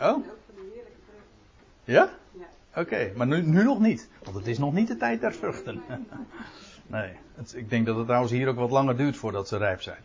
Oh? 0.00 0.26
Ja? 1.84 2.10
Oké, 2.70 2.80
okay, 2.80 3.12
maar 3.16 3.26
nu, 3.26 3.42
nu 3.42 3.62
nog 3.62 3.80
niet. 3.80 4.08
Want 4.22 4.36
het 4.36 4.46
is 4.46 4.58
nog 4.58 4.72
niet 4.72 4.88
de 4.88 4.96
tijd 4.96 5.20
der 5.20 5.34
vruchten. 5.34 5.82
nee, 6.86 7.16
het, 7.34 7.54
ik 7.56 7.70
denk 7.70 7.86
dat 7.86 7.96
het 7.96 8.04
trouwens 8.04 8.32
hier 8.32 8.48
ook 8.48 8.56
wat 8.56 8.70
langer 8.70 8.96
duurt 8.96 9.16
voordat 9.16 9.48
ze 9.48 9.56
rijp 9.56 9.82
zijn. 9.82 10.02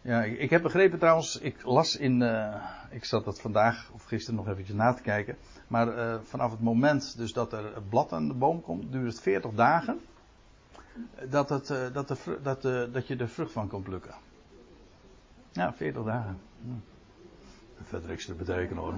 Ja, 0.00 0.22
ik, 0.22 0.38
ik 0.38 0.50
heb 0.50 0.62
begrepen 0.62 0.98
trouwens, 0.98 1.38
ik 1.38 1.62
las 1.64 1.96
in, 1.96 2.20
uh, 2.20 2.54
ik 2.90 3.04
zat 3.04 3.24
dat 3.24 3.40
vandaag 3.40 3.90
of 3.92 4.04
gisteren 4.04 4.36
nog 4.36 4.48
eventjes 4.48 4.76
na 4.76 4.94
te 4.94 5.02
kijken. 5.02 5.36
Maar 5.68 5.96
uh, 5.96 6.16
vanaf 6.22 6.50
het 6.50 6.60
moment 6.60 7.16
dus 7.16 7.32
dat 7.32 7.52
er 7.52 7.82
blad 7.88 8.12
aan 8.12 8.28
de 8.28 8.34
boom 8.34 8.62
komt, 8.62 8.92
duurt 8.92 9.12
het 9.12 9.20
40 9.20 9.50
dagen. 9.50 10.00
Dat, 11.28 11.48
het, 11.48 11.66
dat, 11.92 12.08
de, 12.08 12.38
dat, 12.42 12.62
de, 12.62 12.88
dat 12.92 13.06
je 13.06 13.16
er 13.16 13.28
vrucht 13.28 13.52
van 13.52 13.68
kan 13.68 13.82
plukken. 13.82 14.14
Ja, 15.52 15.72
40 15.72 16.04
dagen. 16.04 16.38
Hm. 16.62 16.70
Verder 17.82 18.08
niks 18.08 18.24
te 18.24 18.34
betekenen 18.34 18.82
hoor. 18.82 18.94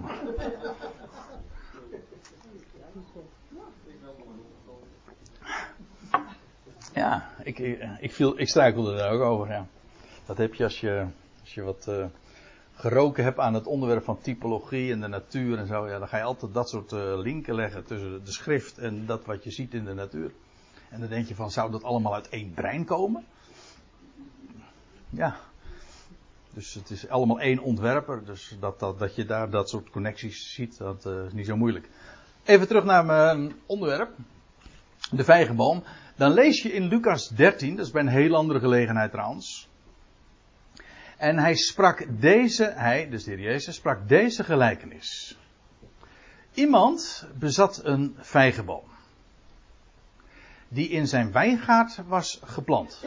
Ja, 6.95 7.28
ik, 7.43 7.59
ik, 8.01 8.12
viel, 8.12 8.39
ik 8.39 8.49
struikelde 8.49 8.97
daar 8.97 9.11
ook 9.11 9.20
over. 9.20 9.49
Ja. 9.49 9.66
Dat 10.26 10.39
heb 10.39 10.55
je 10.55 10.64
als 10.64 10.80
je, 10.80 11.07
als 11.41 11.55
je 11.55 11.62
wat 11.62 11.86
uh, 11.89 12.07
geroken 12.74 13.24
hebt 13.24 13.39
aan 13.39 13.55
het 13.55 13.66
onderwerp 13.66 14.05
van 14.05 14.20
typologie 14.20 14.93
en 14.93 15.01
de 15.01 15.09
natuur 15.09 15.59
en 15.59 15.66
zo, 15.66 15.89
ja, 15.89 15.99
dan 15.99 16.09
ga 16.09 16.16
je 16.16 16.22
altijd 16.22 16.55
dat 16.55 16.68
soort 16.68 16.93
uh, 16.93 17.18
linken 17.18 17.55
leggen 17.55 17.84
tussen 17.84 18.24
de 18.24 18.32
schrift 18.32 18.78
en 18.78 19.07
dat 19.07 19.24
wat 19.24 19.45
je 19.45 19.51
ziet 19.51 19.74
in 19.74 19.84
de 19.84 19.95
natuur. 19.95 20.32
En 20.91 21.01
dan 21.01 21.09
denk 21.09 21.26
je 21.26 21.34
van, 21.34 21.51
zou 21.51 21.70
dat 21.70 21.82
allemaal 21.82 22.14
uit 22.14 22.28
één 22.28 22.53
brein 22.55 22.84
komen? 22.84 23.24
Ja. 25.11 25.36
Dus 26.55 26.74
het 26.74 26.91
is 26.91 27.09
allemaal 27.09 27.41
één 27.41 27.59
ontwerper, 27.59 28.24
dus 28.24 28.57
dat, 28.61 28.80
dat, 28.80 28.99
dat 28.99 29.14
je 29.14 29.24
daar 29.24 29.51
dat 29.51 29.68
soort 29.68 29.91
connecties 29.91 30.53
ziet, 30.55 30.78
dat 30.78 31.07
uh, 31.07 31.24
is 31.24 31.32
niet 31.32 31.47
zo 31.47 31.57
moeilijk. 31.57 31.89
Even 32.49 32.66
terug 32.66 32.84
naar 32.84 33.05
mijn 33.05 33.53
onderwerp, 33.66 34.11
de 35.11 35.24
vijgenboom. 35.24 35.84
Dan 36.16 36.32
lees 36.32 36.62
je 36.62 36.72
in 36.72 36.88
Lucas 36.88 37.28
13, 37.28 37.76
dat 37.76 37.86
is 37.86 37.92
bij 37.92 38.03
een 38.03 38.09
heel 38.09 38.34
andere 38.34 38.61
gelegenheid 38.61 39.11
trouwens. 39.11 39.68
En 41.16 41.38
hij 41.38 41.55
sprak 41.55 42.07
deze, 42.20 42.64
hij, 42.64 43.09
dus 43.09 43.24
de 43.24 43.30
heer 43.30 43.40
Jezus, 43.40 43.74
sprak 43.74 44.09
deze 44.09 44.44
gelijkenis. 44.44 45.38
Iemand 46.55 47.26
bezat 47.34 47.80
een 47.84 48.16
vijgenboom. 48.18 48.84
Die 50.68 50.88
in 50.88 51.07
zijn 51.07 51.32
wijngaard 51.32 52.01
was 52.07 52.40
geplant. 52.44 53.05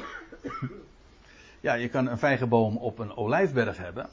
Ja, 1.60 1.74
je 1.74 1.90
kan 1.90 2.08
een 2.08 2.20
vijgenboom 2.20 2.78
op 2.78 3.00
een 3.00 3.16
olijfberg 3.16 3.78
hebben. 3.78 4.10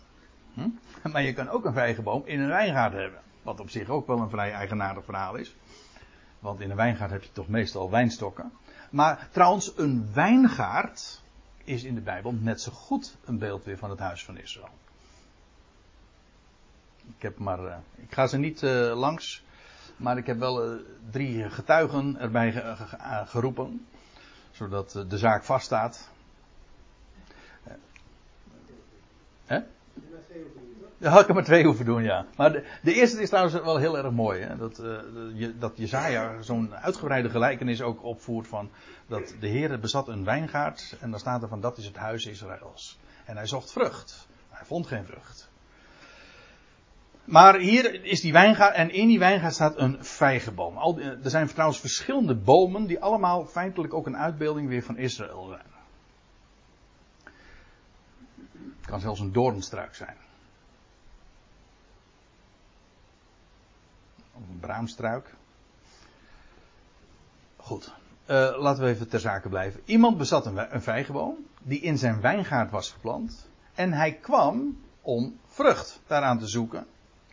Hm? 0.54 0.68
Maar 1.12 1.22
je 1.22 1.32
kan 1.32 1.48
ook 1.48 1.64
een 1.64 1.72
vijgenboom 1.72 2.22
in 2.24 2.40
een 2.40 2.48
wijngaard 2.48 2.92
hebben. 2.92 3.20
Wat 3.49 3.61
op 3.61 3.70
zich 3.70 3.88
ook 3.88 4.07
wel 4.07 4.18
een 4.18 4.30
vrij 4.30 4.53
eigenaardig 4.53 5.05
verhaal 5.05 5.34
is. 5.34 5.57
Want 6.38 6.61
in 6.61 6.70
een 6.70 6.76
wijngaard 6.76 7.11
heb 7.11 7.22
je 7.22 7.32
toch 7.32 7.49
meestal 7.49 7.90
wijnstokken. 7.90 8.53
Maar 8.90 9.28
trouwens, 9.32 9.72
een 9.76 10.12
wijngaard 10.12 11.22
is 11.64 11.84
in 11.84 11.94
de 11.94 12.01
Bijbel 12.01 12.32
net 12.32 12.61
zo 12.61 12.72
goed 12.72 13.16
een 13.24 13.38
beeld 13.38 13.64
weer 13.64 13.78
van 13.78 13.90
het 13.90 13.99
huis 13.99 14.24
van 14.24 14.38
Israël. 14.38 14.68
Ik, 17.16 17.22
heb 17.22 17.38
maar, 17.38 17.64
uh, 17.64 17.76
ik 17.94 18.12
ga 18.12 18.26
ze 18.26 18.38
niet 18.38 18.62
uh, 18.62 18.96
langs, 18.96 19.44
maar 19.96 20.16
ik 20.16 20.26
heb 20.26 20.38
wel 20.38 20.72
uh, 20.72 20.80
drie 21.11 21.51
getuigen 21.51 22.18
erbij 22.18 22.53
ge, 22.53 22.76
ge, 22.76 23.24
geroepen, 23.26 23.86
zodat 24.51 25.05
de 25.09 25.18
zaak 25.18 25.44
vaststaat. 25.44 26.09
Hè? 29.46 29.61
Ja, 31.01 31.11
had 31.11 31.20
ik 31.20 31.28
er 31.28 31.34
maar 31.34 31.44
twee 31.44 31.64
hoeven 31.64 31.84
doen, 31.84 32.03
ja. 32.03 32.26
Maar 32.36 32.53
de, 32.82 32.92
eerste 32.94 33.22
is 33.22 33.28
trouwens 33.28 33.55
wel 33.55 33.76
heel 33.76 33.99
erg 33.99 34.11
mooi. 34.11 34.40
Hè? 34.40 34.57
Dat, 34.57 34.78
uh, 34.78 34.96
je, 35.34 35.59
dat 35.59 35.72
Jezaja 35.76 36.42
zo'n 36.42 36.74
uitgebreide 36.74 37.30
gelijkenis 37.30 37.82
ook 37.82 38.05
opvoert 38.05 38.46
van... 38.46 38.70
dat 39.07 39.34
de 39.40 39.46
Heer 39.46 39.80
bezat 39.80 40.09
een 40.09 40.24
wijngaard 40.24 40.96
en 41.01 41.11
dan 41.11 41.20
staat 41.20 41.42
er 41.42 41.49
van 41.49 41.61
dat 41.61 41.78
is 41.78 41.84
het 41.84 41.96
huis 41.96 42.26
Israëls. 42.26 42.99
En 43.24 43.36
hij 43.36 43.46
zocht 43.46 43.72
vrucht. 43.72 44.28
Hij 44.51 44.66
vond 44.66 44.86
geen 44.86 45.05
vrucht. 45.05 45.51
Maar 47.24 47.59
hier 47.59 48.05
is 48.05 48.20
die 48.20 48.32
wijngaard 48.32 48.74
en 48.74 48.90
in 48.90 49.09
die 49.09 49.18
wijngaard 49.18 49.55
staat 49.55 49.78
een 49.78 50.05
vijgenboom. 50.05 50.76
Al, 50.76 51.01
er 51.01 51.30
zijn 51.30 51.46
trouwens 51.46 51.80
verschillende 51.80 52.34
bomen 52.34 52.86
die 52.86 53.01
allemaal 53.01 53.46
feitelijk 53.46 53.94
ook 53.94 54.07
een 54.07 54.16
uitbeelding 54.16 54.68
weer 54.68 54.82
van 54.82 54.96
Israël 54.96 55.46
zijn. 55.46 55.76
Het 58.76 58.86
kan 58.86 59.01
zelfs 59.01 59.20
een 59.20 59.32
doornstruik 59.32 59.94
zijn. 59.94 60.16
Of 64.39 64.49
een 64.49 64.61
braamstruik. 64.61 65.34
Goed. 67.57 67.93
Uh, 68.30 68.57
laten 68.59 68.84
we 68.84 68.91
even 68.91 69.09
ter 69.09 69.20
zake 69.20 69.49
blijven. 69.49 69.80
Iemand 69.84 70.18
bezat 70.18 70.47
een, 70.47 70.74
een 70.74 70.82
vijgenboom. 70.82 71.36
Die 71.62 71.80
in 71.80 71.99
zijn 71.99 72.20
wijngaard 72.20 72.70
was 72.70 72.91
geplant. 72.93 73.49
En 73.74 73.93
hij 73.93 74.12
kwam 74.12 74.78
om 75.01 75.39
vrucht 75.47 76.01
daaraan 76.07 76.39
te 76.39 76.47
zoeken. 76.47 76.86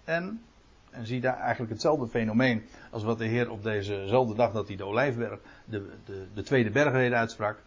En, 0.04 0.42
en 0.90 1.06
zie 1.06 1.22
daar 1.22 1.38
eigenlijk 1.40 1.72
hetzelfde 1.72 2.08
fenomeen. 2.08 2.66
Als 2.92 3.04
wat 3.04 3.18
de 3.18 3.26
Heer 3.26 3.50
op 3.50 3.64
dezezelfde 3.64 4.36
dag 4.36 4.52
dat 4.52 4.68
hij 4.68 4.78
de 4.78 4.86
Olijfberg. 4.86 5.40
De, 5.66 5.94
de, 6.06 6.28
de 6.34 6.44
tweede 6.44 6.70
bergrede 6.70 7.16
uitsprak. 7.16 7.64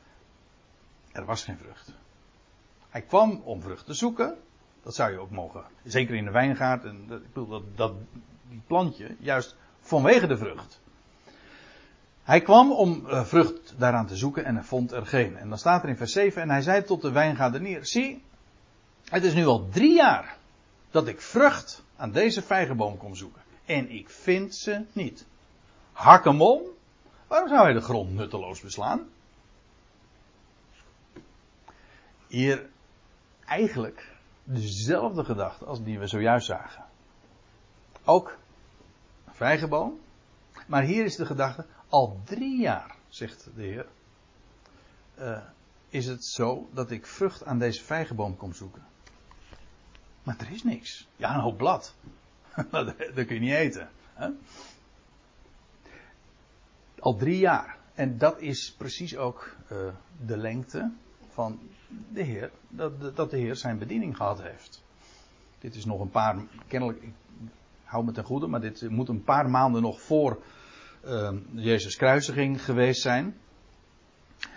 Er 1.13 1.25
was 1.25 1.45
geen 1.45 1.59
vrucht. 1.59 1.93
Hij 2.89 3.03
kwam 3.03 3.41
om 3.45 3.63
vrucht 3.63 3.87
te 3.87 3.95
zoeken. 3.95 4.37
Dat 4.83 4.95
zou 4.95 5.13
je 5.13 5.19
ook 5.19 5.31
mogen. 5.31 5.65
Zeker 5.85 6.15
in 6.15 6.25
de 6.25 6.31
wijngaard. 6.31 6.85
En 6.85 7.05
dat, 7.07 7.21
ik 7.21 7.33
bedoel, 7.33 7.49
dat, 7.49 7.77
dat, 7.77 7.93
die 8.49 8.63
plantje 8.67 9.17
juist 9.19 9.57
vanwege 9.81 10.27
de 10.27 10.37
vrucht. 10.37 10.81
Hij 12.23 12.41
kwam 12.41 12.73
om 12.73 13.07
uh, 13.07 13.25
vrucht 13.25 13.75
daaraan 13.79 14.07
te 14.07 14.17
zoeken 14.17 14.45
en 14.45 14.55
hij 14.55 14.65
vond 14.65 14.93
er 14.93 15.07
geen. 15.07 15.37
En 15.37 15.49
dan 15.49 15.59
staat 15.59 15.83
er 15.83 15.89
in 15.89 15.97
vers 15.97 16.13
7 16.13 16.43
en 16.43 16.51
hij 16.51 16.63
zei 16.63 16.85
tot 16.85 17.03
de 17.03 17.11
wijngaardenier, 17.11 17.87
zie, 17.87 18.23
het 19.05 19.25
is 19.25 19.35
nu 19.35 19.47
al 19.47 19.69
drie 19.69 19.95
jaar 19.95 20.37
dat 20.91 21.07
ik 21.09 21.21
vrucht 21.21 21.83
aan 21.97 22.13
deze 22.13 22.43
vijgenboom 22.43 22.97
kom 22.97 23.15
zoeken. 23.15 23.43
En 23.65 23.91
ik 23.91 24.11
vind 24.11 24.55
ze 24.55 24.85
niet. 24.93 25.27
Hak 25.93 26.25
hem 26.25 26.43
om. 26.43 26.63
Waarom 27.27 27.49
zou 27.49 27.63
hij 27.63 27.73
de 27.73 27.81
grond 27.81 28.15
nutteloos 28.15 28.61
beslaan? 28.61 29.09
Hier 32.27 32.67
eigenlijk 33.45 34.17
dezelfde 34.45 35.25
gedachte 35.25 35.65
als 35.65 35.83
die 35.83 35.99
we 35.99 36.07
zojuist 36.07 36.47
zagen. 36.47 36.88
Ook 38.09 38.39
vijgenboom. 39.31 40.01
Maar 40.67 40.83
hier 40.83 41.05
is 41.05 41.17
de 41.17 41.27
gedachte, 41.27 41.67
al 41.89 42.21
drie 42.25 42.61
jaar, 42.61 42.97
zegt 43.09 43.49
de 43.55 43.63
Heer, 43.63 43.87
uh, 45.19 45.39
is 45.89 46.07
het 46.07 46.25
zo 46.25 46.69
dat 46.73 46.91
ik 46.91 47.07
vrucht 47.07 47.45
aan 47.45 47.59
deze 47.59 47.85
vijgenboom 47.85 48.37
kom 48.37 48.53
zoeken. 48.53 48.83
Maar 50.23 50.37
er 50.39 50.51
is 50.51 50.63
niks. 50.63 51.09
Ja, 51.17 51.35
een 51.35 51.41
hoop 51.41 51.57
blad. 51.57 51.95
dat, 52.71 52.95
kun 53.15 53.35
je 53.35 53.41
niet 53.41 53.53
eten. 53.53 53.91
Hè? 54.15 54.29
Al 56.99 57.17
drie 57.17 57.39
jaar. 57.39 57.79
En 57.95 58.19
dat 58.19 58.41
is 58.41 58.75
precies 58.79 59.17
ook 59.17 59.57
uh, 59.73 59.79
de 60.27 60.37
lengte 60.37 60.91
van 61.33 61.61
de 62.13 62.23
Heer, 62.23 62.51
dat, 62.69 63.17
dat 63.17 63.31
de 63.31 63.39
Heer 63.39 63.57
zijn 63.57 63.79
bediening 63.79 64.17
gehad 64.17 64.43
heeft. 64.43 64.83
Dit 65.59 65.75
is 65.75 65.85
nog 65.85 66.01
een 66.01 66.11
paar, 66.11 66.37
kennelijk, 66.67 67.03
hou 67.89 68.05
me 68.05 68.13
ten 68.13 68.25
goede, 68.25 68.47
maar 68.47 68.61
dit 68.61 68.91
moet 68.91 69.09
een 69.09 69.25
paar 69.25 69.51
maanden 69.51 69.83
nog 69.83 70.01
voor 70.01 70.43
uh, 71.05 71.31
Jezus 71.53 71.97
kruisiging 71.97 72.65
geweest 72.65 73.03
zijn. 73.03 73.37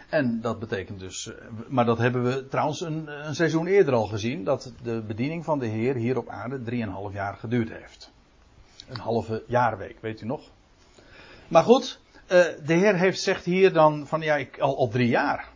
En 0.10 0.42
dat 0.42 0.60
betekent 0.60 1.00
dus, 1.00 1.34
eh, 1.34 1.46
maar 1.68 1.86
dat 1.86 1.98
hebben 1.98 2.24
we 2.24 2.48
trouwens 2.48 2.82
een, 2.82 3.28
een 3.28 3.36
seizoen 3.36 3.68
eerder 3.68 3.94
al 3.94 4.06
gezien, 4.06 4.44
dat 4.44 4.74
de 4.84 5.04
bediening 5.08 5.46
van 5.46 5.60
de 5.60 5.66
Heer 5.66 5.96
hier 5.96 6.18
op 6.18 6.30
aarde 6.30 6.62
drieënhalf 6.62 7.14
jaar 7.14 7.36
geduurd 7.36 7.70
heeft. 7.70 8.12
Een 8.88 9.00
halve 9.00 9.44
jaarweek, 9.48 10.02
weet 10.02 10.22
u 10.22 10.26
nog? 10.26 10.50
Maar 11.48 11.64
goed, 11.64 12.00
uh, 12.24 12.28
de 12.66 12.74
Heer 12.74 12.96
heeft 12.96 13.22
zegt 13.22 13.46
hier 13.46 13.74
dan 13.74 14.08
van 14.08 14.22
ja, 14.22 14.36
ik, 14.36 14.60
al, 14.60 14.78
al 14.78 14.88
drie 14.88 15.10
jaar 15.10 15.50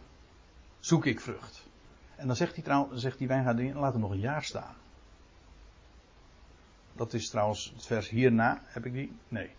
zoek 0.79 1.05
ik 1.05 1.19
vrucht. 1.19 1.67
En 2.15 2.27
dan 2.27 2.35
zegt 2.35 2.55
hij 2.55 2.63
trouwens, 2.63 3.01
zegt 3.01 3.17
die 3.17 3.27
wijngaarder, 3.27 3.79
laat 3.79 3.91
hem 3.91 4.01
nog 4.01 4.11
een 4.11 4.19
jaar 4.19 4.43
staan. 4.43 4.75
Dat 6.95 7.13
is 7.13 7.29
trouwens 7.29 7.71
het 7.75 7.85
vers 7.85 8.09
hierna. 8.09 8.61
Heb 8.63 8.85
ik 8.85 8.93
die? 8.93 9.11
Nee. 9.27 9.49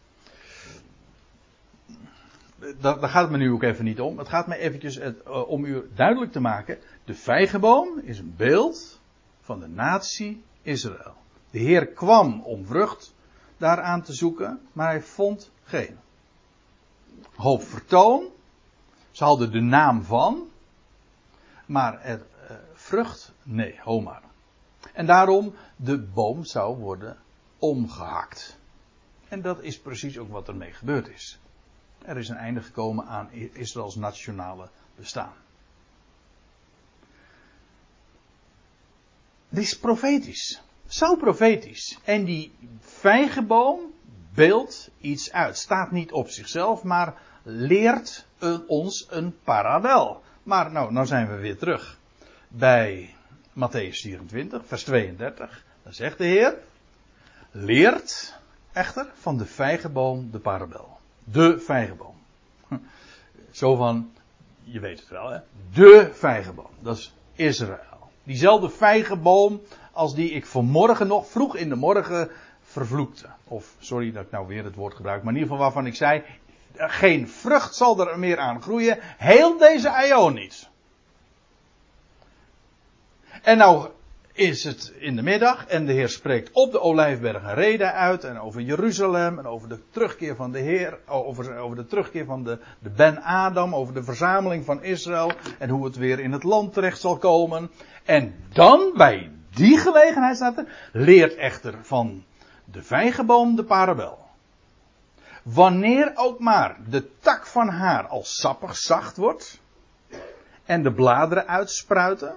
Daar, 2.80 2.98
gaat 2.98 3.22
het 3.22 3.30
me 3.30 3.36
nu 3.36 3.50
ook 3.50 3.62
even 3.62 3.84
niet 3.84 4.00
om. 4.00 4.18
Het 4.18 4.28
gaat 4.28 4.46
me 4.46 4.56
eventjes 4.56 4.98
uh, 4.98 5.48
om 5.48 5.64
u 5.64 5.90
duidelijk 5.94 6.32
te 6.32 6.40
maken. 6.40 6.78
De 7.04 7.14
vijgenboom 7.14 7.98
is 7.98 8.18
een 8.18 8.34
beeld 8.36 9.00
van 9.40 9.60
de 9.60 9.68
natie 9.68 10.42
Israël. 10.62 11.14
De 11.50 11.58
Heer 11.58 11.86
kwam 11.86 12.42
om 12.42 12.66
vrucht 12.66 13.14
daaraan 13.56 14.02
te 14.02 14.12
zoeken, 14.12 14.60
maar 14.72 14.88
hij 14.88 15.02
vond 15.02 15.50
geen. 15.64 15.98
Hoop 17.34 17.62
vertoon. 17.62 18.26
Ze 19.10 19.24
hadden 19.24 19.50
de 19.50 19.60
naam 19.60 20.02
van, 20.02 20.48
maar 21.66 22.02
er 22.02 22.18
uh, 22.50 22.56
vrucht, 22.72 23.32
nee, 23.42 23.78
homar. 23.82 24.22
En 24.92 25.06
daarom, 25.06 25.54
de 25.76 25.98
boom 25.98 26.44
zou 26.44 26.76
worden 26.76 27.16
omgehakt. 27.58 28.58
En 29.28 29.42
dat 29.42 29.62
is 29.62 29.78
precies 29.78 30.18
ook 30.18 30.30
wat 30.30 30.48
ermee 30.48 30.72
gebeurd 30.72 31.08
is. 31.08 31.38
Er 32.02 32.16
is 32.16 32.28
een 32.28 32.36
einde 32.36 32.62
gekomen 32.62 33.06
aan 33.06 33.30
Israëls 33.52 33.94
nationale 33.94 34.68
bestaan. 34.96 35.32
Dit 39.48 39.62
is 39.62 39.78
profetisch. 39.78 40.62
Zo 40.86 41.16
profetisch. 41.16 41.98
En 42.04 42.24
die 42.24 42.52
vijgenboom 42.80 43.80
beeldt 44.34 44.90
iets 45.00 45.32
uit. 45.32 45.58
Staat 45.58 45.90
niet 45.90 46.12
op 46.12 46.28
zichzelf, 46.28 46.82
maar 46.82 47.14
leert 47.42 48.26
een, 48.38 48.68
ons 48.68 49.06
een 49.10 49.36
parallel. 49.44 50.22
Maar 50.42 50.72
nou, 50.72 50.92
nou 50.92 51.06
zijn 51.06 51.28
we 51.28 51.36
weer 51.36 51.58
terug 51.58 51.98
bij 52.48 53.14
Matthäus 53.52 54.00
24, 54.00 54.66
vers 54.66 54.84
32. 54.84 55.64
Dan 55.82 55.94
zegt 55.94 56.18
de 56.18 56.24
Heer: 56.24 56.58
leert 57.56 58.34
echter 58.72 59.06
van 59.14 59.36
de 59.36 59.46
vijgenboom 59.46 60.30
de 60.30 60.38
parabel. 60.38 60.98
De 61.24 61.58
vijgenboom. 61.58 62.14
Zo 63.50 63.74
van, 63.74 64.12
je 64.64 64.80
weet 64.80 65.00
het 65.00 65.08
wel 65.08 65.30
hè. 65.30 65.38
De 65.72 66.10
vijgenboom. 66.12 66.70
Dat 66.80 66.96
is 66.96 67.14
Israël. 67.34 68.10
Diezelfde 68.22 68.70
vijgenboom 68.70 69.60
als 69.92 70.14
die 70.14 70.30
ik 70.30 70.46
vanmorgen 70.46 71.06
nog 71.06 71.26
vroeg 71.26 71.56
in 71.56 71.68
de 71.68 71.74
morgen 71.74 72.30
vervloekte. 72.62 73.26
Of, 73.44 73.74
sorry 73.78 74.12
dat 74.12 74.24
ik 74.24 74.30
nou 74.30 74.46
weer 74.46 74.64
het 74.64 74.74
woord 74.74 74.94
gebruik, 74.94 75.22
maar 75.22 75.32
in 75.32 75.38
ieder 75.38 75.50
geval 75.50 75.64
waarvan 75.64 75.86
ik 75.86 75.94
zei, 75.94 76.22
geen 76.74 77.28
vrucht 77.28 77.74
zal 77.74 78.08
er 78.08 78.18
meer 78.18 78.38
aan 78.38 78.62
groeien, 78.62 78.98
heel 79.00 79.58
deze 79.58 79.90
aion 79.90 80.34
niet. 80.34 80.68
En 83.42 83.58
nou 83.58 83.88
is 84.36 84.64
het 84.64 84.92
in 84.98 85.16
de 85.16 85.22
middag 85.22 85.66
en 85.66 85.86
de 85.86 85.92
Heer 85.92 86.08
spreekt 86.08 86.50
op 86.52 86.72
de 86.72 86.80
Olijfberg 86.80 87.42
een 87.42 87.54
reden 87.54 87.92
uit 87.92 88.24
en 88.24 88.40
over 88.40 88.60
Jeruzalem 88.60 89.38
en 89.38 89.46
over 89.46 89.68
de 89.68 89.78
terugkeer 89.90 90.36
van 90.36 90.52
de 90.52 90.58
Heer, 90.58 90.98
over, 91.06 91.56
over 91.56 91.76
de 91.76 91.86
terugkeer 91.86 92.24
van 92.24 92.44
de, 92.44 92.58
de 92.78 92.90
Ben 92.90 93.22
Adam, 93.22 93.74
over 93.74 93.94
de 93.94 94.02
verzameling 94.02 94.64
van 94.64 94.82
Israël 94.82 95.32
en 95.58 95.68
hoe 95.68 95.84
het 95.84 95.96
weer 95.96 96.18
in 96.18 96.32
het 96.32 96.42
land 96.42 96.72
terecht 96.72 97.00
zal 97.00 97.16
komen. 97.16 97.70
En 98.04 98.34
dan 98.52 98.92
bij 98.96 99.30
die 99.50 99.78
gelegenheid 99.78 100.36
staat 100.36 100.58
er, 100.58 100.90
leert 100.92 101.34
echter 101.34 101.74
van 101.82 102.24
de 102.64 102.82
vijgenboom 102.82 103.56
de 103.56 103.64
parabel. 103.64 104.18
Wanneer 105.42 106.12
ook 106.14 106.38
maar 106.38 106.76
de 106.88 107.08
tak 107.20 107.46
van 107.46 107.68
haar 107.68 108.06
als 108.06 108.36
sappig 108.36 108.76
zacht 108.76 109.16
wordt 109.16 109.60
en 110.64 110.82
de 110.82 110.92
bladeren 110.92 111.46
uitspruiten, 111.48 112.36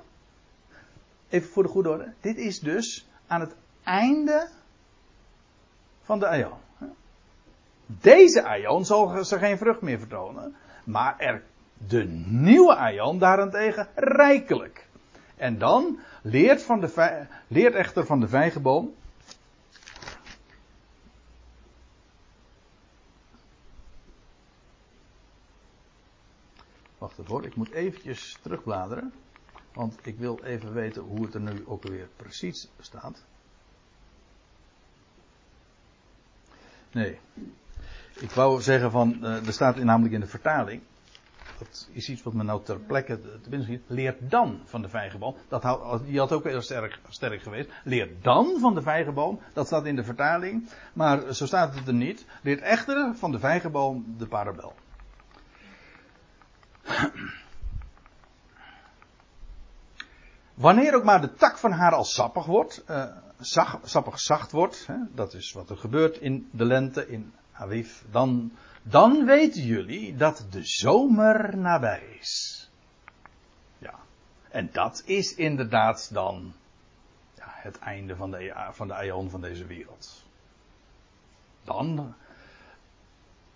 even 1.30 1.50
voor 1.50 1.64
de 1.64 1.70
goede 1.70 1.90
orde, 1.90 2.14
dit 2.22 2.38
is 2.38 2.60
dus 2.60 3.08
aan 3.28 3.40
het 3.40 3.56
einde 3.84 4.50
van 6.04 6.20
de 6.20 6.28
aion. 6.28 6.58
Deze 7.86 8.44
aion 8.44 8.86
zal 8.86 9.24
ze 9.24 9.38
geen 9.38 9.58
vrucht 9.58 9.82
meer 9.82 10.00
vertonen, 10.00 10.56
maar 10.84 11.20
er 11.20 11.44
de 11.88 12.04
nieuwe 12.26 12.76
aion 12.76 13.20
daarentegen 13.20 13.88
rijkelijk. 13.96 14.88
En 15.36 15.58
dan 15.58 16.00
leert, 16.22 16.64
van 16.64 16.80
de, 16.80 17.26
leert 17.48 17.74
echter 17.74 18.06
van 18.06 18.20
de 18.20 18.28
vijgenboom. 18.28 18.94
Wacht 26.98 27.20
even 27.20 27.32
hoor, 27.32 27.46
ik 27.46 27.56
moet 27.56 27.72
eventjes 27.72 28.38
terugbladeren. 28.42 29.14
Want 29.80 30.00
ik 30.02 30.18
wil 30.18 30.40
even 30.44 30.74
weten 30.74 31.02
hoe 31.02 31.26
het 31.26 31.34
er 31.34 31.42
nu 31.42 31.64
ook 31.66 31.84
weer 31.84 32.08
precies 32.16 32.70
staat. 32.80 33.24
Nee. 36.92 37.20
Ik 38.20 38.32
wou 38.32 38.62
zeggen 38.62 38.92
van, 38.92 39.18
uh, 39.22 39.48
er 39.48 39.54
staat 39.54 39.76
namelijk 39.76 40.14
in 40.14 40.20
de 40.20 40.28
vertaling. 40.28 40.82
Dat 41.60 41.90
is 41.92 42.10
iets 42.10 42.24
wat 42.24 42.34
me 42.34 42.44
nou 42.44 42.64
ter 42.64 42.80
plekke 42.80 43.22
te 43.22 43.50
binnen 43.50 43.68
schiet. 43.68 43.84
Leer 43.88 44.16
dan 44.20 44.62
van 44.66 44.82
de 44.82 44.90
vijgenboom. 44.90 45.36
Dat 45.48 45.64
had, 45.64 46.06
die 46.06 46.20
had 46.20 46.32
ook 46.32 46.44
heel 46.44 46.62
sterk, 46.62 47.00
sterk 47.10 47.42
geweest. 47.42 47.70
Leer 47.84 48.10
dan 48.22 48.60
van 48.60 48.76
de 48.76 48.82
vijgenboom. 48.82 49.40
Dat 49.54 49.66
staat 49.66 49.86
in 49.86 49.96
de 49.96 50.04
vertaling. 50.04 50.70
Maar 50.94 51.34
zo 51.34 51.46
staat 51.46 51.76
het 51.76 51.88
er 51.88 51.94
niet. 51.94 52.26
Leert 52.42 52.62
echter 52.62 53.16
van 53.16 53.32
de 53.32 53.40
vijgenboom 53.40 54.16
de 54.18 54.28
parabel. 54.28 54.74
Wanneer 60.60 60.96
ook 60.96 61.04
maar 61.04 61.22
de 61.22 61.34
tak 61.34 61.58
van 61.58 61.72
haar 61.72 61.94
als 61.94 62.14
sappig 62.14 62.46
wordt, 62.46 62.84
uh, 62.90 63.16
sappig 63.84 64.20
zacht 64.20 64.52
wordt, 64.52 64.88
hè, 64.88 64.96
dat 65.12 65.34
is 65.34 65.52
wat 65.52 65.70
er 65.70 65.78
gebeurt 65.78 66.18
in 66.18 66.50
de 66.52 66.66
lente, 66.66 67.08
in 67.08 67.34
Aviv, 67.52 68.02
dan, 68.12 68.52
dan 68.84 69.26
weten 69.26 69.62
jullie 69.62 70.16
dat 70.16 70.48
de 70.50 70.64
zomer 70.64 71.58
nabij 71.58 72.18
is. 72.20 72.70
Ja, 73.78 74.00
en 74.50 74.70
dat 74.72 75.04
is 75.06 75.36
inderdaad 75.36 76.14
dan 76.14 76.54
ja, 77.36 77.48
het 77.48 77.80
einde 77.80 78.16
van 78.16 78.32
de, 78.32 78.70
van 78.72 78.88
de 78.88 78.94
aion 78.94 79.30
van 79.30 79.42
deze 79.42 79.66
wereld. 79.66 80.26
Dan, 81.64 82.16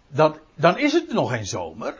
dan, 0.08 0.38
dan 0.56 0.78
is 0.78 0.94
het 0.94 1.14
nog 1.14 1.32
geen 1.32 1.46
zomer. 1.46 2.00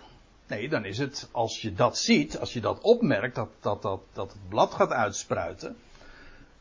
Nee, 0.54 0.70
dan 0.70 0.86
is 0.86 0.98
het, 0.98 1.30
als 1.32 1.62
je 1.62 1.74
dat 1.74 1.98
ziet, 1.98 2.40
als 2.40 2.54
je 2.54 2.62
dat 2.62 2.82
opmerkt, 2.82 3.36
dat, 3.36 3.50
dat, 3.60 3.82
dat, 3.82 4.02
dat 4.14 4.32
het 4.32 4.50
blad 4.50 4.74
gaat 4.74 4.92
uitspruiten. 4.92 5.76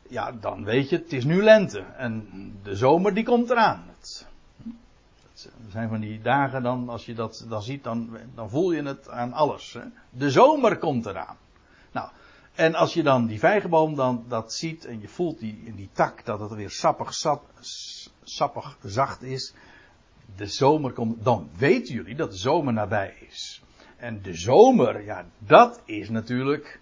Ja, 0.07 0.31
dan 0.31 0.63
weet 0.63 0.89
je, 0.89 0.95
het 0.95 1.13
is 1.13 1.23
nu 1.23 1.43
lente. 1.43 1.79
En 1.79 2.27
de 2.63 2.75
zomer 2.75 3.13
die 3.13 3.23
komt 3.23 3.49
eraan. 3.49 3.83
Het 3.87 4.27
zijn 5.69 5.89
van 5.89 5.99
die 5.99 6.21
dagen 6.21 6.63
dan, 6.63 6.89
als 6.89 7.05
je 7.05 7.13
dat 7.13 7.45
dan 7.49 7.61
ziet, 7.61 7.83
dan, 7.83 8.17
dan 8.35 8.49
voel 8.49 8.71
je 8.71 8.83
het 8.83 9.09
aan 9.09 9.33
alles. 9.33 9.73
Hè? 9.73 9.81
De 10.09 10.31
zomer 10.31 10.77
komt 10.77 11.05
eraan. 11.05 11.37
Nou, 11.91 12.09
en 12.55 12.75
als 12.75 12.93
je 12.93 13.03
dan 13.03 13.25
die 13.25 13.39
vijgenboom 13.39 13.95
dan 13.95 14.25
dat 14.27 14.53
ziet 14.53 14.85
en 14.85 15.01
je 15.01 15.07
voelt 15.07 15.39
die, 15.39 15.61
in 15.65 15.75
die 15.75 15.89
tak 15.93 16.25
dat 16.25 16.39
het 16.39 16.53
weer 16.53 16.71
sappig, 16.71 17.13
sap, 17.13 17.49
sappig 18.23 18.77
zacht 18.83 19.21
is. 19.21 19.53
De 20.35 20.45
zomer 20.45 20.91
komt, 20.91 21.23
dan 21.23 21.49
weten 21.57 21.93
jullie 21.93 22.15
dat 22.15 22.31
de 22.31 22.37
zomer 22.37 22.73
nabij 22.73 23.15
is. 23.29 23.63
En 24.03 24.21
de 24.21 24.33
zomer, 24.33 25.03
ja, 25.03 25.25
dat 25.37 25.81
is 25.85 26.09
natuurlijk 26.09 26.79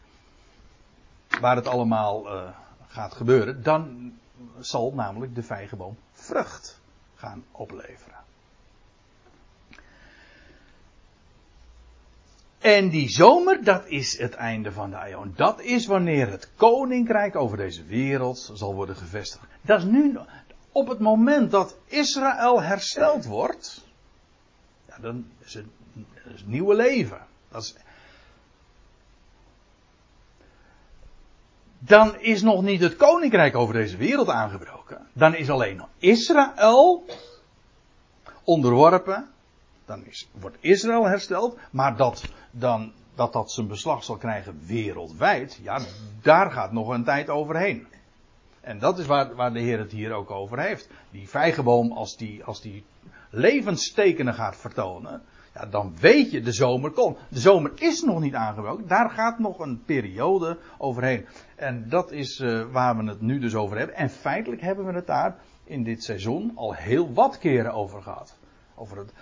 waar 1.39 1.55
het 1.55 1.67
allemaal 1.67 2.35
uh, 2.35 2.49
gaat 2.87 3.13
gebeuren. 3.13 3.63
Dan 3.63 4.11
zal 4.59 4.93
namelijk 4.93 5.35
de 5.35 5.43
vijgenboom 5.43 5.97
vrucht 6.11 6.81
gaan 7.15 7.43
opleveren. 7.51 8.19
En 12.59 12.89
die 12.89 13.09
zomer, 13.09 13.63
dat 13.63 13.87
is 13.87 14.17
het 14.17 14.33
einde 14.33 14.71
van 14.71 14.89
de 14.89 14.97
aion. 14.97 15.33
Dat 15.35 15.61
is 15.61 15.85
wanneer 15.85 16.29
het 16.29 16.51
koninkrijk 16.55 17.35
over 17.35 17.57
deze 17.57 17.83
wereld 17.83 18.51
zal 18.53 18.75
worden 18.75 18.95
gevestigd. 18.95 19.45
Dat 19.61 19.79
is 19.79 19.85
nu, 19.85 20.17
op 20.71 20.87
het 20.87 20.99
moment 20.99 21.51
dat 21.51 21.77
Israël 21.85 22.61
hersteld 22.61 23.25
wordt, 23.25 23.90
dan 25.01 25.25
is 25.39 25.53
het 25.53 25.65
is 26.33 26.43
nieuwe 26.45 26.75
leven. 26.75 27.19
Dat 27.49 27.61
is... 27.61 27.75
Dan 31.79 32.19
is 32.19 32.41
nog 32.41 32.61
niet 32.61 32.81
het 32.81 32.95
koninkrijk 32.95 33.55
over 33.55 33.73
deze 33.73 33.97
wereld 33.97 34.29
aangebroken. 34.29 35.07
Dan 35.13 35.35
is 35.35 35.49
alleen 35.49 35.81
Israël 35.97 37.05
onderworpen. 38.43 39.29
Dan 39.85 40.05
is, 40.05 40.29
wordt 40.31 40.57
Israël 40.59 41.05
hersteld. 41.05 41.57
Maar 41.71 41.97
dat 41.97 42.23
dan, 42.51 42.93
dat 43.15 43.33
dat 43.33 43.51
zijn 43.51 43.67
beslag 43.67 44.03
zal 44.03 44.17
krijgen 44.17 44.61
wereldwijd. 44.65 45.59
Ja, 45.63 45.79
daar 46.21 46.51
gaat 46.51 46.71
nog 46.71 46.87
een 46.87 47.03
tijd 47.03 47.29
overheen. 47.29 47.87
En 48.61 48.79
dat 48.79 48.99
is 48.99 49.05
waar, 49.05 49.35
waar 49.35 49.53
de 49.53 49.59
Heer 49.59 49.79
het 49.79 49.91
hier 49.91 50.11
ook 50.11 50.31
over 50.31 50.59
heeft. 50.59 50.89
Die 51.11 51.29
vijgenboom, 51.29 51.91
als 51.91 52.17
die, 52.17 52.43
als 52.43 52.61
die 52.61 52.83
levenstekenen 53.31 54.33
gaat 54.33 54.57
vertonen. 54.57 55.21
Ja, 55.53 55.65
dan 55.65 55.93
weet 55.99 56.31
je, 56.31 56.41
de 56.41 56.51
zomer 56.51 56.91
komt. 56.91 57.17
De 57.29 57.39
zomer 57.39 57.71
is 57.75 58.01
nog 58.01 58.19
niet 58.19 58.33
aangebroken. 58.33 58.87
Daar 58.87 59.09
gaat 59.09 59.39
nog 59.39 59.59
een 59.59 59.83
periode 59.85 60.57
overheen. 60.77 61.25
En 61.55 61.85
dat 61.89 62.11
is 62.11 62.39
uh, 62.39 62.65
waar 62.71 62.97
we 62.97 63.03
het 63.09 63.21
nu 63.21 63.39
dus 63.39 63.55
over 63.55 63.77
hebben. 63.77 63.95
En 63.95 64.09
feitelijk 64.09 64.61
hebben 64.61 64.85
we 64.85 64.93
het 64.93 65.07
daar 65.07 65.35
in 65.63 65.83
dit 65.83 66.03
seizoen 66.03 66.51
al 66.55 66.73
heel 66.73 67.13
wat 67.13 67.37
keren 67.37 67.73
over 67.73 68.01
gehad. 68.01 68.37
Over 68.75 68.97
het, 68.97 69.13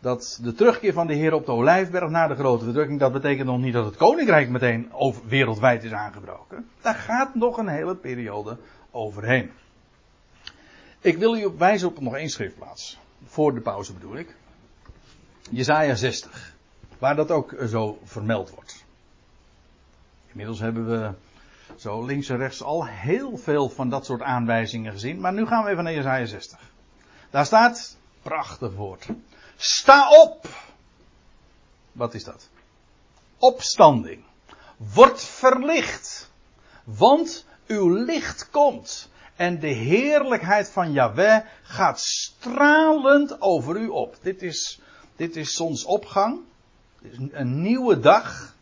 dat 0.00 0.38
de 0.42 0.54
terugkeer 0.54 0.92
van 0.92 1.06
de 1.06 1.14
Heer 1.14 1.32
op 1.32 1.46
de 1.46 1.52
Olijfberg 1.52 2.10
na 2.10 2.26
de 2.26 2.34
grote 2.34 2.64
verdrukking, 2.64 3.00
dat 3.00 3.12
betekent 3.12 3.46
nog 3.46 3.58
niet 3.58 3.72
dat 3.72 3.84
het 3.84 3.96
koninkrijk 3.96 4.48
meteen 4.48 4.92
over, 4.92 5.22
wereldwijd 5.28 5.84
is 5.84 5.92
aangebroken. 5.92 6.68
Daar 6.80 6.94
gaat 6.94 7.34
nog 7.34 7.58
een 7.58 7.68
hele 7.68 7.96
periode 7.96 8.58
overheen. 8.90 9.50
Ik 11.00 11.18
wil 11.18 11.36
u 11.36 11.44
op 11.44 11.58
wijzen 11.58 11.88
op 11.88 12.00
nog 12.00 12.16
één 12.16 12.28
schriftplaats. 12.28 12.98
Voor 13.26 13.54
de 13.54 13.60
pauze 13.60 13.92
bedoel 13.92 14.16
ik. 14.16 14.34
Jezaja 15.50 15.94
60. 15.94 16.54
Waar 16.98 17.16
dat 17.16 17.30
ook 17.30 17.54
zo 17.68 17.98
vermeld 18.04 18.50
wordt. 18.50 18.84
Inmiddels 20.26 20.60
hebben 20.60 20.86
we 20.86 21.12
zo 21.76 22.04
links 22.04 22.28
en 22.28 22.36
rechts 22.36 22.62
al 22.62 22.86
heel 22.86 23.36
veel 23.36 23.68
van 23.68 23.88
dat 23.88 24.04
soort 24.04 24.22
aanwijzingen 24.22 24.92
gezien. 24.92 25.20
Maar 25.20 25.32
nu 25.32 25.46
gaan 25.46 25.64
we 25.64 25.70
even 25.70 25.84
naar 25.84 25.92
Jezaja 25.92 26.26
60. 26.26 26.58
Daar 27.30 27.46
staat, 27.46 27.96
prachtig 28.22 28.74
woord. 28.74 29.06
Sta 29.56 30.10
op! 30.22 30.48
Wat 31.92 32.14
is 32.14 32.24
dat? 32.24 32.48
Opstanding. 33.38 34.24
Word 34.76 35.20
verlicht. 35.22 36.30
Want 36.84 37.46
uw 37.66 37.88
licht 37.88 38.50
komt. 38.50 39.08
En 39.36 39.60
de 39.60 39.68
heerlijkheid 39.68 40.70
van 40.70 40.92
Yahweh 40.92 41.40
gaat 41.62 42.00
stralend 42.00 43.40
over 43.40 43.76
u 43.76 43.88
op. 43.88 44.16
Dit 44.22 44.42
is 44.42 44.80
dit 45.16 45.36
is 45.36 45.54
zonsopgang. 45.54 46.40
Een 47.30 47.62
nieuwe 47.62 48.00
dag. 48.00 48.54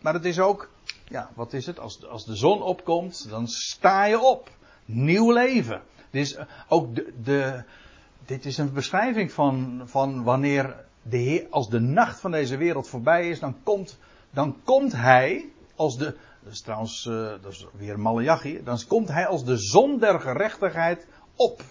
Maar 0.00 0.14
het 0.14 0.24
is 0.24 0.38
ook, 0.38 0.70
ja, 1.08 1.30
wat 1.34 1.52
is 1.52 1.66
het? 1.66 1.78
Als, 1.78 2.06
als 2.06 2.24
de 2.24 2.36
zon 2.36 2.62
opkomt, 2.62 3.28
dan 3.28 3.48
sta 3.48 4.04
je 4.04 4.20
op. 4.20 4.50
Nieuw 4.84 5.32
leven. 5.32 5.82
Dit 6.10 6.22
is 6.22 6.36
ook 6.68 6.94
de, 6.94 7.12
de 7.22 7.62
dit 8.26 8.44
is 8.44 8.58
een 8.58 8.72
beschrijving 8.72 9.32
van, 9.32 9.82
van 9.84 10.22
wanneer 10.22 10.76
de 11.02 11.16
Heer, 11.16 11.46
als 11.50 11.68
de 11.68 11.80
nacht 11.80 12.20
van 12.20 12.30
deze 12.30 12.56
wereld 12.56 12.88
voorbij 12.88 13.28
is, 13.28 13.40
dan 13.40 13.56
komt, 13.62 13.98
dan 14.30 14.56
komt 14.64 14.92
Hij 14.92 15.48
als 15.76 15.98
de, 15.98 16.16
dat 16.42 16.52
is 16.52 16.60
trouwens 16.60 17.04
uh, 17.04 17.14
dat 17.42 17.52
is 17.52 17.66
weer 17.72 18.00
Malachi, 18.00 18.62
dan 18.64 18.78
komt 18.88 19.08
hij 19.08 19.26
als 19.26 19.44
de 19.44 19.56
zon 19.56 19.98
der 19.98 20.20
gerechtigheid 20.20 21.06
op. 21.36 21.62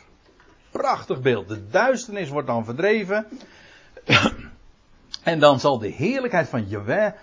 Prachtig 0.71 1.21
beeld. 1.21 1.47
De 1.47 1.67
duisternis 1.67 2.29
wordt 2.29 2.47
dan 2.47 2.65
verdreven. 2.65 3.27
en 5.23 5.39
dan 5.39 5.59
zal 5.59 5.79
de 5.79 5.87
heerlijkheid 5.87 6.49
van 6.49 6.67
Jehovah 6.67 7.13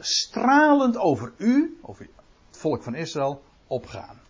stralend 0.00 0.96
over 0.96 1.32
u, 1.36 1.78
over 1.82 2.08
het 2.48 2.58
volk 2.58 2.82
van 2.82 2.94
Israël, 2.94 3.42
opgaan. 3.66 4.20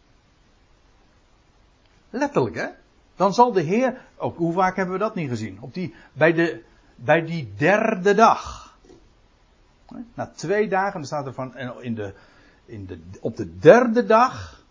Letterlijk, 2.11 2.57
hè? 2.57 2.69
Dan 3.17 3.35
zal 3.35 3.53
de 3.53 3.61
Heer, 3.61 4.01
ook 4.17 4.37
hoe 4.37 4.53
vaak 4.53 4.77
hebben 4.77 4.95
we 4.95 5.01
dat 5.01 5.15
niet 5.15 5.29
gezien? 5.29 5.59
Op 5.61 5.75
die, 5.75 5.95
bij, 6.13 6.33
de, 6.33 6.63
bij 6.95 7.25
die 7.25 7.53
derde 7.57 8.15
dag. 8.15 8.77
Na 10.15 10.27
twee 10.27 10.69
dagen, 10.69 10.93
dan 10.93 11.05
staat 11.05 11.27
er 11.27 11.33
van, 11.33 11.59
in 11.81 11.95
de, 11.95 12.15
in 12.65 12.87
de, 12.87 13.01
op 13.21 13.37
de 13.37 13.59
derde 13.59 14.07
dag, 14.07 14.65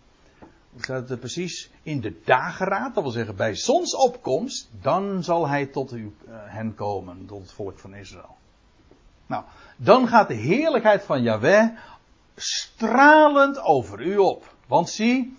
hoe 0.72 0.82
staat 0.82 1.00
het 1.00 1.10
er 1.10 1.16
precies? 1.16 1.70
In 1.82 2.00
de 2.00 2.20
dageraad, 2.24 2.94
dat 2.94 3.02
wil 3.02 3.12
zeggen 3.12 3.36
bij 3.36 3.54
zonsopkomst, 3.54 4.68
dan 4.80 5.24
zal 5.24 5.48
hij 5.48 5.66
tot 5.66 5.92
u, 5.92 6.14
uh, 6.28 6.34
hen 6.34 6.74
komen, 6.74 7.26
tot 7.26 7.40
het 7.40 7.52
volk 7.52 7.78
van 7.78 7.94
Israël. 7.94 8.36
Nou, 9.26 9.44
dan 9.76 10.08
gaat 10.08 10.28
de 10.28 10.34
heerlijkheid 10.34 11.02
van 11.02 11.22
Yahweh 11.22 11.68
stralend 12.36 13.60
over 13.60 14.00
u 14.00 14.16
op. 14.16 14.54
Want 14.66 14.90
zie, 14.90 15.36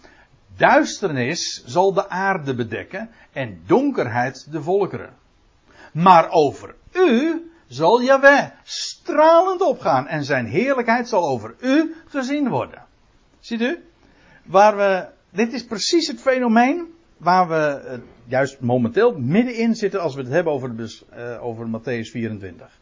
Duisternis 0.56 1.64
zal 1.66 1.94
de 1.94 2.10
aarde 2.10 2.56
bedekken 2.56 3.10
en 3.32 3.62
donkerheid 3.66 4.52
de 4.52 4.62
volkeren. 4.62 5.14
Maar 5.94 6.30
over 6.30 6.76
u 6.92 7.52
zal 7.74 8.02
Jaweh 8.02 8.50
stralend 8.64 9.62
opgaan 9.62 10.08
en 10.08 10.24
zijn 10.24 10.46
heerlijkheid 10.46 11.10
zal 11.10 11.28
over 11.28 11.56
u 11.60 11.96
gezien 12.08 12.50
worden. 12.50 12.86
Ziet 13.40 13.62
u? 13.62 13.84
Waar 14.44 14.78
we, 14.78 15.08
dit 15.30 15.54
is 15.54 15.66
precies 15.66 16.08
het 16.08 16.22
fenomeen 16.22 16.94
waar 17.18 17.48
we 17.48 18.00
juist 18.26 18.60
momenteel 18.60 19.20
middenin 19.20 19.76
zitten 19.76 20.02
als 20.02 20.16
we 20.16 20.22
het 20.22 20.32
hebben 20.32 20.54
over, 20.54 20.76
de, 20.76 21.00
uh, 21.16 21.46
over 21.46 21.68
Matthäus 21.68 22.12
24. 22.12 22.80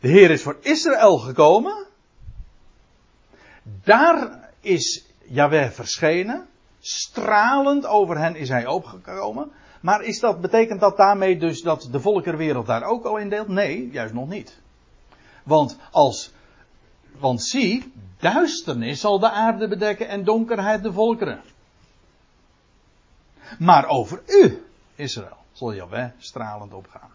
De 0.00 0.08
Heer 0.08 0.30
is 0.30 0.42
voor 0.42 0.56
Israël 0.60 1.18
gekomen. 1.18 1.86
Daar 3.62 4.50
is 4.60 5.06
Jaweh 5.24 5.70
verschenen. 5.70 6.46
Stralend 6.80 7.86
over 7.86 8.18
hen 8.18 8.36
is 8.36 8.48
hij 8.48 8.66
opgekomen. 8.66 9.52
Maar 9.80 10.02
is 10.02 10.20
dat, 10.20 10.40
betekent 10.40 10.80
dat 10.80 10.96
daarmee 10.96 11.38
dus 11.38 11.62
dat 11.62 11.88
de 11.90 12.00
volkerwereld 12.00 12.66
daar 12.66 12.82
ook 12.82 13.04
al 13.04 13.16
in 13.16 13.28
deelt? 13.28 13.48
Nee, 13.48 13.90
juist 13.90 14.14
nog 14.14 14.28
niet. 14.28 14.58
Want 15.42 15.76
als, 15.90 16.32
want 17.18 17.42
zie, 17.42 17.92
duisternis 18.18 19.00
zal 19.00 19.18
de 19.18 19.30
aarde 19.30 19.68
bedekken 19.68 20.08
en 20.08 20.24
donkerheid 20.24 20.82
de 20.82 20.92
volkeren. 20.92 21.42
Maar 23.58 23.86
over 23.86 24.22
u, 24.26 24.64
Israël, 24.94 25.36
zal 25.52 25.74
Jaweh 25.74 26.10
stralend 26.18 26.72
opgaan. 26.72 27.10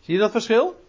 Zie 0.00 0.14
je 0.14 0.20
dat 0.20 0.30
verschil? 0.30 0.84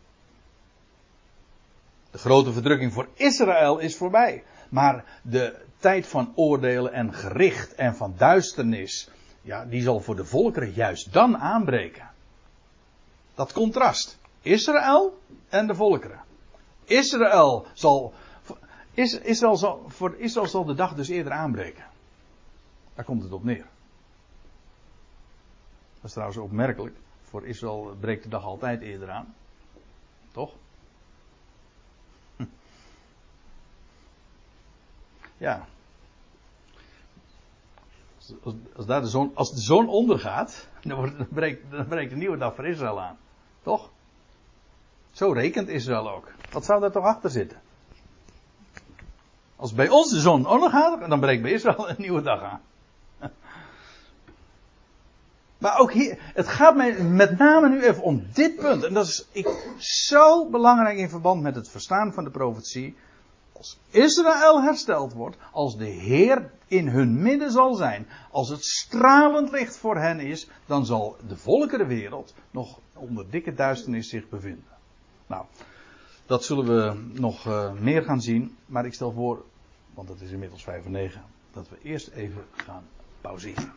De 2.12 2.18
grote 2.18 2.52
verdrukking 2.52 2.94
voor 2.94 3.08
Israël 3.14 3.80
is 3.80 3.98
voorbij. 3.98 4.44
Maar 4.70 5.06
de 5.22 5.56
tijd 5.80 6.08
van 6.08 6.32
oordelen 6.36 6.94
en 6.94 7.14
gericht 7.14 7.76
en 7.76 7.96
van 7.96 8.14
duisternis, 8.18 9.10
ja, 9.42 9.66
die 9.66 9.82
zal 9.82 10.00
voor 10.00 10.16
de 10.16 10.26
volkeren 10.26 10.72
juist 10.72 11.14
dan 11.14 11.38
aanbreken. 11.38 12.10
Dat 13.36 13.54
contrast. 13.54 14.20
Israël 14.42 15.20
en 15.50 15.68
de 15.68 15.76
volkeren. 15.76 16.22
Israël 16.86 17.68
zal, 17.74 18.14
Israël 18.94 19.58
zal, 19.58 19.84
voor 19.88 20.16
Israël 20.16 20.48
zal 20.48 20.66
de 20.66 20.74
dag 20.74 20.94
dus 20.94 21.08
eerder 21.08 21.34
aanbreken. 21.34 21.86
Daar 22.94 23.06
komt 23.06 23.24
het 23.24 23.32
op 23.32 23.44
neer. 23.44 23.66
Dat 25.96 26.04
is 26.04 26.12
trouwens 26.12 26.40
opmerkelijk. 26.40 26.96
Voor 27.24 27.48
Israël 27.48 27.96
breekt 28.00 28.24
de 28.24 28.30
dag 28.30 28.44
altijd 28.44 28.82
eerder 28.82 29.10
aan. 29.10 29.36
Toch? 30.32 30.54
Ja. 35.38 35.68
Als, 38.44 38.54
als, 38.76 38.86
daar 38.86 39.02
de 39.02 39.08
zon, 39.08 39.32
als 39.34 39.54
de 39.54 39.62
zon 39.62 39.90
ondergaat, 39.90 40.68
dan, 40.84 41.28
breekt, 41.30 41.72
dan 41.72 41.88
breekt 41.88 42.12
een 42.12 42.18
nieuwe 42.18 42.38
dag 42.38 42.56
voor 42.56 42.68
Israël 42.68 43.02
aan. 43.02 43.18
Toch? 43.64 43.90
Zo 45.12 45.32
rekent 45.32 45.68
Israël 45.68 46.12
ook. 46.12 46.32
Wat 46.52 46.66
zou 46.66 46.82
daar 46.82 46.92
toch 46.92 47.06
achter 47.06 47.30
zitten? 47.30 47.62
Als 49.56 49.74
bij 49.74 49.90
ons 49.90 50.10
de 50.10 50.20
zon 50.20 50.46
ondergaat, 50.46 51.10
dan 51.10 51.20
breekt 51.20 51.42
bij 51.42 51.52
Israël 51.52 51.90
een 51.90 51.96
nieuwe 51.98 52.22
dag 52.22 52.42
aan. 52.42 52.62
Maar 55.58 55.78
ook 55.78 55.92
hier, 55.92 56.18
het 56.20 56.48
gaat 56.48 56.76
mij 56.76 57.04
met 57.04 57.38
name 57.38 57.70
nu 57.70 57.82
even 57.84 58.04
om 58.04 58.26
dit 58.34 58.56
punt. 58.56 58.84
En 58.84 58.94
dat 58.94 59.08
is 59.08 59.28
ik, 59.32 59.76
zo 59.78 60.50
belangrijk 60.50 60.98
in 60.98 61.10
verband 61.10 61.42
met 61.42 61.56
het 61.56 61.70
verstaan 61.70 62.14
van 62.14 62.24
de 62.24 62.30
profetie. 62.30 62.96
Als 63.62 63.80
Israël 63.90 64.62
hersteld 64.62 65.14
wordt, 65.14 65.38
als 65.52 65.78
de 65.78 65.86
Heer 65.86 66.52
in 66.68 66.88
hun 66.88 67.22
midden 67.22 67.52
zal 67.52 67.74
zijn, 67.74 68.08
als 68.32 68.50
het 68.50 68.64
stralend 68.64 69.52
licht 69.52 69.78
voor 69.78 69.98
hen 69.98 70.20
is, 70.20 70.50
dan 70.66 70.86
zal 70.86 71.16
de 71.28 71.38
volkerenwereld 71.38 72.34
nog 72.52 72.80
onder 72.94 73.30
dikke 73.30 73.54
duisternis 73.54 74.10
zich 74.10 74.30
bevinden. 74.30 74.78
Nou, 75.28 75.46
dat 76.26 76.44
zullen 76.44 76.66
we 76.66 77.20
nog 77.20 77.46
uh, 77.48 77.72
meer 77.74 78.04
gaan 78.04 78.22
zien, 78.22 78.58
maar 78.66 78.86
ik 78.86 78.94
stel 78.94 79.12
voor, 79.12 79.46
want 79.94 80.10
het 80.10 80.22
is 80.22 80.32
inmiddels 80.32 80.64
5 80.64 80.86
en 80.86 80.92
9, 80.92 81.22
dat 81.54 81.70
we 81.70 81.78
eerst 81.84 82.08
even 82.08 82.46
gaan 82.52 82.84
pauzeren. 83.22 83.74